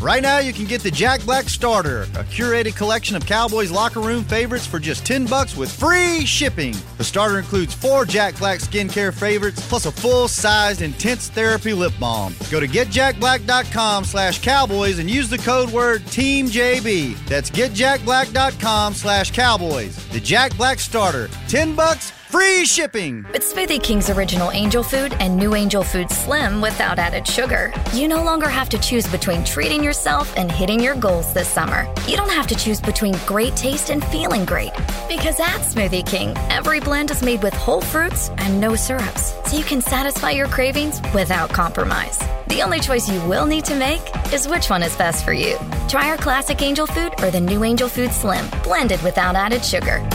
Right 0.00 0.22
now, 0.22 0.38
you 0.38 0.52
can 0.52 0.66
get 0.66 0.82
the 0.82 0.92
Jack 0.92 1.24
Black 1.24 1.48
Starter, 1.48 2.02
a 2.02 2.22
curated 2.24 2.76
collection 2.76 3.16
of 3.16 3.26
Cowboys 3.26 3.72
locker 3.72 3.98
room 4.00 4.22
favorites 4.22 4.64
for 4.64 4.78
just 4.78 5.04
10 5.04 5.26
bucks 5.26 5.56
with 5.56 5.72
free 5.72 6.24
shipping. 6.24 6.72
The 6.98 7.04
starter 7.04 7.36
includes 7.40 7.74
four 7.74 8.04
Jack 8.04 8.38
Black 8.38 8.60
skincare 8.60 9.12
favorites 9.12 9.66
plus 9.68 9.86
a 9.86 9.92
full-sized 9.92 10.82
intense 10.82 11.30
therapy 11.30 11.72
lip 11.72 11.92
balm. 11.98 12.36
Go 12.48 12.60
to 12.60 12.68
getjackblack.com 12.68 14.04
slash 14.04 14.40
cowboys 14.40 15.00
and 15.00 15.10
use 15.10 15.28
the 15.28 15.38
code 15.38 15.70
word 15.70 16.02
TEAMJB. 16.02 17.16
That's 17.26 17.50
getjackblack.com 17.50 18.94
slash 18.94 19.32
cowboys. 19.32 19.96
The 20.10 20.20
Jack 20.20 20.56
Black 20.56 20.78
Starter, 20.78 21.28
10 21.48 21.74
bucks, 21.74 22.12
free 22.28 22.64
shipping. 22.66 23.24
With 23.32 23.42
Smoothie 23.42 23.82
King's 23.82 24.10
original 24.10 24.50
angel 24.52 24.82
food 24.82 25.14
and 25.18 25.36
new 25.36 25.54
angel 25.54 25.82
food 25.82 26.10
slim 26.10 26.60
without 26.60 26.98
added 26.98 27.26
sugar, 27.26 27.72
you 27.94 28.06
no 28.06 28.22
longer 28.22 28.48
have 28.48 28.68
to 28.68 28.78
choose 28.78 29.06
between 29.06 29.44
treating 29.44 29.82
yourself 29.88 30.36
and 30.36 30.52
hitting 30.52 30.78
your 30.78 30.94
goals 30.94 31.32
this 31.32 31.48
summer. 31.48 31.90
You 32.06 32.18
don't 32.18 32.38
have 32.38 32.46
to 32.48 32.54
choose 32.54 32.78
between 32.78 33.14
great 33.26 33.56
taste 33.56 33.88
and 33.88 34.04
feeling 34.04 34.44
great. 34.44 34.72
Because 35.08 35.40
at 35.40 35.60
Smoothie 35.70 36.04
King, 36.04 36.36
every 36.50 36.78
blend 36.78 37.10
is 37.10 37.22
made 37.22 37.42
with 37.42 37.54
whole 37.54 37.80
fruits 37.80 38.28
and 38.36 38.60
no 38.60 38.76
syrups, 38.76 39.32
so 39.46 39.56
you 39.56 39.64
can 39.64 39.80
satisfy 39.80 40.32
your 40.32 40.46
cravings 40.48 41.00
without 41.14 41.48
compromise. 41.48 42.18
The 42.48 42.60
only 42.62 42.80
choice 42.80 43.08
you 43.08 43.18
will 43.26 43.46
need 43.46 43.64
to 43.64 43.74
make 43.74 44.02
is 44.30 44.46
which 44.46 44.68
one 44.68 44.82
is 44.82 44.94
best 44.94 45.24
for 45.24 45.32
you. 45.32 45.56
Try 45.88 46.10
our 46.10 46.18
classic 46.18 46.60
angel 46.60 46.86
food 46.86 47.14
or 47.22 47.30
the 47.30 47.40
new 47.40 47.64
angel 47.64 47.88
food 47.88 48.12
slim, 48.12 48.46
blended 48.62 49.02
without 49.02 49.36
added 49.36 49.64
sugar. 49.64 50.06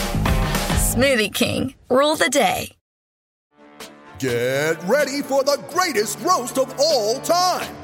Smoothie 0.92 1.34
King, 1.34 1.74
rule 1.90 2.16
the 2.16 2.30
day. 2.30 2.70
Get 4.20 4.76
ready 4.84 5.24
for 5.24 5.44
the 5.44 5.58
greatest 5.72 6.20
roast 6.20 6.60
of 6.60 6.72
all 6.80 7.20
time 7.22 7.83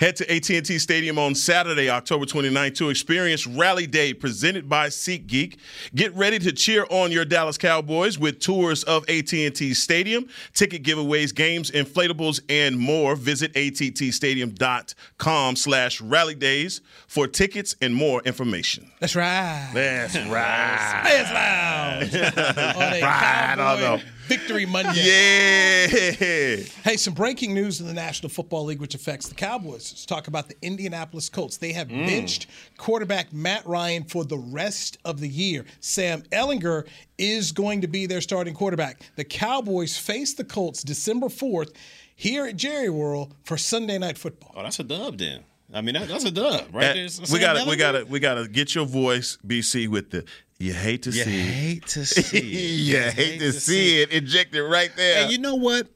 Head 0.00 0.16
to 0.16 0.34
AT&T 0.34 0.78
Stadium 0.78 1.18
on 1.18 1.34
Saturday, 1.34 1.90
October 1.90 2.24
29th 2.24 2.74
to 2.76 2.88
experience 2.88 3.46
Rally 3.46 3.86
Day 3.86 4.14
presented 4.14 4.66
by 4.66 4.86
SeatGeek. 4.86 5.58
Get 5.94 6.14
ready 6.14 6.38
to 6.38 6.52
cheer 6.52 6.86
on 6.88 7.12
your 7.12 7.26
Dallas 7.26 7.58
Cowboys 7.58 8.18
with 8.18 8.40
tours 8.40 8.82
of 8.84 9.06
AT&T 9.10 9.74
Stadium, 9.74 10.26
ticket 10.54 10.82
giveaways, 10.84 11.34
games, 11.34 11.70
inflatables, 11.70 12.40
and 12.48 12.78
more. 12.78 13.14
Visit 13.14 13.52
attstadium.com 13.52 15.56
slash 15.56 16.00
rally 16.00 16.34
days 16.34 16.80
for 17.06 17.28
tickets 17.28 17.76
and 17.82 17.94
more 17.94 18.22
information. 18.22 18.90
That's 19.00 19.14
right. 19.14 19.70
That's 19.74 20.16
right. 20.16 21.00
Players 21.02 21.30
Lounge. 21.30 22.14
on 22.76 22.82
a 22.94 23.00
Right, 23.02 23.54
Cowboy 23.54 23.62
I 23.62 23.96
know. 23.96 24.00
Victory 24.30 24.64
Monday. 24.64 24.92
Yeah. 24.94 26.56
Hey, 26.84 26.96
some 26.96 27.14
breaking 27.14 27.52
news 27.52 27.80
in 27.80 27.86
the 27.88 27.92
National 27.92 28.30
Football 28.30 28.64
League, 28.66 28.80
which 28.80 28.94
affects 28.94 29.28
the 29.28 29.34
Cowboys. 29.34 29.90
Let's 29.92 30.06
talk 30.06 30.28
about 30.28 30.48
the 30.48 30.54
Indianapolis 30.62 31.28
Colts. 31.28 31.56
They 31.56 31.72
have 31.72 31.88
Mm. 31.88 32.06
benched 32.06 32.46
quarterback 32.76 33.32
Matt 33.32 33.66
Ryan 33.66 34.04
for 34.04 34.24
the 34.24 34.38
rest 34.38 34.98
of 35.04 35.18
the 35.18 35.28
year. 35.28 35.64
Sam 35.80 36.22
Ehlinger 36.30 36.86
is 37.18 37.50
going 37.50 37.80
to 37.80 37.88
be 37.88 38.06
their 38.06 38.20
starting 38.20 38.54
quarterback. 38.54 39.02
The 39.16 39.24
Cowboys 39.24 39.96
face 39.96 40.34
the 40.34 40.44
Colts 40.44 40.84
December 40.84 41.28
4th 41.28 41.72
here 42.14 42.46
at 42.46 42.56
Jerry 42.56 42.88
World 42.90 43.34
for 43.42 43.56
Sunday 43.58 43.98
Night 43.98 44.16
Football. 44.16 44.52
Oh, 44.56 44.62
that's 44.62 44.78
a 44.78 44.84
dub 44.84 45.18
then. 45.18 45.40
I 45.72 45.80
mean, 45.80 45.94
that, 45.94 46.06
that's 46.08 46.24
a 46.24 46.30
dub, 46.30 46.66
right 46.72 46.94
there. 46.94 47.08
we 47.32 47.38
got 47.40 47.52
to 47.62 47.68
we 47.68 47.76
got 47.76 47.92
to 47.92 48.04
we 48.04 48.18
got 48.20 48.34
to 48.34 48.48
get 48.48 48.74
your 48.74 48.86
voice 48.86 49.38
BC 49.46 49.86
with 49.88 50.10
the 50.10 50.24
you 50.60 50.72
hate 50.74 51.02
to 51.02 51.10
You 51.10 51.24
see 51.24 51.40
it. 51.40 51.44
hate 51.46 51.86
to 51.88 52.06
see 52.06 52.36
it. 52.38 52.44
you 52.44 52.98
hate, 53.10 53.38
to, 53.40 53.52
see 53.52 54.02
it. 54.02 54.10
Inject 54.12 54.54
it 54.54 54.62
right 54.62 54.90
there. 54.94 55.22
And 55.22 55.32
you 55.32 55.38
know 55.38 55.56
what? 55.56 55.88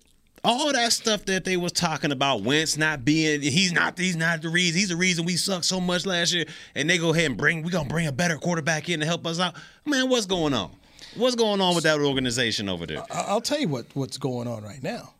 All 0.42 0.72
that 0.72 0.92
stuff 0.92 1.24
that 1.26 1.44
they 1.44 1.56
was 1.56 1.72
talking 1.72 2.12
about, 2.12 2.42
Wentz 2.42 2.76
not 2.76 3.04
being, 3.04 3.40
he's 3.40 3.72
not, 3.72 3.98
he's 3.98 4.16
not 4.16 4.42
the 4.42 4.48
reason. 4.50 4.78
He's 4.78 4.90
the 4.90 4.96
reason 4.96 5.24
we 5.24 5.36
sucked 5.36 5.64
so 5.64 5.80
much 5.80 6.04
last 6.04 6.34
year. 6.34 6.44
And 6.74 6.88
they 6.90 6.98
go 6.98 7.14
ahead 7.14 7.26
and 7.26 7.36
bring—we're 7.36 7.70
gonna 7.70 7.88
bring 7.88 8.06
a 8.08 8.12
better 8.12 8.36
quarterback 8.36 8.88
in 8.90 9.00
to 9.00 9.06
help 9.06 9.26
us 9.26 9.40
out. 9.40 9.54
Man, 9.86 10.10
what's 10.10 10.26
going 10.26 10.52
on? 10.52 10.70
What's 11.16 11.36
going 11.36 11.60
on 11.62 11.74
with 11.74 11.84
that 11.84 11.98
organization 12.00 12.68
over 12.68 12.84
there? 12.86 13.02
I'll 13.10 13.40
tell 13.40 13.58
you 13.60 13.68
what 13.68 13.86
what's 13.94 14.18
going 14.18 14.46
on 14.48 14.62
right 14.64 14.82
now 14.82 15.14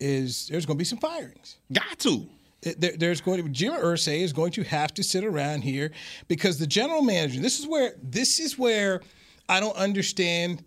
is 0.00 0.48
there's 0.48 0.66
going 0.66 0.76
to 0.76 0.78
be 0.80 0.84
some 0.84 0.98
firings. 0.98 1.56
Got 1.72 1.98
to. 2.00 2.26
There, 2.62 2.92
there's 2.96 3.20
going 3.20 3.42
to 3.42 3.48
Jim 3.48 3.72
Irsay 3.72 4.20
is 4.20 4.32
going 4.32 4.52
to 4.52 4.62
have 4.62 4.94
to 4.94 5.02
sit 5.02 5.24
around 5.24 5.62
here 5.62 5.90
because 6.28 6.58
the 6.58 6.66
general 6.66 7.02
manager. 7.02 7.40
This 7.40 7.58
is 7.58 7.66
where 7.66 7.94
this 8.02 8.38
is 8.38 8.58
where 8.58 9.00
I 9.48 9.60
don't 9.60 9.76
understand 9.76 10.64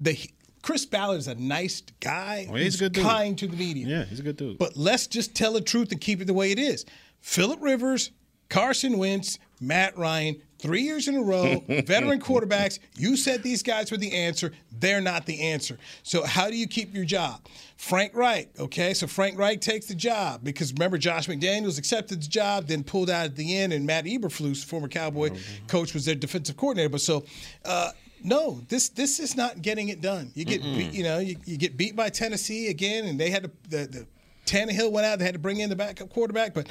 the. 0.00 0.18
Chris 0.62 0.84
Ballard 0.84 1.18
is 1.18 1.28
a 1.28 1.34
nice 1.36 1.80
guy. 2.00 2.48
Oh, 2.50 2.54
he's 2.54 2.74
a 2.74 2.78
good 2.78 2.92
dude. 2.92 3.04
kind 3.04 3.38
to 3.38 3.46
the 3.46 3.56
media. 3.56 3.86
Yeah, 3.86 4.04
he's 4.04 4.18
a 4.18 4.22
good 4.24 4.36
dude. 4.36 4.58
But 4.58 4.76
let's 4.76 5.06
just 5.06 5.34
tell 5.34 5.52
the 5.52 5.60
truth 5.60 5.92
and 5.92 6.00
keep 6.00 6.20
it 6.20 6.24
the 6.24 6.34
way 6.34 6.50
it 6.50 6.58
is. 6.58 6.84
Philip 7.20 7.62
Rivers, 7.62 8.10
Carson 8.48 8.98
Wentz, 8.98 9.38
Matt 9.60 9.96
Ryan, 9.96 10.42
three 10.58 10.82
years 10.82 11.06
in 11.06 11.14
a 11.16 11.22
row, 11.22 11.62
veteran 11.68 12.20
quarterbacks. 12.20 12.80
You 12.96 13.16
said 13.16 13.44
these 13.44 13.62
guys 13.62 13.92
were 13.92 13.96
the 13.96 14.12
answer. 14.12 14.52
They're 14.72 15.00
not 15.00 15.24
the 15.26 15.40
answer. 15.40 15.78
So 16.02 16.24
how 16.24 16.50
do 16.50 16.56
you 16.56 16.66
keep 16.66 16.92
your 16.94 17.04
job? 17.04 17.46
Frank 17.76 18.14
Reich, 18.14 18.48
okay? 18.58 18.94
So 18.94 19.06
Frank 19.06 19.38
Reich 19.38 19.60
takes 19.60 19.86
the 19.86 19.94
job 19.94 20.40
because 20.42 20.72
remember 20.72 20.96
Josh 20.98 21.28
McDaniels 21.28 21.78
accepted 21.78 22.22
the 22.22 22.26
job, 22.28 22.66
then 22.66 22.82
pulled 22.82 23.10
out 23.10 23.26
at 23.26 23.36
the 23.36 23.56
end, 23.56 23.72
and 23.72 23.86
Matt 23.86 24.06
Eberflus, 24.06 24.64
former 24.64 24.88
Cowboy 24.88 25.30
coach, 25.68 25.92
was 25.92 26.04
their 26.06 26.14
defensive 26.14 26.56
coordinator. 26.56 26.88
But 26.88 27.02
so 27.02 27.24
uh, 27.64 27.90
No, 28.24 28.60
this 28.68 28.88
this 28.88 29.20
is 29.20 29.36
not 29.36 29.60
getting 29.60 29.90
it 29.90 30.00
done. 30.00 30.32
You 30.34 30.44
get 30.46 30.62
beat, 30.62 30.92
you 30.94 31.04
know 31.04 31.18
you, 31.18 31.36
you 31.44 31.58
get 31.58 31.76
beat 31.76 31.94
by 31.94 32.08
Tennessee 32.08 32.68
again, 32.68 33.04
and 33.04 33.20
they 33.20 33.30
had 33.30 33.44
to 33.44 33.50
the, 33.68 33.86
the 33.86 34.06
Tannehill 34.46 34.90
went 34.90 35.06
out. 35.06 35.18
They 35.18 35.26
had 35.26 35.34
to 35.34 35.40
bring 35.40 35.60
in 35.60 35.68
the 35.68 35.76
backup 35.76 36.08
quarterback, 36.08 36.54
but 36.54 36.66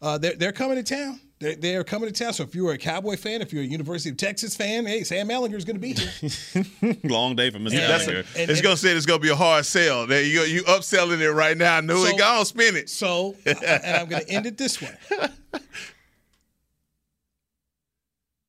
uh, 0.00 0.16
they're 0.16 0.34
they're 0.34 0.52
coming 0.52 0.76
to 0.76 0.82
town. 0.82 1.20
They're, 1.40 1.54
they're 1.54 1.84
coming 1.84 2.12
to 2.12 2.24
town. 2.24 2.32
So 2.32 2.42
if 2.42 2.54
you're 2.54 2.72
a 2.72 2.78
Cowboy 2.78 3.16
fan, 3.16 3.42
if 3.42 3.52
you're 3.52 3.62
a 3.62 3.66
University 3.66 4.10
of 4.10 4.16
Texas 4.16 4.56
fan, 4.56 4.86
hey, 4.86 5.04
Sam 5.04 5.28
Ehlinger 5.28 5.54
is 5.54 5.64
going 5.64 5.76
to 5.76 5.80
be 5.80 5.92
here. 5.92 6.96
Long 7.04 7.36
day 7.36 7.50
for 7.50 7.58
Mr. 7.58 7.78
Ehlinger. 7.78 8.26
it's 8.34 8.60
gonna 8.60 8.76
say 8.76 8.90
it's 8.90 9.06
gonna 9.06 9.20
be 9.20 9.28
a 9.28 9.36
hard 9.36 9.64
sell. 9.64 10.06
You. 10.10 10.40
You 10.42 10.62
upselling 10.64 11.20
it 11.20 11.30
right 11.30 11.56
now. 11.56 11.76
I 11.76 11.80
knew 11.80 11.96
So- 12.04 12.06
it. 12.06 12.18
Go 12.18 12.24
on, 12.40 12.44
spin 12.44 12.74
it. 12.76 12.90
So, 12.90 13.36
and 13.46 13.56
I'm 13.96 14.08
going 14.08 14.24
to 14.24 14.30
end 14.30 14.46
it 14.46 14.58
this 14.58 14.82
way. 14.82 14.96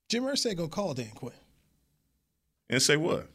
Jim 0.10 0.24
Irsay 0.24 0.56
going 0.56 0.70
to 0.70 0.76
call 0.76 0.94
Dan 0.96 1.12
Quinn. 1.14 1.34
And 2.70 2.82
say 2.82 2.98
what? 2.98 3.28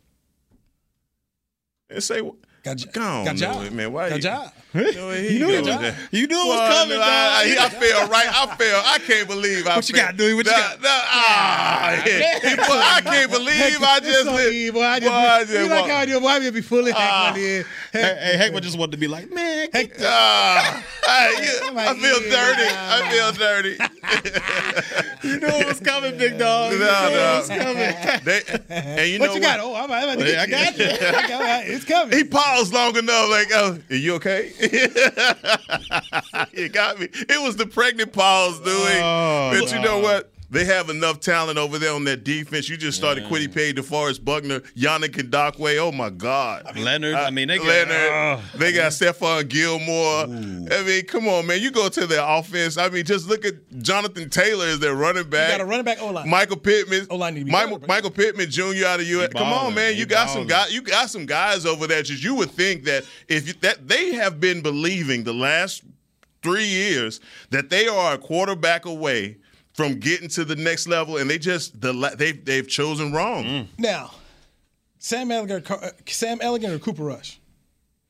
And 1.89 2.03
say 2.03 2.21
what? 2.21 2.35
Got 2.65 2.79
j- 2.79 2.89
Go 2.95 3.03
on, 3.03 3.25
got 3.27 3.37
job. 3.37 3.63
it, 3.67 3.73
man. 3.75 3.93
Why 3.93 4.09
Got 4.09 4.17
you? 4.17 4.23
job. 4.23 4.51
You 4.75 4.81
knew 4.83 4.91
go 4.91 5.49
it, 5.51 5.65
with 5.65 5.67
that. 5.67 5.95
You 6.11 6.27
knew 6.27 6.35
it 6.35 6.49
was 6.49 6.59
Well, 6.59 6.81
coming, 6.83 6.97
no, 6.99 7.03
I. 7.05 7.57
I, 7.61 7.65
I 7.67 7.69
feel 7.69 8.09
right. 8.09 8.27
I 8.27 8.57
feel. 8.57 8.83
I 8.85 8.99
can't 9.01 9.29
believe 9.29 9.67
I. 9.67 9.77
What 9.77 9.89
you 9.89 9.95
feel- 9.95 10.05
got, 10.07 10.17
Dewey? 10.17 10.33
What 10.35 10.47
you 10.47 10.53
Nah, 10.53 10.59
got? 10.59 10.81
nah, 10.81 10.89
ah, 10.89 11.91
yeah. 12.07 12.39
He 12.41 12.57
put- 12.57 12.67
I 12.71 13.01
can't 13.05 13.31
believe 13.31 13.83
I 13.83 14.01
just. 14.01 14.25
so 14.25 14.33
lit- 14.33 14.53
evil. 14.55 14.83
I 14.83 14.99
just, 14.99 15.11
Boy, 15.11 15.15
I 15.15 15.63
you 15.63 15.69
like 15.69 15.87
how 15.91 15.97
I 15.99 16.07
do? 16.07 16.21
Why 16.21 16.39
me 16.39 16.51
be 16.51 16.63
fully 16.63 16.93
Ah. 16.97 17.27
heck 17.35 17.37
in? 17.37 17.65
Hey, 17.95 18.37
hey, 18.37 18.51
Heckman 18.51 18.61
just 18.63 18.77
wanted 18.77 18.91
to 18.93 18.97
be 18.99 19.07
like, 19.07 19.31
man, 19.33 19.69
Heck, 19.73 19.93
Ah, 20.01 20.83
hey, 21.07 21.33
yeah, 21.39 21.71
I 21.77 21.95
feel 21.95 22.19
dirty. 22.29 22.69
I 22.69 23.09
feel 23.11 23.33
dirty. 23.33 25.29
you 25.29 25.39
knew 25.39 25.47
it 25.47 25.67
was 25.69 25.79
coming, 25.81 26.19
big 26.19 26.37
dog. 26.39 26.73
You 26.73 26.81
No, 26.81 26.87
it 26.87 27.39
was 27.39 27.49
coming. 27.49 27.95
They, 28.25 28.43
and 28.69 29.11
you 29.11 29.19
what 29.21 29.27
know 29.29 29.35
you 29.37 29.41
got? 29.41 29.61
Oh, 29.61 29.75
I'm, 29.77 29.91
I'm 29.93 30.09
about 30.09 30.19
to 30.19 30.25
get 30.25 30.39
I 30.41 30.47
got 30.47 30.77
you. 30.79 30.85
I 31.19 31.29
got- 31.29 31.67
it's 31.69 31.85
coming. 31.85 32.17
He 32.19 32.25
paused 32.25 32.73
long 32.75 32.97
enough, 32.97 33.31
like, 33.31 33.49
oh, 33.55 33.79
are 33.91 33.95
you 33.95 34.15
okay? 34.17 34.53
you 36.53 36.69
got 36.69 36.99
me. 36.99 37.09
It 37.13 37.41
was 37.43 37.55
the 37.57 37.67
pregnant 37.67 38.13
pause, 38.13 38.59
Dewey. 38.61 38.73
Oh, 38.75 39.57
but 39.61 39.73
you 39.73 39.79
know 39.81 40.01
what? 40.01 40.31
They 40.51 40.65
have 40.65 40.89
enough 40.91 41.21
talent 41.21 41.59
over 41.59 41.79
there 41.79 41.93
on 41.93 42.05
that 42.05 42.25
defense. 42.25 42.69
You 42.69 42.77
just 42.77 42.97
started 42.99 43.25
Kwity 43.25 43.53
Paye, 43.53 43.73
DeForest 43.73 44.25
Buckner, 44.25 44.61
Yannick 44.77 45.19
and 45.19 45.31
Ngakoue. 45.31 45.79
Oh 45.79 45.93
my 45.93 46.11
God. 46.11 46.79
Leonard, 46.79 47.15
uh, 47.15 47.19
I 47.27 47.31
mean, 47.31 47.49
they 47.49 47.59
got- 47.59 47.67
Leonard. 47.67 48.11
oh. 48.13 48.43
they 48.59 48.73
got 48.73 48.93
Stephon 48.93 49.49
Gilmore. 49.49 50.25
I 50.25 50.83
mean, 50.85 51.05
come 51.07 51.29
on, 51.29 51.47
man. 51.47 51.61
You 51.61 51.71
go 51.71 51.89
to 51.89 52.07
their 52.07 52.25
offense. 52.25 52.77
I 52.77 52.89
mean, 52.89 53.05
just 53.05 53.29
look 53.29 53.45
at 53.45 53.55
Jonathan 53.83 54.31
Taylor 54.31 54.67
as 54.67 54.79
their 54.79 54.95
running 54.95 55.29
back. 55.29 55.51
You 55.53 55.59
got 55.59 55.65
a 55.65 55.69
running 55.69 55.85
back 55.85 56.01
O-line. 56.01 56.29
Michael 56.29 56.57
Pittman. 56.57 57.07
O-line 57.11 57.35
need 57.35 57.41
to 57.41 57.45
be 57.47 57.51
Michael, 57.53 57.79
better, 57.79 57.89
Michael 57.89 58.11
Pittman 58.11 58.51
Jr. 58.51 58.87
out 58.87 59.01
of 59.01 59.07
US. 59.07 59.33
Come 59.33 59.53
on, 59.53 59.75
man. 59.75 59.97
You 59.97 60.07
got 60.07 60.31
some 60.31 60.47
guys. 60.47 60.73
You 60.73 60.83
got 60.83 61.11
some 61.11 61.27
guys 61.27 61.67
over 61.67 61.87
there. 61.87 62.03
Just 62.03 62.23
you 62.23 62.35
would 62.37 62.51
think 62.51 62.85
that 62.85 63.05
if 63.29 63.49
you, 63.49 63.55
that 63.63 63.89
they 63.89 64.13
have 64.15 64.41
been 64.41 64.61
believing 64.63 65.25
the 65.25 65.35
last 65.35 65.83
three 66.43 66.67
years 66.67 67.21
that 67.51 67.71
they 67.71 67.89
are 67.89 68.15
a 68.15 68.19
quarterback 68.19 68.85
away 68.85 69.39
from 69.75 69.99
getting 70.01 70.29
to 70.31 70.45
the 70.45 70.57
next 70.57 70.89
level, 70.89 71.19
and 71.19 71.29
they 71.29 71.39
just 71.39 71.81
the 71.81 71.93
la- 71.93 72.15
they 72.15 72.33
they've 72.33 72.67
chosen 72.69 73.13
wrong. 73.13 73.45
Mm. 73.45 73.67
Now, 73.79 74.13
Sam 74.99 75.29
Ehlinger, 75.29 75.69
uh, 75.71 75.91
Sam 76.07 76.39
Ehlinger 76.39 76.71
or 76.77 76.79
Cooper 76.79 77.05
Rush? 77.05 77.39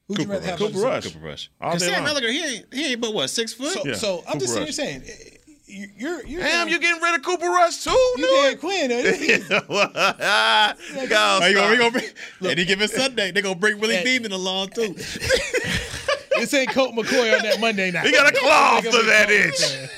Who'd 0.07 0.19
you 0.19 0.25
Cooper 0.27 0.39
rather 0.39 0.47
have? 0.51 0.61
Rush. 0.61 0.69
on 0.69 0.73
Cooper? 0.75 0.87
Rush. 0.87 1.05
Cooper 1.13 1.25
Rush. 1.27 1.51
All 1.61 1.71
Because 1.73 1.89
day 1.89 1.95
Sam 1.95 2.05
long. 2.05 2.15
Ehlinger, 2.15 2.31
he 2.31 2.45
ain't, 2.57 2.67
he 2.75 2.87
ain't 2.93 3.01
but 3.01 3.13
what, 3.15 3.29
six 3.31 3.53
foot? 3.55 3.73
So, 3.73 3.83
Yeah, 3.87 3.95
so 3.95 4.23
I'm 4.29 4.39
just 4.39 4.55
Cooper 4.55 4.71
sitting 4.73 5.01
here 5.01 5.03
saying, 5.13 5.31
you- 5.67 5.89
you're 5.97 6.25
you're 6.27 6.41
Damn, 6.43 6.67
down- 6.67 6.69
you 6.69 6.79
getting 6.79 7.03
rid 7.03 7.15
of 7.17 7.23
Cooper 7.25 7.47
Rush 7.47 7.83
too? 7.83 7.91
you 7.91 8.17
dude? 8.19 8.29
Dan 8.31 8.59
Quinn. 8.59 8.89
this- 8.91 9.49
Go 9.49 9.55
you 9.55 11.09
gonna, 11.09 11.41
we 11.47 11.53
stop. 11.55 11.79
gonna 11.79 11.91
bring, 11.91 12.51
any 12.53 12.65
given 12.67 12.87
Sunday, 12.89 13.31
they 13.33 13.41
gonna 13.43 13.55
bring 13.55 13.81
Willie 13.81 13.97
Hey. 13.97 14.05
Beeman 14.05 14.33
along 14.33 14.69
too. 14.71 14.95
This 16.37 16.53
ain't 16.53 16.71
Colt 16.71 16.95
McCoy 16.97 17.33
on 17.37 17.45
that 17.45 17.61
Monday 17.61 17.93
night. 17.93 18.07
He 18.07 18.13
got 18.13 18.27
a 18.29 18.33
claw 18.37 18.81
for 18.81 18.91
that 19.05 19.29
Colt 19.29 19.31
itch. 19.31 19.89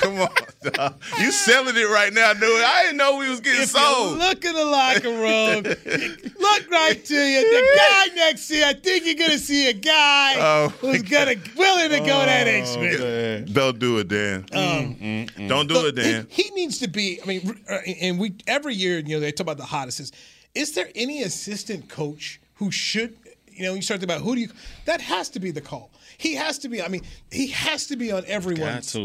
Come 0.00 0.12
on, 0.20 0.28
dog. 0.28 0.47
you 1.20 1.30
selling 1.30 1.76
it 1.76 1.88
right 1.88 2.12
now, 2.12 2.32
dude. 2.34 2.42
I 2.64 2.82
didn't 2.84 2.96
know 2.96 3.16
we 3.16 3.28
was 3.30 3.40
getting 3.40 3.62
If 3.62 3.72
you 3.74 3.80
sold. 3.80 4.18
look 4.18 4.44
in 4.44 4.54
the 4.54 4.64
locker 4.64 5.08
room, 5.08 5.62
look 5.62 6.70
right 6.70 7.04
to 7.04 7.14
you. 7.14 7.40
The 7.42 7.76
guy 7.76 8.06
next 8.16 8.48
to 8.48 8.56
you, 8.56 8.64
I 8.64 8.72
think 8.72 9.06
you're 9.06 9.14
gonna 9.14 9.38
see 9.38 9.68
a 9.68 9.72
guy 9.72 10.34
Oh, 10.38 10.68
who's 10.80 11.02
gonna 11.02 11.36
willing 11.56 11.90
to 11.90 11.98
go 12.00 12.06
that 12.06 12.46
inch 12.48 12.76
with. 12.76 13.00
Oh, 13.00 13.52
Don't 13.52 13.78
do 13.78 13.98
it, 13.98 14.08
Dan. 14.08 14.46
Um, 14.52 15.26
Don't 15.48 15.68
do 15.68 15.74
Look, 15.74 15.96
it, 15.96 16.02
Dan. 16.02 16.26
He, 16.28 16.42
he 16.42 16.50
needs 16.50 16.78
to 16.78 16.88
be. 16.88 17.20
I 17.22 17.26
mean, 17.26 17.60
uh, 17.70 17.78
and 18.00 18.18
we 18.18 18.34
every 18.46 18.74
year, 18.74 18.98
you 18.98 19.14
know, 19.14 19.20
they 19.20 19.30
talk 19.32 19.44
about 19.44 19.58
the 19.58 19.64
hottest. 19.64 20.00
Is, 20.00 20.12
is 20.54 20.72
there 20.72 20.88
any 20.96 21.22
assistant 21.22 21.88
coach 21.88 22.40
who 22.54 22.70
should? 22.72 23.16
You 23.46 23.64
know, 23.64 23.74
you 23.74 23.82
start 23.82 24.00
thinking 24.00 24.16
about 24.16 24.24
who 24.24 24.34
do 24.34 24.40
you? 24.40 24.48
That 24.86 25.00
has 25.00 25.28
to 25.30 25.40
be 25.40 25.50
the 25.50 25.60
call. 25.60 25.90
He 26.16 26.34
has 26.34 26.58
to 26.60 26.68
be. 26.68 26.82
I 26.82 26.88
mean, 26.88 27.02
he 27.30 27.46
has 27.48 27.86
to 27.88 27.96
be 27.96 28.10
on 28.10 28.22
Got 28.22 28.30
everyone's. 28.30 28.96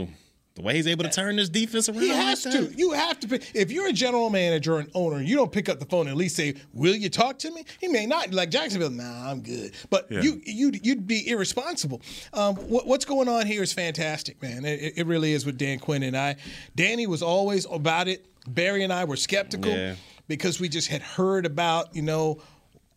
To. 0.56 0.62
The 0.62 0.66
way 0.66 0.76
he's 0.76 0.88
able 0.88 1.04
to 1.04 1.10
turn 1.10 1.36
this 1.36 1.50
defense 1.50 1.90
around. 1.90 2.02
He 2.02 2.10
has 2.10 2.44
that. 2.44 2.54
to. 2.54 2.74
You 2.76 2.92
have 2.92 3.20
to. 3.22 3.28
Pick, 3.28 3.44
if 3.56 3.72
you're 3.72 3.88
a 3.88 3.94
general 3.94 4.30
manager 4.30 4.76
or 4.76 4.80
an 4.80 4.92
owner, 4.94 5.18
and 5.18 5.28
you 5.28 5.36
don't 5.36 5.52
pick 5.52 5.68
up 5.70 5.80
the 5.80 5.86
phone 5.86 6.02
and 6.02 6.10
at 6.12 6.16
least 6.18 6.36
say, 6.36 6.56
"Will 6.74 6.96
you 6.96 7.10
talk 7.10 7.40
to 7.40 7.52
me?" 7.52 7.66
He 7.82 7.88
may 7.88 8.06
not. 8.06 8.32
Like 8.34 8.50
Jacksonville, 8.52 8.90
nah, 8.92 9.32
I'm 9.32 9.42
good. 9.42 9.74
But 9.90 10.08
Yeah. 10.12 10.22
you, 10.22 10.42
you, 10.46 10.72
you'd 10.84 11.08
be 11.08 11.28
irresponsible. 11.28 12.02
Um, 12.34 12.56
what, 12.56 12.86
what's 12.88 13.06
going 13.06 13.28
on 13.28 13.46
here 13.48 13.64
is 13.64 13.74
fantastic, 13.74 14.42
man. 14.42 14.64
It, 14.66 14.94
it 14.98 15.08
really 15.08 15.34
is 15.34 15.46
with 15.46 15.58
Dan 15.58 15.80
Quinn 15.80 16.04
and 16.04 16.16
I. 16.16 16.36
Danny 16.76 17.08
was 17.08 17.24
always 17.24 17.66
about 17.72 18.08
it. 18.08 18.26
Barry 18.48 18.84
and 18.84 18.92
I 18.94 19.06
were 19.06 19.16
skeptical 19.16 19.72
Yeah. 19.72 19.96
because 20.28 20.60
we 20.60 20.68
just 20.70 20.90
had 20.90 21.02
heard 21.02 21.46
about, 21.46 21.96
you 21.96 22.02
know, 22.02 22.42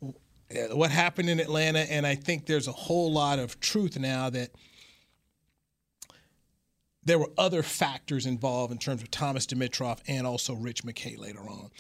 uh, 0.02 0.74
what 0.76 0.90
happened 0.90 1.30
in 1.30 1.40
Atlanta, 1.40 1.80
and 1.90 2.07
I 2.07 2.14
think 2.16 2.46
there's 2.46 2.68
a 2.68 2.72
whole 2.72 3.12
lot 3.12 3.38
of 3.38 3.59
truth 3.61 3.98
now 3.98 4.28
that 4.30 4.50
there 7.07 7.18
were 7.18 7.30
other 7.38 7.62
factors 7.62 8.26
involved 8.26 8.72
in 8.72 8.78
terms 8.78 9.00
of 9.00 9.11
Thomas 9.11 9.46
Dimitroff 9.46 10.00
and 10.09 10.26
also 10.26 10.54
Rich 10.54 10.82
McKay 10.84 11.18
later 11.18 11.40
on. 11.40 11.70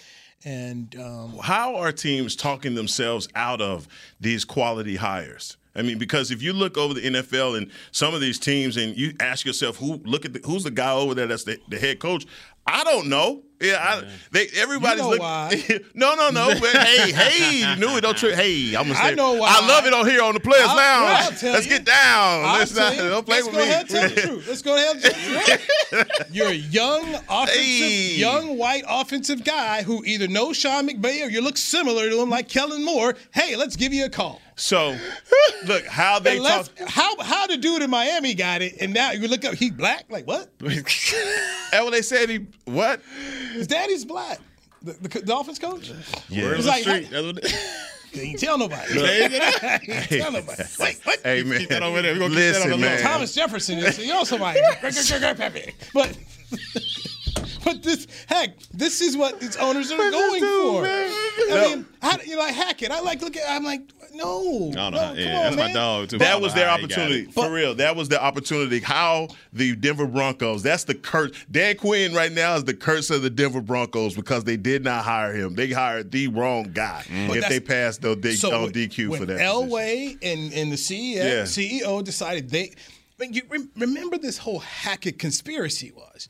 And 0.44 0.94
um, 0.96 1.38
How 1.42 1.76
are 1.76 1.92
teams 1.92 2.36
talking 2.36 2.74
themselves 2.74 3.28
out 3.34 3.60
of 3.60 3.88
these 4.20 4.44
quality 4.44 4.96
hires? 4.96 5.56
I 5.74 5.82
mean, 5.82 5.98
because 5.98 6.30
if 6.30 6.42
you 6.42 6.52
look 6.52 6.78
over 6.78 6.94
the 6.94 7.02
NFL 7.02 7.58
and 7.58 7.70
some 7.90 8.14
of 8.14 8.20
these 8.20 8.38
teams, 8.38 8.76
and 8.76 8.96
you 8.96 9.12
ask 9.20 9.44
yourself, 9.44 9.76
who 9.76 10.00
look 10.04 10.24
at 10.24 10.32
the, 10.32 10.40
who's 10.46 10.64
the 10.64 10.70
guy 10.70 10.92
over 10.92 11.14
there 11.14 11.26
that's 11.26 11.44
the, 11.44 11.58
the 11.68 11.78
head 11.78 11.98
coach? 11.98 12.24
I 12.66 12.84
don't 12.84 13.08
know. 13.08 13.42
Yeah, 13.58 13.76
I, 13.80 14.06
they 14.32 14.48
everybody's 14.56 14.98
You 15.02 15.16
know 15.18 15.24
looking. 15.48 15.80
why. 15.80 15.80
no, 15.94 16.14
no, 16.14 16.28
no. 16.30 16.50
Hey, 16.60 17.10
hey, 17.10 17.60
you 17.70 17.76
knew 17.76 17.96
it. 17.96 18.02
Don't 18.02 18.14
trip. 18.16 18.34
Hey, 18.34 18.74
I'm 18.76 18.82
gonna 18.82 18.96
say. 18.96 19.00
I 19.12 19.14
know 19.14 19.32
why. 19.34 19.48
I 19.48 19.66
love 19.66 19.86
it 19.86 19.94
on 19.94 20.06
here 20.06 20.20
on 20.22 20.34
the 20.34 20.40
Players 20.40 20.66
I'll- 20.68 20.76
Lounge. 20.76 21.42
I'll 21.42 21.52
Let's 21.52 21.64
you. 21.66 21.72
get 21.72 21.86
down. 21.86 22.44
I'll 22.44 22.58
Let's 22.58 22.74
not, 22.76 22.94
don't 22.96 23.24
play 23.24 23.36
Let's 23.36 23.46
with 23.46 23.54
go 23.56 23.60
me. 23.62 23.70
ahead 23.70 23.80
and 23.80 23.88
tell 23.88 24.08
the 24.10 24.20
truth. 24.20 24.48
Let's 24.48 24.60
go 24.62 24.74
ahead 24.76 24.96
and 24.96 25.02
tell 25.04 25.12
the 25.14 26.02
truth. 26.04 26.28
You're 26.32 26.48
a 26.48 26.52
young 26.52 27.14
offensive, 27.30 27.54
Hey. 27.54 28.14
young 28.16 28.58
white 28.58 28.84
offensive 28.86 29.42
guy 29.42 29.82
who 29.82 30.04
either 30.04 30.28
knows 30.28 30.58
Sean 30.58 30.86
McVay 30.86 31.24
or 31.26 31.30
you 31.30 31.40
look 31.40 31.56
similar 31.56 32.10
to 32.10 32.20
him, 32.20 32.28
like 32.28 32.50
Kellen 32.50 32.84
Moore. 32.84 33.14
Hey, 33.32 33.56
let's 33.56 33.76
give 33.76 33.94
you 33.94 34.04
a 34.04 34.10
call. 34.10 34.42
So, 34.58 34.96
look 35.66 35.86
how 35.86 36.18
they 36.18 36.38
talk. 36.38 36.68
how 36.86 37.18
how 37.22 37.46
the 37.46 37.56
dude 37.58 37.82
in 37.82 37.90
Miami 37.90 38.32
got 38.34 38.60
it, 38.62 38.76
and 38.80 38.92
now 38.92 39.12
you 39.12 39.28
look 39.28 39.44
up, 39.44 39.54
he 39.54 39.70
black. 39.70 40.06
Like 40.10 40.26
what? 40.26 40.58
That 40.58 41.80
what 41.82 41.90
they 41.92 42.00
said. 42.02 42.30
He 42.30 42.46
what? 42.66 43.00
His 43.54 43.66
daddy's 43.66 44.04
black. 44.04 44.38
The, 44.82 44.92
the 44.92 45.22
Dolphins 45.22 45.58
coach. 45.58 45.90
Yeah. 46.28 46.44
Word 46.44 46.58
It's 46.58 46.66
like, 46.66 46.82
street. 46.82 47.08
That's 47.10 47.24
what 47.26 47.38
it- 47.38 47.50
He 48.12 48.20
ain't 48.30 48.38
tell 48.40 48.56
nobody. 48.56 48.98
Ain't 49.02 50.08
tell 50.08 50.32
nobody. 50.32 50.62
Wait, 50.78 51.00
what? 51.04 51.20
Hey 51.22 51.42
man, 51.42 51.58
Keep 51.60 51.68
that 51.70 51.82
over 51.82 52.00
there. 52.02 52.12
We're 52.14 52.20
gonna 52.20 52.34
keep 52.34 52.38
that 52.44 52.52
listen, 52.54 52.72
on 52.72 52.80
the 52.80 52.86
man. 52.86 53.02
Thomas 53.02 53.34
Jefferson 53.34 53.78
is 53.78 53.98
you 53.98 54.08
know 54.08 54.24
somebody. 54.24 54.60
but 55.92 56.16
but 57.66 57.82
this 57.82 58.06
heck, 58.28 58.58
this 58.72 59.00
is 59.02 59.16
what 59.16 59.38
these 59.40 59.56
owners 59.58 59.92
are 59.92 59.98
going 60.10 60.40
for. 60.40 60.86
I 60.86 61.12
No. 61.48 61.68
mean, 61.68 61.86
how, 62.00 62.16
you 62.22 62.36
know, 62.36 62.38
like 62.42 62.54
Hackett. 62.54 62.90
I 62.90 63.00
like 63.00 63.20
look 63.20 63.36
at. 63.36 63.42
I'm 63.48 63.64
like, 63.64 63.82
no, 64.14 64.70
I 64.70 64.74
don't 64.74 64.74
no, 64.92 64.98
how- 64.98 65.06
come 65.08 65.18
yeah, 65.18 65.26
on, 65.26 65.42
that's 65.44 65.56
man. 65.56 65.66
my 65.68 65.72
dog 65.74 66.08
too. 66.08 66.18
That 66.18 66.40
was 66.40 66.54
their 66.54 66.68
how 66.68 66.76
he 66.78 66.86
got 66.86 66.92
opportunity. 66.98 67.28
it. 67.28 67.34
For 67.34 67.50
real. 67.52 67.74
That 67.74 67.94
was 67.96 68.08
the 68.08 68.22
opportunity. 68.22 68.80
How 68.80 69.28
the 69.52 69.74
Denver 69.76 70.06
Broncos, 70.06 70.62
that's 70.62 70.84
the 70.84 70.94
curse. 70.94 71.32
Dan 71.50 71.76
Quinn 71.76 72.14
right 72.14 72.32
now 72.32 72.54
is 72.54 72.64
the 72.64 72.72
curse 72.74 73.10
of 73.10 73.22
the 73.22 73.30
Denver 73.30 73.60
Broncos 73.60 74.14
because 74.14 74.44
they 74.44 74.56
did 74.56 74.82
not 74.84 75.04
hire 75.04 75.34
him. 75.34 75.54
They 75.54 75.70
hired 75.70 76.10
the 76.12 76.28
wrong 76.28 76.70
guy 76.72 77.04
mm. 77.08 77.28
But 77.28 77.36
if 77.38 77.48
they 77.48 77.60
passed 77.60 78.00
the 78.02 78.16
D, 78.16 78.32
So 78.36 78.64
on 78.64 78.70
DQ 78.72 79.08
when 79.10 79.20
for 79.20 79.26
that. 79.26 79.38
position. 79.38 79.68
Elway 79.70 80.18
and, 80.22 80.52
and 80.52 80.72
the 80.72 80.76
CEO, 80.76 81.16
Yeah. 81.16 81.42
CEO 81.42 82.02
decided 82.02 82.48
they. 82.50 82.70
I 83.18 83.22
mean, 83.22 83.32
you 83.32 83.42
rem- 83.48 83.70
remember 83.76 84.18
this 84.18 84.38
whole 84.38 84.58
Hackett 84.60 85.18
conspiracy 85.18 85.90
was. 85.92 86.28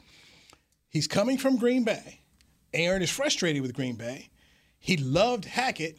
He's 0.97 1.07
coming 1.07 1.37
from 1.37 1.59
Green 1.59 1.85
Bay. 1.85 2.21
Aaron 2.73 3.03
is 3.03 3.11
frustrated 3.11 3.61
with 3.61 3.75
Green 3.75 3.97
Bay. 3.97 4.31
He 4.79 4.97
loved 4.97 5.45
Hackett. 5.45 5.99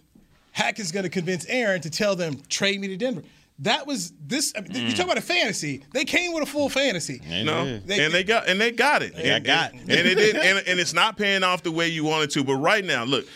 Hackett's 0.54 0.92
going 0.92 1.04
to 1.04 1.10
convince 1.10 1.46
Aaron 1.46 1.82
to 1.82 1.92
tell 1.92 2.16
them 2.16 2.42
trade 2.50 2.82
me 2.82 2.88
to 2.88 2.98
Denver. 2.98 3.22
That 3.60 3.86
was 3.86 4.12
this. 4.20 4.54
I 4.58 4.62
mean, 4.62 4.88
You 4.88 4.94
talk 4.96 5.06
about 5.06 5.20
a 5.20 5.22
fantasy. 5.22 5.86
They 5.94 6.04
came 6.04 6.34
with 6.34 6.42
a 6.42 6.46
full 6.48 6.68
fantasy. 6.68 7.22
No, 7.44 7.78
They- 7.86 8.04
and 8.06 8.12
they 8.12 8.24
got 8.24 8.48
and 8.50 8.60
they 8.60 8.72
got 8.72 9.04
it. 9.04 9.14
Yeah, 9.16 9.36
and, 9.36 9.46
got 9.46 9.74
and, 9.74 9.82
and 9.82 9.92
it 9.92 10.16
didn't, 10.16 10.42
and, 10.42 10.68
and 10.68 10.80
it's 10.80 10.94
not 10.94 11.16
paying 11.16 11.44
off 11.44 11.62
the 11.62 11.72
way 11.72 11.88
you 11.88 12.04
wanted 12.04 12.32
to. 12.32 12.44
But 12.44 12.56
right 12.56 12.84
now, 12.84 13.04
look, 13.04 13.28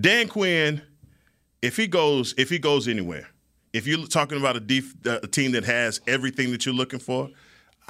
Dan 0.00 0.26
Quinn, 0.26 0.82
if 1.62 1.76
he 1.76 1.86
goes, 1.86 2.34
if 2.36 2.50
he 2.50 2.58
goes 2.58 2.88
anywhere, 2.88 3.28
if 3.72 3.86
you're 3.86 4.08
talking 4.08 4.38
about 4.38 4.56
a, 4.56 4.60
def, 4.60 4.92
a 5.06 5.28
team 5.28 5.52
that 5.52 5.62
has 5.66 6.00
everything 6.08 6.50
that 6.50 6.66
you're 6.66 6.74
looking 6.74 6.98
for, 6.98 7.30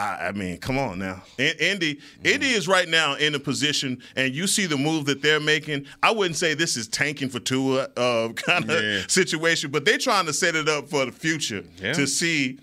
I, 0.00 0.28
I 0.28 0.32
mean, 0.32 0.56
come 0.58 0.78
on 0.78 0.98
now. 0.98 1.22
In- 1.38 1.56
Indy, 1.60 2.00
Indy 2.24 2.48
is 2.50 2.66
right 2.66 2.88
now 2.88 3.14
in 3.16 3.34
a 3.34 3.38
position, 3.38 4.02
and 4.16 4.34
you 4.34 4.46
see 4.46 4.64
the 4.66 4.78
move 4.78 5.04
that 5.06 5.20
they're 5.20 5.40
making. 5.40 5.84
I 6.02 6.10
wouldn't 6.10 6.36
say 6.36 6.54
this 6.54 6.76
is 6.76 6.88
tanking 6.88 7.28
for 7.28 7.38
Tua 7.40 7.88
uh, 7.96 8.28
kind 8.36 8.70
of 8.70 8.82
Yeah. 8.82 9.02
situation, 9.08 9.70
but 9.70 9.84
they're 9.84 9.98
trying 9.98 10.26
to 10.26 10.32
set 10.32 10.54
it 10.54 10.68
up 10.68 10.88
for 10.88 11.04
the 11.04 11.12
future 11.12 11.64
Yeah. 11.82 11.92
to 11.92 12.06
see 12.06 12.58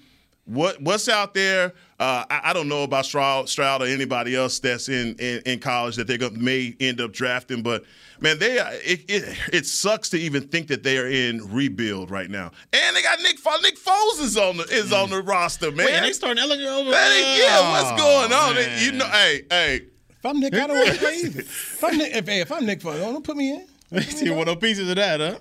what 0.47 0.81
what's 0.81 1.07
out 1.07 1.33
there. 1.33 1.73
Uh, 1.99 2.23
I, 2.29 2.41
I 2.45 2.53
don't 2.53 2.67
know 2.69 2.83
about 2.83 3.05
Stroud, 3.05 3.49
Stroud 3.49 3.81
or 3.81 3.85
anybody 3.85 4.35
else 4.35 4.59
that's 4.59 4.87
in, 4.87 5.15
in, 5.15 5.41
in 5.45 5.59
college 5.59 5.95
that 5.95 6.05
they 6.07 6.17
may 6.29 6.75
end 6.79 7.01
up 7.01 7.11
drafting, 7.11 7.63
but 7.63 7.83
man, 8.19 8.37
they 8.39 8.59
it, 8.59 9.05
it 9.09 9.37
it 9.51 9.65
sucks 9.65 10.09
to 10.11 10.17
even 10.19 10.47
think 10.47 10.67
that 10.67 10.83
they 10.83 10.97
are 10.99 11.07
in 11.07 11.51
rebuild 11.51 12.11
right 12.11 12.29
now. 12.29 12.51
And 12.71 12.95
they 12.95 13.01
got 13.01 13.19
Nick 13.21 13.39
Fo- 13.39 13.59
Nick 13.61 13.77
Foles 13.79 14.19
is 14.21 14.37
on 14.37 14.57
the 14.57 14.63
is 14.71 14.93
on 14.93 15.09
the 15.09 15.21
roster, 15.21 15.71
man. 15.71 15.85
Wait, 15.87 15.95
and 15.95 16.05
they 16.05 16.13
starting 16.13 16.43
Ehlinger 16.43 16.67
over. 16.81 16.91
That 16.91 17.11
ain't- 17.11 17.41
yeah, 17.43 17.71
what's 17.71 18.01
going 18.01 18.31
on? 18.31 18.55
man. 18.55 18.85
You 18.85 18.91
know, 18.93 19.05
hey, 19.07 19.41
hey. 19.49 19.75
If 20.11 20.25
I'm 20.25 20.39
Nick, 20.39 20.53
I 20.53 20.67
don't 20.67 20.77
want 20.77 20.89
to 20.93 20.97
play 20.99 21.15
either. 21.25 21.39
If 21.77 21.83
I'm 21.83 21.97
Nick, 21.97 22.15
if, 22.15 22.27
hey, 22.27 22.41
if 22.41 22.51
I'm 22.51 22.65
Nick, 22.65 22.79
Foles, 22.81 22.99
don't 22.99 23.23
put 23.23 23.37
me 23.37 23.53
in. 23.91 24.01
See 24.01 24.29
one 24.29 24.47
of 24.47 24.59
pieces 24.59 24.89
of 24.89 24.95
that, 24.97 25.19
huh? 25.19 25.37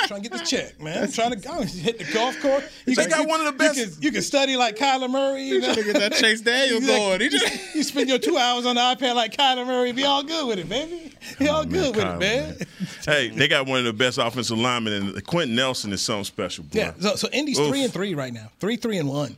I'm 0.00 0.06
trying 0.08 0.22
to 0.22 0.28
get 0.28 0.38
this 0.38 0.48
check, 0.50 0.80
man. 0.80 1.04
I'm 1.04 1.12
trying 1.12 1.30
to 1.30 1.36
go 1.36 1.62
hit 1.62 1.98
the 1.98 2.04
golf 2.12 2.40
course. 2.40 2.64
You 2.86 2.94
They 2.94 3.06
got 3.06 3.26
one 3.28 3.40
of 3.40 3.46
the 3.46 3.52
best- 3.52 3.76
You 3.78 3.86
can, 3.86 4.02
you 4.02 4.12
can 4.12 4.22
study 4.22 4.56
like 4.56 4.76
Kyler 4.76 5.10
Murray. 5.10 5.44
You 5.44 5.60
know? 5.60 5.74
trying 5.74 5.86
to 5.86 5.92
get 5.92 5.98
that 6.00 6.12
Chase 6.14 6.40
Daniel 6.40 6.80
You 6.80 6.86
like- 6.88 6.96
going. 6.98 7.20
He 7.20 7.28
just- 7.28 7.74
you 7.74 7.82
spend 7.82 8.08
your 8.08 8.18
two 8.18 8.36
hours 8.36 8.66
on 8.66 8.76
the 8.76 8.80
iPad 8.80 9.14
like 9.14 9.36
Kyler 9.36 9.66
Murray. 9.66 9.92
Be 9.92 10.04
all 10.04 10.22
good 10.22 10.46
with 10.46 10.58
it, 10.58 10.68
baby. 10.68 11.12
Be 11.38 11.48
all 11.48 11.64
good 11.64 11.96
with 11.96 12.04
Kyler, 12.04 12.16
it, 12.16 12.18
man. 12.20 12.56
Hey, 13.04 13.28
they 13.28 13.48
got 13.48 13.66
one 13.66 13.78
of 13.80 13.84
the 13.84 13.92
best 13.92 14.18
offensive 14.18 14.58
linemen, 14.58 14.92
and 14.92 15.26
Quenton 15.26 15.56
Nelson 15.56 15.92
is 15.92 16.00
something 16.02 16.24
special. 16.24 16.64
Boy. 16.64 16.78
Yeah. 16.78 16.92
So, 17.00 17.14
so 17.16 17.28
Indy's 17.32 17.58
Oof. 17.58 17.68
three 17.68 17.82
and 17.84 17.92
three 17.92 18.14
right 18.14 18.32
now. 18.32 18.50
Three, 18.60 18.76
three 18.76 18.98
and 18.98 19.08
one. 19.08 19.36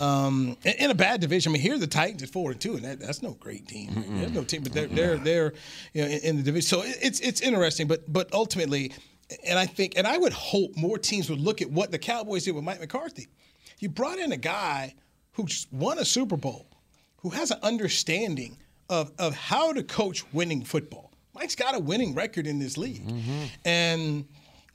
Um, 0.00 0.56
in, 0.64 0.72
in 0.80 0.90
a 0.90 0.94
bad 0.94 1.20
division. 1.22 1.50
I 1.50 1.52
mean, 1.54 1.62
here 1.62 1.78
the 1.78 1.86
Titans 1.86 2.22
at 2.22 2.28
four 2.28 2.50
and 2.50 2.60
two, 2.60 2.74
and 2.74 2.84
that, 2.84 3.00
that's 3.00 3.22
no 3.22 3.32
great 3.40 3.66
team. 3.66 3.90
There's 4.18 4.30
no 4.32 4.44
team, 4.44 4.62
but 4.62 4.72
they're 4.74 4.86
they're 4.86 5.16
they're 5.16 5.52
you 5.94 6.02
know 6.02 6.08
in, 6.08 6.18
in 6.20 6.36
the 6.36 6.42
division. 6.42 6.68
So 6.68 6.82
it- 6.82 6.98
it's 7.00 7.20
it's 7.20 7.40
interesting, 7.40 7.86
but 7.86 8.10
but 8.12 8.30
ultimately, 8.34 8.92
and 9.44 9.58
I 9.58 9.66
think, 9.66 9.94
and 9.96 10.06
I 10.06 10.18
would 10.18 10.32
hope 10.32 10.76
more 10.76 10.98
teams 10.98 11.28
would 11.30 11.40
look 11.40 11.62
at 11.62 11.70
what 11.70 11.90
the 11.90 11.98
Cowboys 11.98 12.44
did 12.44 12.54
with 12.54 12.64
Mike 12.64 12.80
McCarthy. 12.80 13.28
You 13.78 13.88
brought 13.88 14.18
in 14.18 14.32
a 14.32 14.36
guy 14.36 14.94
who 15.32 15.46
won 15.70 15.98
a 15.98 16.04
Super 16.04 16.36
Bowl, 16.36 16.68
who 17.18 17.30
has 17.30 17.50
an 17.50 17.58
understanding 17.62 18.58
of 18.88 19.12
of 19.18 19.34
how 19.34 19.72
to 19.72 19.82
coach 19.82 20.24
winning 20.32 20.64
football. 20.64 21.12
Mike's 21.34 21.54
got 21.54 21.74
a 21.74 21.78
winning 21.78 22.14
record 22.14 22.46
in 22.46 22.58
this 22.58 22.76
league, 22.76 23.06
mm-hmm. 23.06 23.44
and 23.64 24.26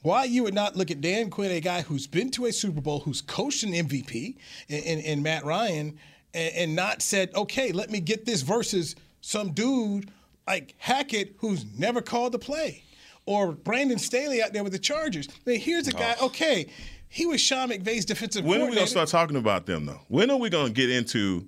why 0.02 0.24
you 0.24 0.44
would 0.44 0.54
not 0.54 0.76
look 0.76 0.90
at 0.90 1.02
Dan 1.02 1.30
Quinn, 1.30 1.52
a 1.52 1.60
guy 1.60 1.82
who's 1.82 2.08
been 2.08 2.32
to 2.32 2.46
a 2.46 2.52
Super 2.52 2.82
Bowl, 2.82 3.00
who's 3.00 3.22
coached 3.22 3.64
an 3.64 3.74
MVP, 3.74 4.38
and, 4.70 4.86
and, 4.86 5.02
and 5.06 5.24
Matt 5.24 5.46
Ryan, 5.46 5.98
and, 6.34 6.56
and 6.56 6.76
not 6.76 7.02
said, 7.02 7.30
okay, 7.36 7.72
let 7.72 7.90
me 7.90 8.00
get 8.00 8.26
this 8.26 8.42
versus 8.42 8.96
some 9.22 9.52
dude 9.52 10.10
like 10.48 10.76
Hackett 10.78 11.36
who's 11.40 11.66
never 11.78 12.02
called 12.02 12.32
the 12.32 12.40
play, 12.40 12.84
or 13.28 13.52
Brandon 13.52 14.00
Staley 14.00 14.42
out 14.42 14.54
there 14.54 14.64
with 14.64 14.74
the 14.74 14.80
Chargers. 14.80 15.28
Here's 15.46 15.88
a 15.88 15.92
guy. 15.92 16.16
Okay, 16.22 16.68
he 17.10 17.28
was 17.28 17.40
Sean 17.40 17.70
McVay's 17.70 18.06
defensive 18.06 18.44
coordinator. 18.44 18.50
When 18.50 18.62
are 18.62 18.70
we 18.72 18.76
gonna 18.76 18.88
start 18.88 19.10
talking 19.10 19.38
about 19.38 19.68
them 19.68 19.86
though? 19.86 20.02
When 20.08 20.32
are 20.32 20.38
we 20.38 20.50
gonna 20.50 20.72
get 20.72 20.90
into 20.90 21.48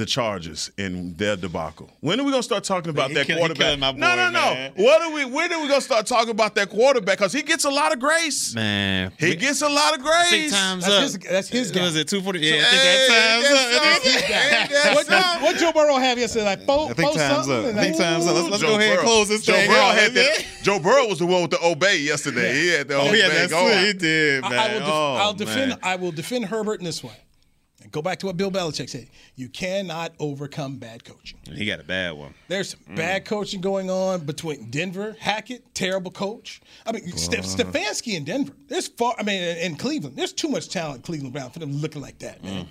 the 0.00 0.06
Chargers 0.06 0.70
and 0.78 1.16
their 1.18 1.36
debacle? 1.36 1.88
When 2.00 2.18
are 2.18 2.24
we 2.24 2.30
gonna 2.30 2.42
start 2.42 2.64
talking 2.64 2.90
about 2.90 3.08
he 3.10 3.14
that 3.14 3.26
kill- 3.26 3.38
quarterback? 3.38 3.60
killing 3.78 3.80
my 3.80 3.92
no, 3.92 4.08
boy, 4.08 4.16
no, 4.16 4.30
no. 4.30 4.54
man. 4.54 4.72
What 4.76 5.02
are 5.02 5.12
we? 5.12 5.24
When 5.26 5.52
are 5.52 5.60
we 5.62 5.68
gonna 5.68 5.80
start 5.80 6.06
talking 6.06 6.30
about 6.30 6.54
that 6.56 6.70
quarterback? 6.70 7.18
Because 7.18 7.32
he 7.32 7.42
gets 7.42 7.64
a 7.64 7.70
lot 7.70 7.92
of 7.92 8.00
grace. 8.00 8.54
Man, 8.54 9.12
He 9.18 9.36
gets 9.36 9.62
a 9.62 9.68
lot 9.68 9.98
of 9.98 10.04
I 10.06 10.24
think 10.24 10.50
grace. 10.50 10.52
times 10.52 10.84
That's 10.84 10.94
up. 10.96 11.02
his- 11.02 11.18
that's 11.30 11.48
his 11.48 11.70
guy. 11.70 11.82
Was 11.82 11.96
it 11.96 12.08
two 12.08 12.20
forty? 12.22 12.40
Yeah, 12.40 12.54
I 12.54 12.56
Hey, 12.56 12.70
think 12.70 12.82
that 12.82 13.08
times 13.08 13.44
up. 13.44 13.50
something. 13.50 14.94
What, 14.94 15.06
that's 15.06 15.26
what, 15.26 15.42
what 15.42 15.56
Joe 15.58 15.72
Burrow 15.72 15.96
have 15.98 16.18
yesterday? 16.18 16.44
Like 16.46 16.64
four, 16.66 16.90
I 16.90 16.94
think 16.94 17.08
four 17.10 17.18
time's 17.18 17.46
something? 17.46 17.70
up. 17.70 17.76
I 17.76 17.80
think 17.84 17.98
like, 17.98 18.08
time's 18.08 18.26
up. 18.26 18.34
Let's, 18.34 18.48
let's 18.50 18.62
go 18.62 18.74
ahead 18.76 18.90
and 18.98 19.00
close 19.00 19.28
this 19.28 19.42
Joe 19.42 19.52
thing 19.52 19.68
Burrow 19.70 19.80
out. 19.80 19.94
had 19.94 20.14
that. 20.14 20.44
Joe 20.62 20.78
Burrow 20.78 21.06
was 21.08 21.18
the 21.18 21.26
one 21.26 21.42
with 21.42 21.50
the 21.50 21.62
obey 21.64 21.98
yesterday. 21.98 22.48
Yeah. 22.56 22.62
He 22.62 22.68
had 22.70 22.88
the 22.88 22.94
Oh, 22.96 23.08
obey 23.08 23.18
yeah, 23.18 23.28
that's 23.28 23.52
going. 23.52 23.72
true. 23.78 23.86
He 23.86 23.92
did, 23.92 24.42
man. 24.42 24.52
I, 24.52 24.56
I 24.56 24.72
will 24.72 24.78
def- 24.80 24.88
oh, 24.88 25.14
I'll 25.16 25.34
defend. 25.34 25.78
I 25.82 25.96
will 25.96 26.12
defend 26.12 26.44
Herbert 26.46 26.80
in 26.80 26.84
this 26.86 27.04
way. 27.04 27.12
Go 27.90 28.02
back 28.02 28.18
to 28.20 28.26
what 28.26 28.36
Bill 28.36 28.50
Belichick 28.50 28.88
said. 28.88 29.08
You 29.34 29.48
cannot 29.48 30.12
overcome 30.20 30.76
bad 30.76 31.04
coaching. 31.04 31.38
He 31.52 31.66
got 31.66 31.80
a 31.80 31.84
bad 31.84 32.12
one. 32.12 32.34
There's 32.48 32.70
some 32.70 32.80
mm. 32.88 32.96
bad 32.96 33.24
coaching 33.24 33.60
going 33.60 33.90
on 33.90 34.20
between 34.20 34.70
Denver, 34.70 35.16
Hackett, 35.18 35.74
terrible 35.74 36.10
coach. 36.10 36.60
I 36.86 36.92
mean, 36.92 37.10
Ste- 37.16 37.34
uh-huh. 37.34 37.42
Stefanski 37.42 38.14
in 38.14 38.24
Denver. 38.24 38.52
There's 38.68 38.86
far. 38.86 39.14
I 39.18 39.24
mean, 39.24 39.42
in, 39.42 39.76
Cleveland, 39.76 40.16
there's 40.16 40.32
too 40.32 40.48
much 40.48 40.68
talent 40.68 40.96
in 40.96 41.02
Cleveland 41.02 41.32
Brown 41.32 41.50
for 41.50 41.58
them 41.58 41.72
looking 41.72 42.02
like 42.02 42.18
that, 42.20 42.42
man. 42.44 42.64
Mm. 42.64 42.68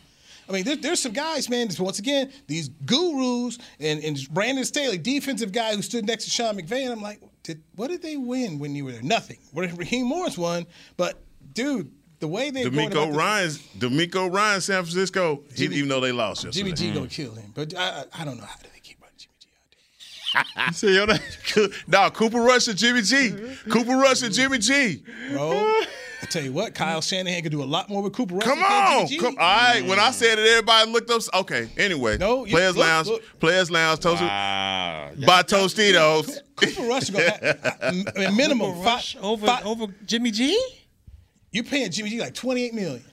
I 0.47 0.51
mean, 0.51 0.63
there, 0.63 0.75
there's 0.77 1.01
some 1.01 1.11
guys, 1.11 1.49
man. 1.49 1.69
Once 1.77 1.99
again, 1.99 2.31
these 2.47 2.69
gurus 2.69 3.59
and, 3.79 4.03
and 4.03 4.17
Brandon 4.33 4.65
Staley, 4.65 4.97
defensive 4.97 5.51
guy 5.51 5.75
who 5.75 5.81
stood 5.81 6.07
next 6.07 6.23
to 6.25 6.31
Sean 6.31 6.57
McVay, 6.57 6.83
and 6.83 6.91
I'm 6.91 7.01
like, 7.01 7.21
did, 7.43 7.61
what 7.75 7.89
did 7.89 8.01
they 8.01 8.17
win 8.17 8.57
when 8.57 8.73
you 8.73 8.85
were 8.85 8.91
there? 8.91 9.01
Nothing. 9.01 9.37
What 9.51 9.71
Raheem 9.77 10.07
Morris 10.07 10.37
won, 10.37 10.65
but 10.97 11.21
dude, 11.53 11.91
the 12.19 12.27
way 12.27 12.49
they 12.51 12.63
DeMeco 12.65 13.15
Ryans 13.15 13.59
DeMeco 13.77 14.33
Ryan, 14.33 14.61
San 14.61 14.83
Francisco. 14.83 15.43
He, 15.55 15.65
even 15.65 15.87
though 15.89 15.99
they 16.01 16.11
lost 16.11 16.43
yesterday. 16.43 16.71
Jimmy 16.73 16.91
G 16.91 16.93
gonna 16.93 17.07
kill 17.09 17.33
him, 17.35 17.51
but 17.55 17.75
I, 17.77 18.03
I 18.13 18.21
I 18.21 18.25
don't 18.25 18.37
know 18.37 18.45
how 18.45 18.57
do 18.61 18.67
they 18.73 18.79
keep 18.79 18.97
running 19.01 19.15
Jimmy 19.17 19.35
G. 20.67 20.73
See, 20.73 20.95
yo, 20.97 21.05
that, 21.05 21.71
nah, 21.87 22.09
Cooper 22.09 22.41
Rush 22.41 22.67
and 22.67 22.77
Jimmy 22.77 23.01
G. 23.01 23.33
Cooper 23.69 23.97
Rush 23.97 24.21
and 24.21 24.33
Jimmy 24.33 24.57
G. 24.57 25.03
Bro, 25.31 25.51
I 26.21 26.25
tell 26.29 26.43
you 26.43 26.51
what, 26.51 26.75
Kyle 26.75 26.99
Shanahan 27.01 27.41
could 27.43 27.51
do 27.53 27.63
a 27.63 27.65
lot 27.65 27.89
more 27.89 28.01
with 28.03 28.11
Cooper 28.13 28.35
Rush. 28.35 28.43
Come 28.43 28.61
on. 28.61 29.07
Jimmy 29.07 29.21
Come, 29.21 29.35
all 29.39 29.45
right. 29.45 29.85
When 29.85 29.97
I 29.99 30.11
said 30.11 30.37
it, 30.37 30.45
everybody 30.49 30.91
looked 30.91 31.09
up. 31.09 31.21
Okay. 31.33 31.69
Anyway. 31.77 32.17
No, 32.17 32.43
you- 32.43 32.51
Players 32.51 32.75
look, 32.75 32.85
Lounge. 32.85 33.07
look. 33.07 33.39
Players 33.39 33.71
Lounge. 33.71 33.99
Toasted 34.01 34.27
Wow. 34.27 35.11
by 35.25 35.41
Tostitos. 35.43 36.37
Cooper 36.57 36.81
Rush 36.83 37.09
gonna 37.09 37.23
have, 37.31 37.77
I 37.81 37.91
mean, 37.91 38.35
minimum 38.35 38.75
five, 38.75 38.85
Rush 38.85 39.15
over 39.21 39.47
five- 39.47 39.65
over 39.65 39.85
Jimmy 40.05 40.31
G. 40.31 40.59
You 41.51 41.63
paying 41.63 41.91
Jimmy 41.91 42.09
G 42.09 42.19
like 42.19 42.33
twenty 42.33 42.63
eight 42.65 42.73
million? 42.73 43.03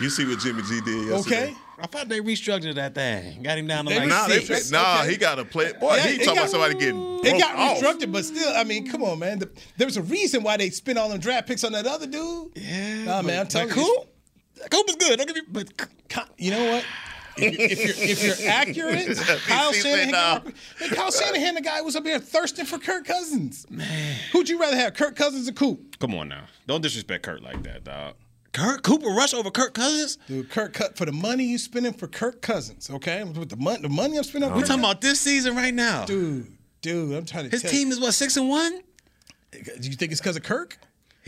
You 0.00 0.08
see 0.10 0.26
what 0.26 0.38
Jimmy 0.40 0.62
G 0.62 0.80
did 0.80 1.08
yesterday. 1.08 1.44
Okay. 1.44 1.54
I 1.82 1.86
thought 1.86 2.08
they 2.10 2.20
restructured 2.20 2.74
that 2.74 2.94
thing. 2.94 3.42
Got 3.42 3.56
him 3.56 3.66
down 3.66 3.86
to 3.86 3.90
They 3.90 4.00
like 4.00 4.08
Nah, 4.10 4.26
they, 4.28 4.40
Six. 4.40 4.70
nah, 4.70 5.00
Okay. 5.00 5.12
he 5.12 5.16
got 5.16 5.36
to 5.36 5.46
play. 5.46 5.72
Boy, 5.72 5.96
Yeah, 5.96 6.08
he 6.08 6.14
it 6.16 6.24
talking 6.24 6.38
about 6.38 6.50
somebody 6.50 6.74
getting 6.74 7.20
It 7.24 7.38
got 7.40 7.56
off. 7.56 7.78
restructured, 7.80 8.12
but 8.12 8.24
still, 8.26 8.52
I 8.54 8.64
mean, 8.64 8.86
come 8.90 9.02
on, 9.02 9.18
man. 9.18 9.38
The, 9.38 9.48
there's 9.78 9.96
a 9.96 10.02
reason 10.02 10.42
why 10.42 10.58
they 10.58 10.68
spent 10.68 10.98
all 10.98 11.08
them 11.08 11.20
draft 11.20 11.48
picks 11.48 11.64
on 11.64 11.72
that 11.72 11.86
other 11.86 12.06
dude. 12.06 12.50
Yeah, 12.54 13.04
Nah, 13.04 13.22
man, 13.22 13.38
I'm 13.40 13.44
but- 13.44 13.50
telling 13.50 13.68
but 13.68 13.76
you. 13.78 14.04
Coop, 14.60 14.70
Coop 14.70 14.88
is 14.90 14.96
good. 14.96 15.16
Don't 15.18 15.26
give 15.26 15.36
me, 15.36 15.42
but 15.50 15.68
You 16.36 16.50
know 16.50 16.70
what? 16.72 16.84
If 17.42 17.78
you're, 17.84 18.08
if 18.08 18.40
you're, 18.40 18.50
accurate, 18.50 19.16
Kyle 19.46 19.72
Shanahan, 19.72 20.10
nah. 20.10 20.40
man, 20.44 20.90
Kyle 20.90 21.10
Shanahan, 21.10 21.54
the 21.54 21.60
guy 21.60 21.80
was 21.80 21.96
up 21.96 22.04
here 22.04 22.18
thirsting 22.18 22.66
for 22.66 22.78
Kirk 22.78 23.04
Cousins. 23.06 23.66
Man, 23.70 24.16
who'd 24.32 24.48
you 24.48 24.60
rather 24.60 24.76
have, 24.76 24.94
Kirk 24.94 25.16
Cousins 25.16 25.48
or 25.48 25.52
Coop? 25.52 25.98
come 25.98 26.14
on 26.14 26.28
now. 26.28 26.44
Don't 26.66 26.80
disrespect 26.80 27.24
Kurt 27.24 27.42
like 27.42 27.62
that, 27.64 27.84
dog. 27.84 28.14
Kurt 28.52 28.82
Cooper 28.82 29.08
Rush 29.08 29.32
over 29.32 29.50
Kirk 29.50 29.74
Cousins. 29.74 30.18
Dude, 30.26 30.50
Kirk 30.50 30.72
cut 30.72 30.96
for 30.96 31.04
the 31.04 31.12
money 31.12 31.44
you 31.44 31.58
spending 31.58 31.92
for 31.92 32.08
Kirk 32.08 32.42
Cousins. 32.42 32.90
Okay, 32.90 33.22
with 33.22 33.48
the 33.48 33.56
money, 33.56 33.82
the 33.82 33.88
money 33.88 34.16
I'm 34.16 34.24
spending. 34.24 34.50
on 34.50 34.56
We're 34.56 34.64
talking 34.64 34.82
about 34.82 35.00
this 35.00 35.20
season 35.20 35.54
right 35.54 35.74
now. 35.74 36.04
Dude, 36.04 36.50
dude, 36.82 37.16
I'm 37.16 37.24
trying 37.24 37.44
to. 37.44 37.50
His 37.50 37.62
team 37.62 37.90
is 37.90 38.00
what 38.00 38.12
six 38.12 38.36
and 38.36 38.48
one. 38.48 38.80
Do 39.52 39.88
you 39.88 39.94
think 39.94 40.12
it's 40.12 40.20
because 40.20 40.36
of 40.36 40.42
Kirk? 40.42 40.78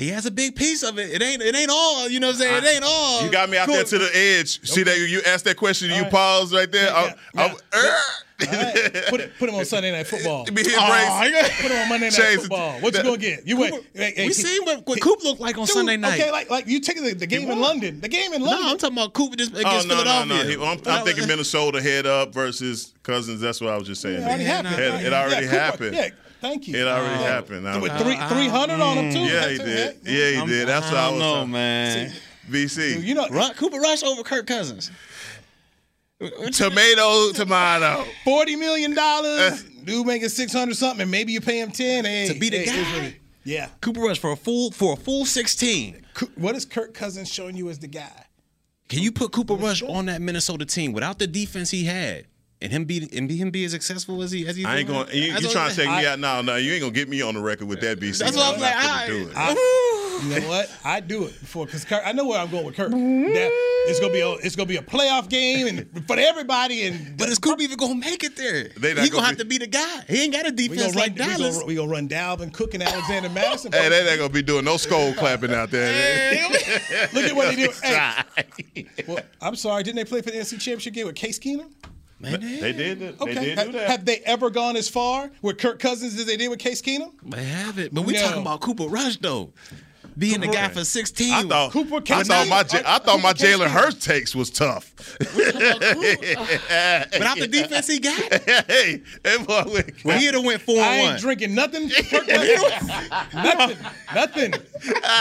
He 0.02 0.08
has 0.08 0.26
a 0.26 0.30
big 0.30 0.56
piece 0.56 0.82
of 0.82 0.98
it. 0.98 1.10
It 1.10 1.22
ain't. 1.22 1.40
It 1.42 1.54
ain't 1.54 1.70
all. 1.70 2.08
You 2.08 2.18
know 2.20 2.28
what 2.28 2.34
I'm 2.36 2.40
saying? 2.40 2.64
It 2.64 2.66
ain't 2.74 2.84
all. 2.84 3.22
You 3.24 3.30
got 3.30 3.48
me 3.48 3.56
out 3.56 3.68
there 3.68 3.84
to 3.84 3.98
the 3.98 4.10
edge. 4.14 4.60
See 4.68 4.82
that 4.82 4.98
you 4.98 5.20
asked 5.26 5.44
that 5.44 5.56
question, 5.56 5.90
you 5.90 6.04
paused 6.06 6.52
right 6.52 6.70
there. 6.70 6.90
Yeah, 6.90 7.14
yeah, 7.34 7.54
yeah. 7.74 7.94
Right, 8.42 9.04
put, 9.08 9.20
it, 9.20 9.32
put 9.38 9.48
him 9.48 9.54
on 9.54 9.64
Sunday 9.64 9.92
Night 9.92 10.08
Football. 10.08 10.44
Be 10.46 10.62
hit 10.64 10.72
Oh, 10.76 10.86
brace. 10.88 11.30
you 11.30 11.40
gotta 11.40 11.62
put 11.62 11.70
him 11.70 11.78
on 11.82 11.88
Monday 11.88 12.06
Night 12.06 12.12
Chase- 12.14 12.40
Football. 12.40 12.80
What 12.80 12.92
you 12.96 13.02
gonna 13.04 13.16
get? 13.16 13.46
You 13.46 13.56
wait. 13.56 13.72
hey, 13.94 14.12
hey, 14.16 14.26
we 14.26 14.32
seen 14.32 14.64
what, 14.64 14.84
what 14.84 15.00
Coop 15.00 15.22
looked 15.22 15.40
like 15.40 15.56
on 15.58 15.66
Dude, 15.66 15.74
Sunday 15.74 15.96
night. 15.96 16.18
Okay, 16.20 16.32
like 16.32 16.50
like 16.50 16.66
you 16.66 16.80
take 16.80 16.96
the, 17.00 17.14
the 17.14 17.26
game 17.28 17.48
in. 17.48 17.60
London. 17.60 18.00
The 18.00 18.08
game 18.08 18.32
in 18.32 18.40
no, 18.40 18.48
London. 18.48 18.66
I'm 18.70 18.78
talking 18.78 18.96
about 18.98 19.12
Coop 19.12 19.36
just 19.36 19.54
Oh 19.54 19.60
against 19.60 19.86
no, 19.86 19.94
no, 19.94 20.02
Philadelphia. 20.02 20.56
no! 20.56 20.64
He- 20.64 20.72
I'm, 20.72 20.80
I'm 20.86 21.04
thinking 21.04 21.28
Minnesota 21.28 21.80
head 21.80 22.04
up 22.06 22.34
versus 22.34 22.92
Cousins. 23.04 23.40
That's 23.40 23.60
what 23.60 23.70
I 23.72 23.76
was 23.78 23.86
just 23.86 24.00
saying. 24.00 24.22
It 24.22 24.24
already 24.24 24.44
happened. 24.44 24.74
It 25.06 25.12
already 25.12 25.46
happened. 25.46 26.12
Yeah, 26.42 26.48
thank 26.48 26.68
you. 26.68 26.76
It 26.76 26.86
already 26.86 27.20
Yeah. 27.22 27.28
happened. 27.28 27.68
I- 27.68 27.78
With 27.78 27.92
three 27.98 28.16
three 28.28 28.48
hundred 28.48 28.80
on 28.80 28.98
him 28.98 29.12
too. 29.12 29.20
yeah, 29.20 29.48
he 29.48 29.58
did. 29.58 29.68
it. 29.68 29.98
Yeah, 30.04 30.30
he 30.30 30.36
I'm- 30.36 30.48
did. 30.48 30.68
That's 30.68 30.86
what 30.86 30.96
I 30.96 31.06
I 31.06 31.10
was. 31.10 31.18
know, 31.20 31.34
talking- 31.34 31.50
man. 31.52 32.12
BC. 32.50 33.00
You 33.04 33.14
know, 33.14 33.28
Ru- 33.28 33.54
Cooper 33.56 33.78
Rush 33.78 34.02
over 34.02 34.22
Kirk 34.22 34.46
Cousins. 34.46 34.90
tomato, 36.52 37.32
tomato. 37.32 38.04
forty 38.24 38.56
million 38.56 38.94
dollars. 38.94 39.62
Dude 39.84 40.06
making 40.06 40.28
six 40.28 40.52
hundred 40.52 40.76
something, 40.76 41.02
and 41.02 41.10
maybe 41.10 41.32
you 41.32 41.40
pay 41.40 41.60
him 41.60 41.70
ten. 41.70 42.04
Hey, 42.04 42.28
To 42.28 42.38
be 42.38 42.48
the 42.50 42.58
hey, 42.58 42.64
guy? 42.66 42.72
here's 42.72 42.92
what 42.94 43.02
it- 43.04 43.14
Yeah. 43.44 43.68
Cooper 43.80 44.00
Rush 44.00 44.18
for 44.18 44.32
a 44.32 44.36
full 44.36 44.70
for 44.70 44.92
a 44.92 44.96
full 44.96 45.24
16. 45.26 46.04
Co- 46.14 46.28
What 46.36 46.54
is 46.54 46.64
Kirk 46.64 46.94
Cousins 46.94 47.28
showing 47.32 47.56
you 47.56 47.68
as 47.70 47.78
the 47.80 47.88
guy? 47.88 48.26
Can 48.88 49.00
you 49.00 49.10
put 49.10 49.32
Cooper 49.32 49.54
Rush 49.54 49.82
on 49.82 50.06
that 50.06 50.20
Minnesota 50.20 50.64
team 50.64 50.92
without 50.92 51.18
the 51.18 51.26
defense 51.26 51.70
he 51.70 51.84
had 51.84 52.26
and 52.62 52.72
him 52.72 52.84
be 52.84 53.08
and 53.12 53.28
be 53.28 53.36
him 53.36 53.50
be 53.50 53.64
as 53.64 53.72
successful 53.72 54.22
as 54.22 54.30
he 54.30 54.46
as 54.46 54.56
he. 54.56 54.64
I 54.64 54.78
ain't 54.78 54.88
doing? 54.88 55.04
going. 55.04 55.14
You, 55.16 55.32
That's 55.32 55.42
you 55.44 55.50
trying 55.50 55.70
to 55.70 55.76
take 55.76 55.88
me 55.88 56.06
out? 56.06 56.18
No, 56.18 56.40
no, 56.42 56.56
you 56.56 56.72
ain't 56.72 56.80
gonna 56.80 56.92
get 56.92 57.08
me 57.08 57.20
on 57.20 57.34
the 57.34 57.40
record 57.40 57.68
with 57.68 57.80
that, 57.80 57.98
BC. 57.98 58.18
That's 58.18 58.36
what 58.36 58.54
I'm 58.54 58.60
like, 58.60 58.74
finna 58.74 59.06
do 59.06 59.28
it. 59.28 59.36
I, 59.36 59.50
you 60.22 60.40
know 60.40 60.48
what? 60.48 60.70
I 60.84 61.00
do 61.00 61.24
it 61.24 61.38
before 61.40 61.66
because 61.66 61.84
I 61.90 62.12
know 62.12 62.26
where 62.28 62.38
I'm 62.38 62.50
going 62.50 62.64
with 62.64 62.76
Kirk. 62.76 62.90
That 62.90 63.50
it's 63.88 63.98
gonna 63.98 64.12
be 64.12 64.20
a 64.20 64.30
it's 64.34 64.54
gonna 64.54 64.68
be 64.68 64.76
a 64.76 64.82
playoff 64.82 65.28
game 65.28 65.66
and 65.66 66.06
for 66.06 66.16
everybody. 66.18 66.84
And 66.84 67.16
But 67.22 67.28
is 67.28 67.38
Coop 67.38 67.60
even 67.60 67.76
gonna 67.76 67.96
make 67.96 68.22
it 68.22 68.36
there? 68.36 68.68
They 68.78 68.94
not 68.94 69.02
he 69.04 69.10
gonna 69.10 69.22
gonna 69.22 69.26
have 69.26 69.36
be- 69.38 69.42
to 69.42 69.48
be 69.48 69.58
the 69.58 69.66
guy. 69.66 70.00
He 70.08 70.22
ain't 70.22 70.32
got 70.32 70.46
a 70.46 70.50
we 70.54 70.68
gonna 70.68 70.76
defense 70.76 70.94
run, 70.94 71.02
like 71.02 71.12
we 71.12 71.18
Dallas. 71.18 71.54
gonna, 71.56 71.66
we 71.66 71.74
gonna 71.74 71.90
run 71.90 72.08
Dalvin 72.08 72.52
Cook 72.52 72.74
and 72.74 72.82
Alexander 72.84 73.28
Mattison. 73.30 73.72
Hey, 73.72 73.88
they 73.88 74.08
ain't 74.08 74.18
gonna 74.18 74.32
be 74.32 74.42
doing 74.42 74.64
no 74.64 74.76
skull 74.76 75.12
clapping 75.14 75.52
out 75.52 75.70
there. 75.72 76.48
Look 77.12 77.24
at 77.24 77.34
what 77.34 77.56
they 77.56 77.66
do. 77.66 77.72
Hey, 77.82 78.86
well, 79.08 79.18
I'm 79.40 79.56
sorry, 79.56 79.82
didn't 79.82 79.96
they 79.96 80.04
play 80.04 80.22
for 80.22 80.30
the 80.30 80.36
NC 80.38 80.52
Championship 80.60 80.94
game 80.94 81.06
with 81.06 81.16
Case 81.16 81.38
Keenum? 81.40 81.70
They 82.22 82.72
did. 82.72 82.98
that. 83.00 83.20
Okay. 83.20 83.34
They 83.34 83.54
did 83.54 83.58
do 83.66 83.72
that. 83.72 83.90
Have 83.90 84.04
they 84.04 84.18
ever 84.24 84.48
gone 84.50 84.76
as 84.76 84.88
far 84.88 85.30
with 85.42 85.58
Kirk 85.58 85.78
Cousins 85.78 86.18
as 86.18 86.26
they 86.26 86.36
did 86.36 86.48
with 86.48 86.58
Case 86.60 86.80
Keenum? 86.80 87.12
They 87.24 87.44
have 87.44 87.78
it, 87.78 87.92
but 87.92 88.02
we 88.02 88.12
No. 88.14 88.22
talking 88.22 88.42
about 88.42 88.60
Cooper 88.60 88.84
Rush 88.84 89.16
though, 89.18 89.52
being 90.18 90.40
the 90.40 90.48
guy 90.48 90.68
for 90.68 90.84
16. 90.84 91.32
I 91.32 91.42
thought 91.44 91.72
Cooper 91.72 91.96
I 91.96 92.00
thought 92.22 92.48
my 92.48 92.62
Keenum. 92.62 92.70
J- 92.70 92.82
I 92.86 92.98
thought 92.98 93.20
my 93.20 93.32
Cooper 93.32 93.44
Case 93.44 93.56
Jalen 93.56 93.66
Keenum. 93.66 93.70
Hurts 93.70 94.04
takes 94.04 94.34
was 94.34 94.50
tough. 94.50 94.92
without 97.12 97.38
the 97.38 97.48
defense 97.50 97.86
he 97.86 97.98
got, 97.98 98.18
hey, 98.68 99.02
that 99.22 99.46
boy 99.46 99.72
went- 99.72 100.04
well, 100.04 100.18
he'd 100.18 100.34
have 100.34 100.44
went 100.44 100.60
four 100.62 100.80
I 100.80 100.86
and 100.86 101.00
ain't 101.00 101.10
one. 101.12 101.20
drinking 101.20 101.54
nothing. 101.54 101.88
Nothing. 103.34 103.76
Nothing. 104.14 104.54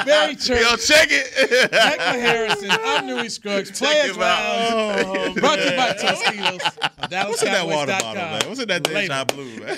Very 0.05 0.35
true. 0.35 0.55
Yo, 0.57 0.75
check 0.75 1.07
it. 1.11 1.71
Michael 1.71 2.19
Harrison, 2.21 2.69
I'm 2.71 3.05
Newy 3.07 3.29
Scruggs. 3.29 3.77
Players 3.77 4.15
him 4.15 4.21
out. 4.21 4.21
Lounge. 4.21 5.37
Oh, 5.37 5.39
Brought 5.39 5.55
to 5.57 5.71
you 5.71 5.77
by 5.77 5.93
Tostitos. 5.93 7.29
What's 7.29 7.43
in 7.43 7.51
that 7.51 7.67
water 7.67 7.95
bottle, 7.99 8.15
man? 8.23 8.41
What's 8.47 8.59
in 8.59 8.67
that 8.67 8.83
Deja 8.83 9.23
Blue, 9.25 9.57
man? 9.59 9.77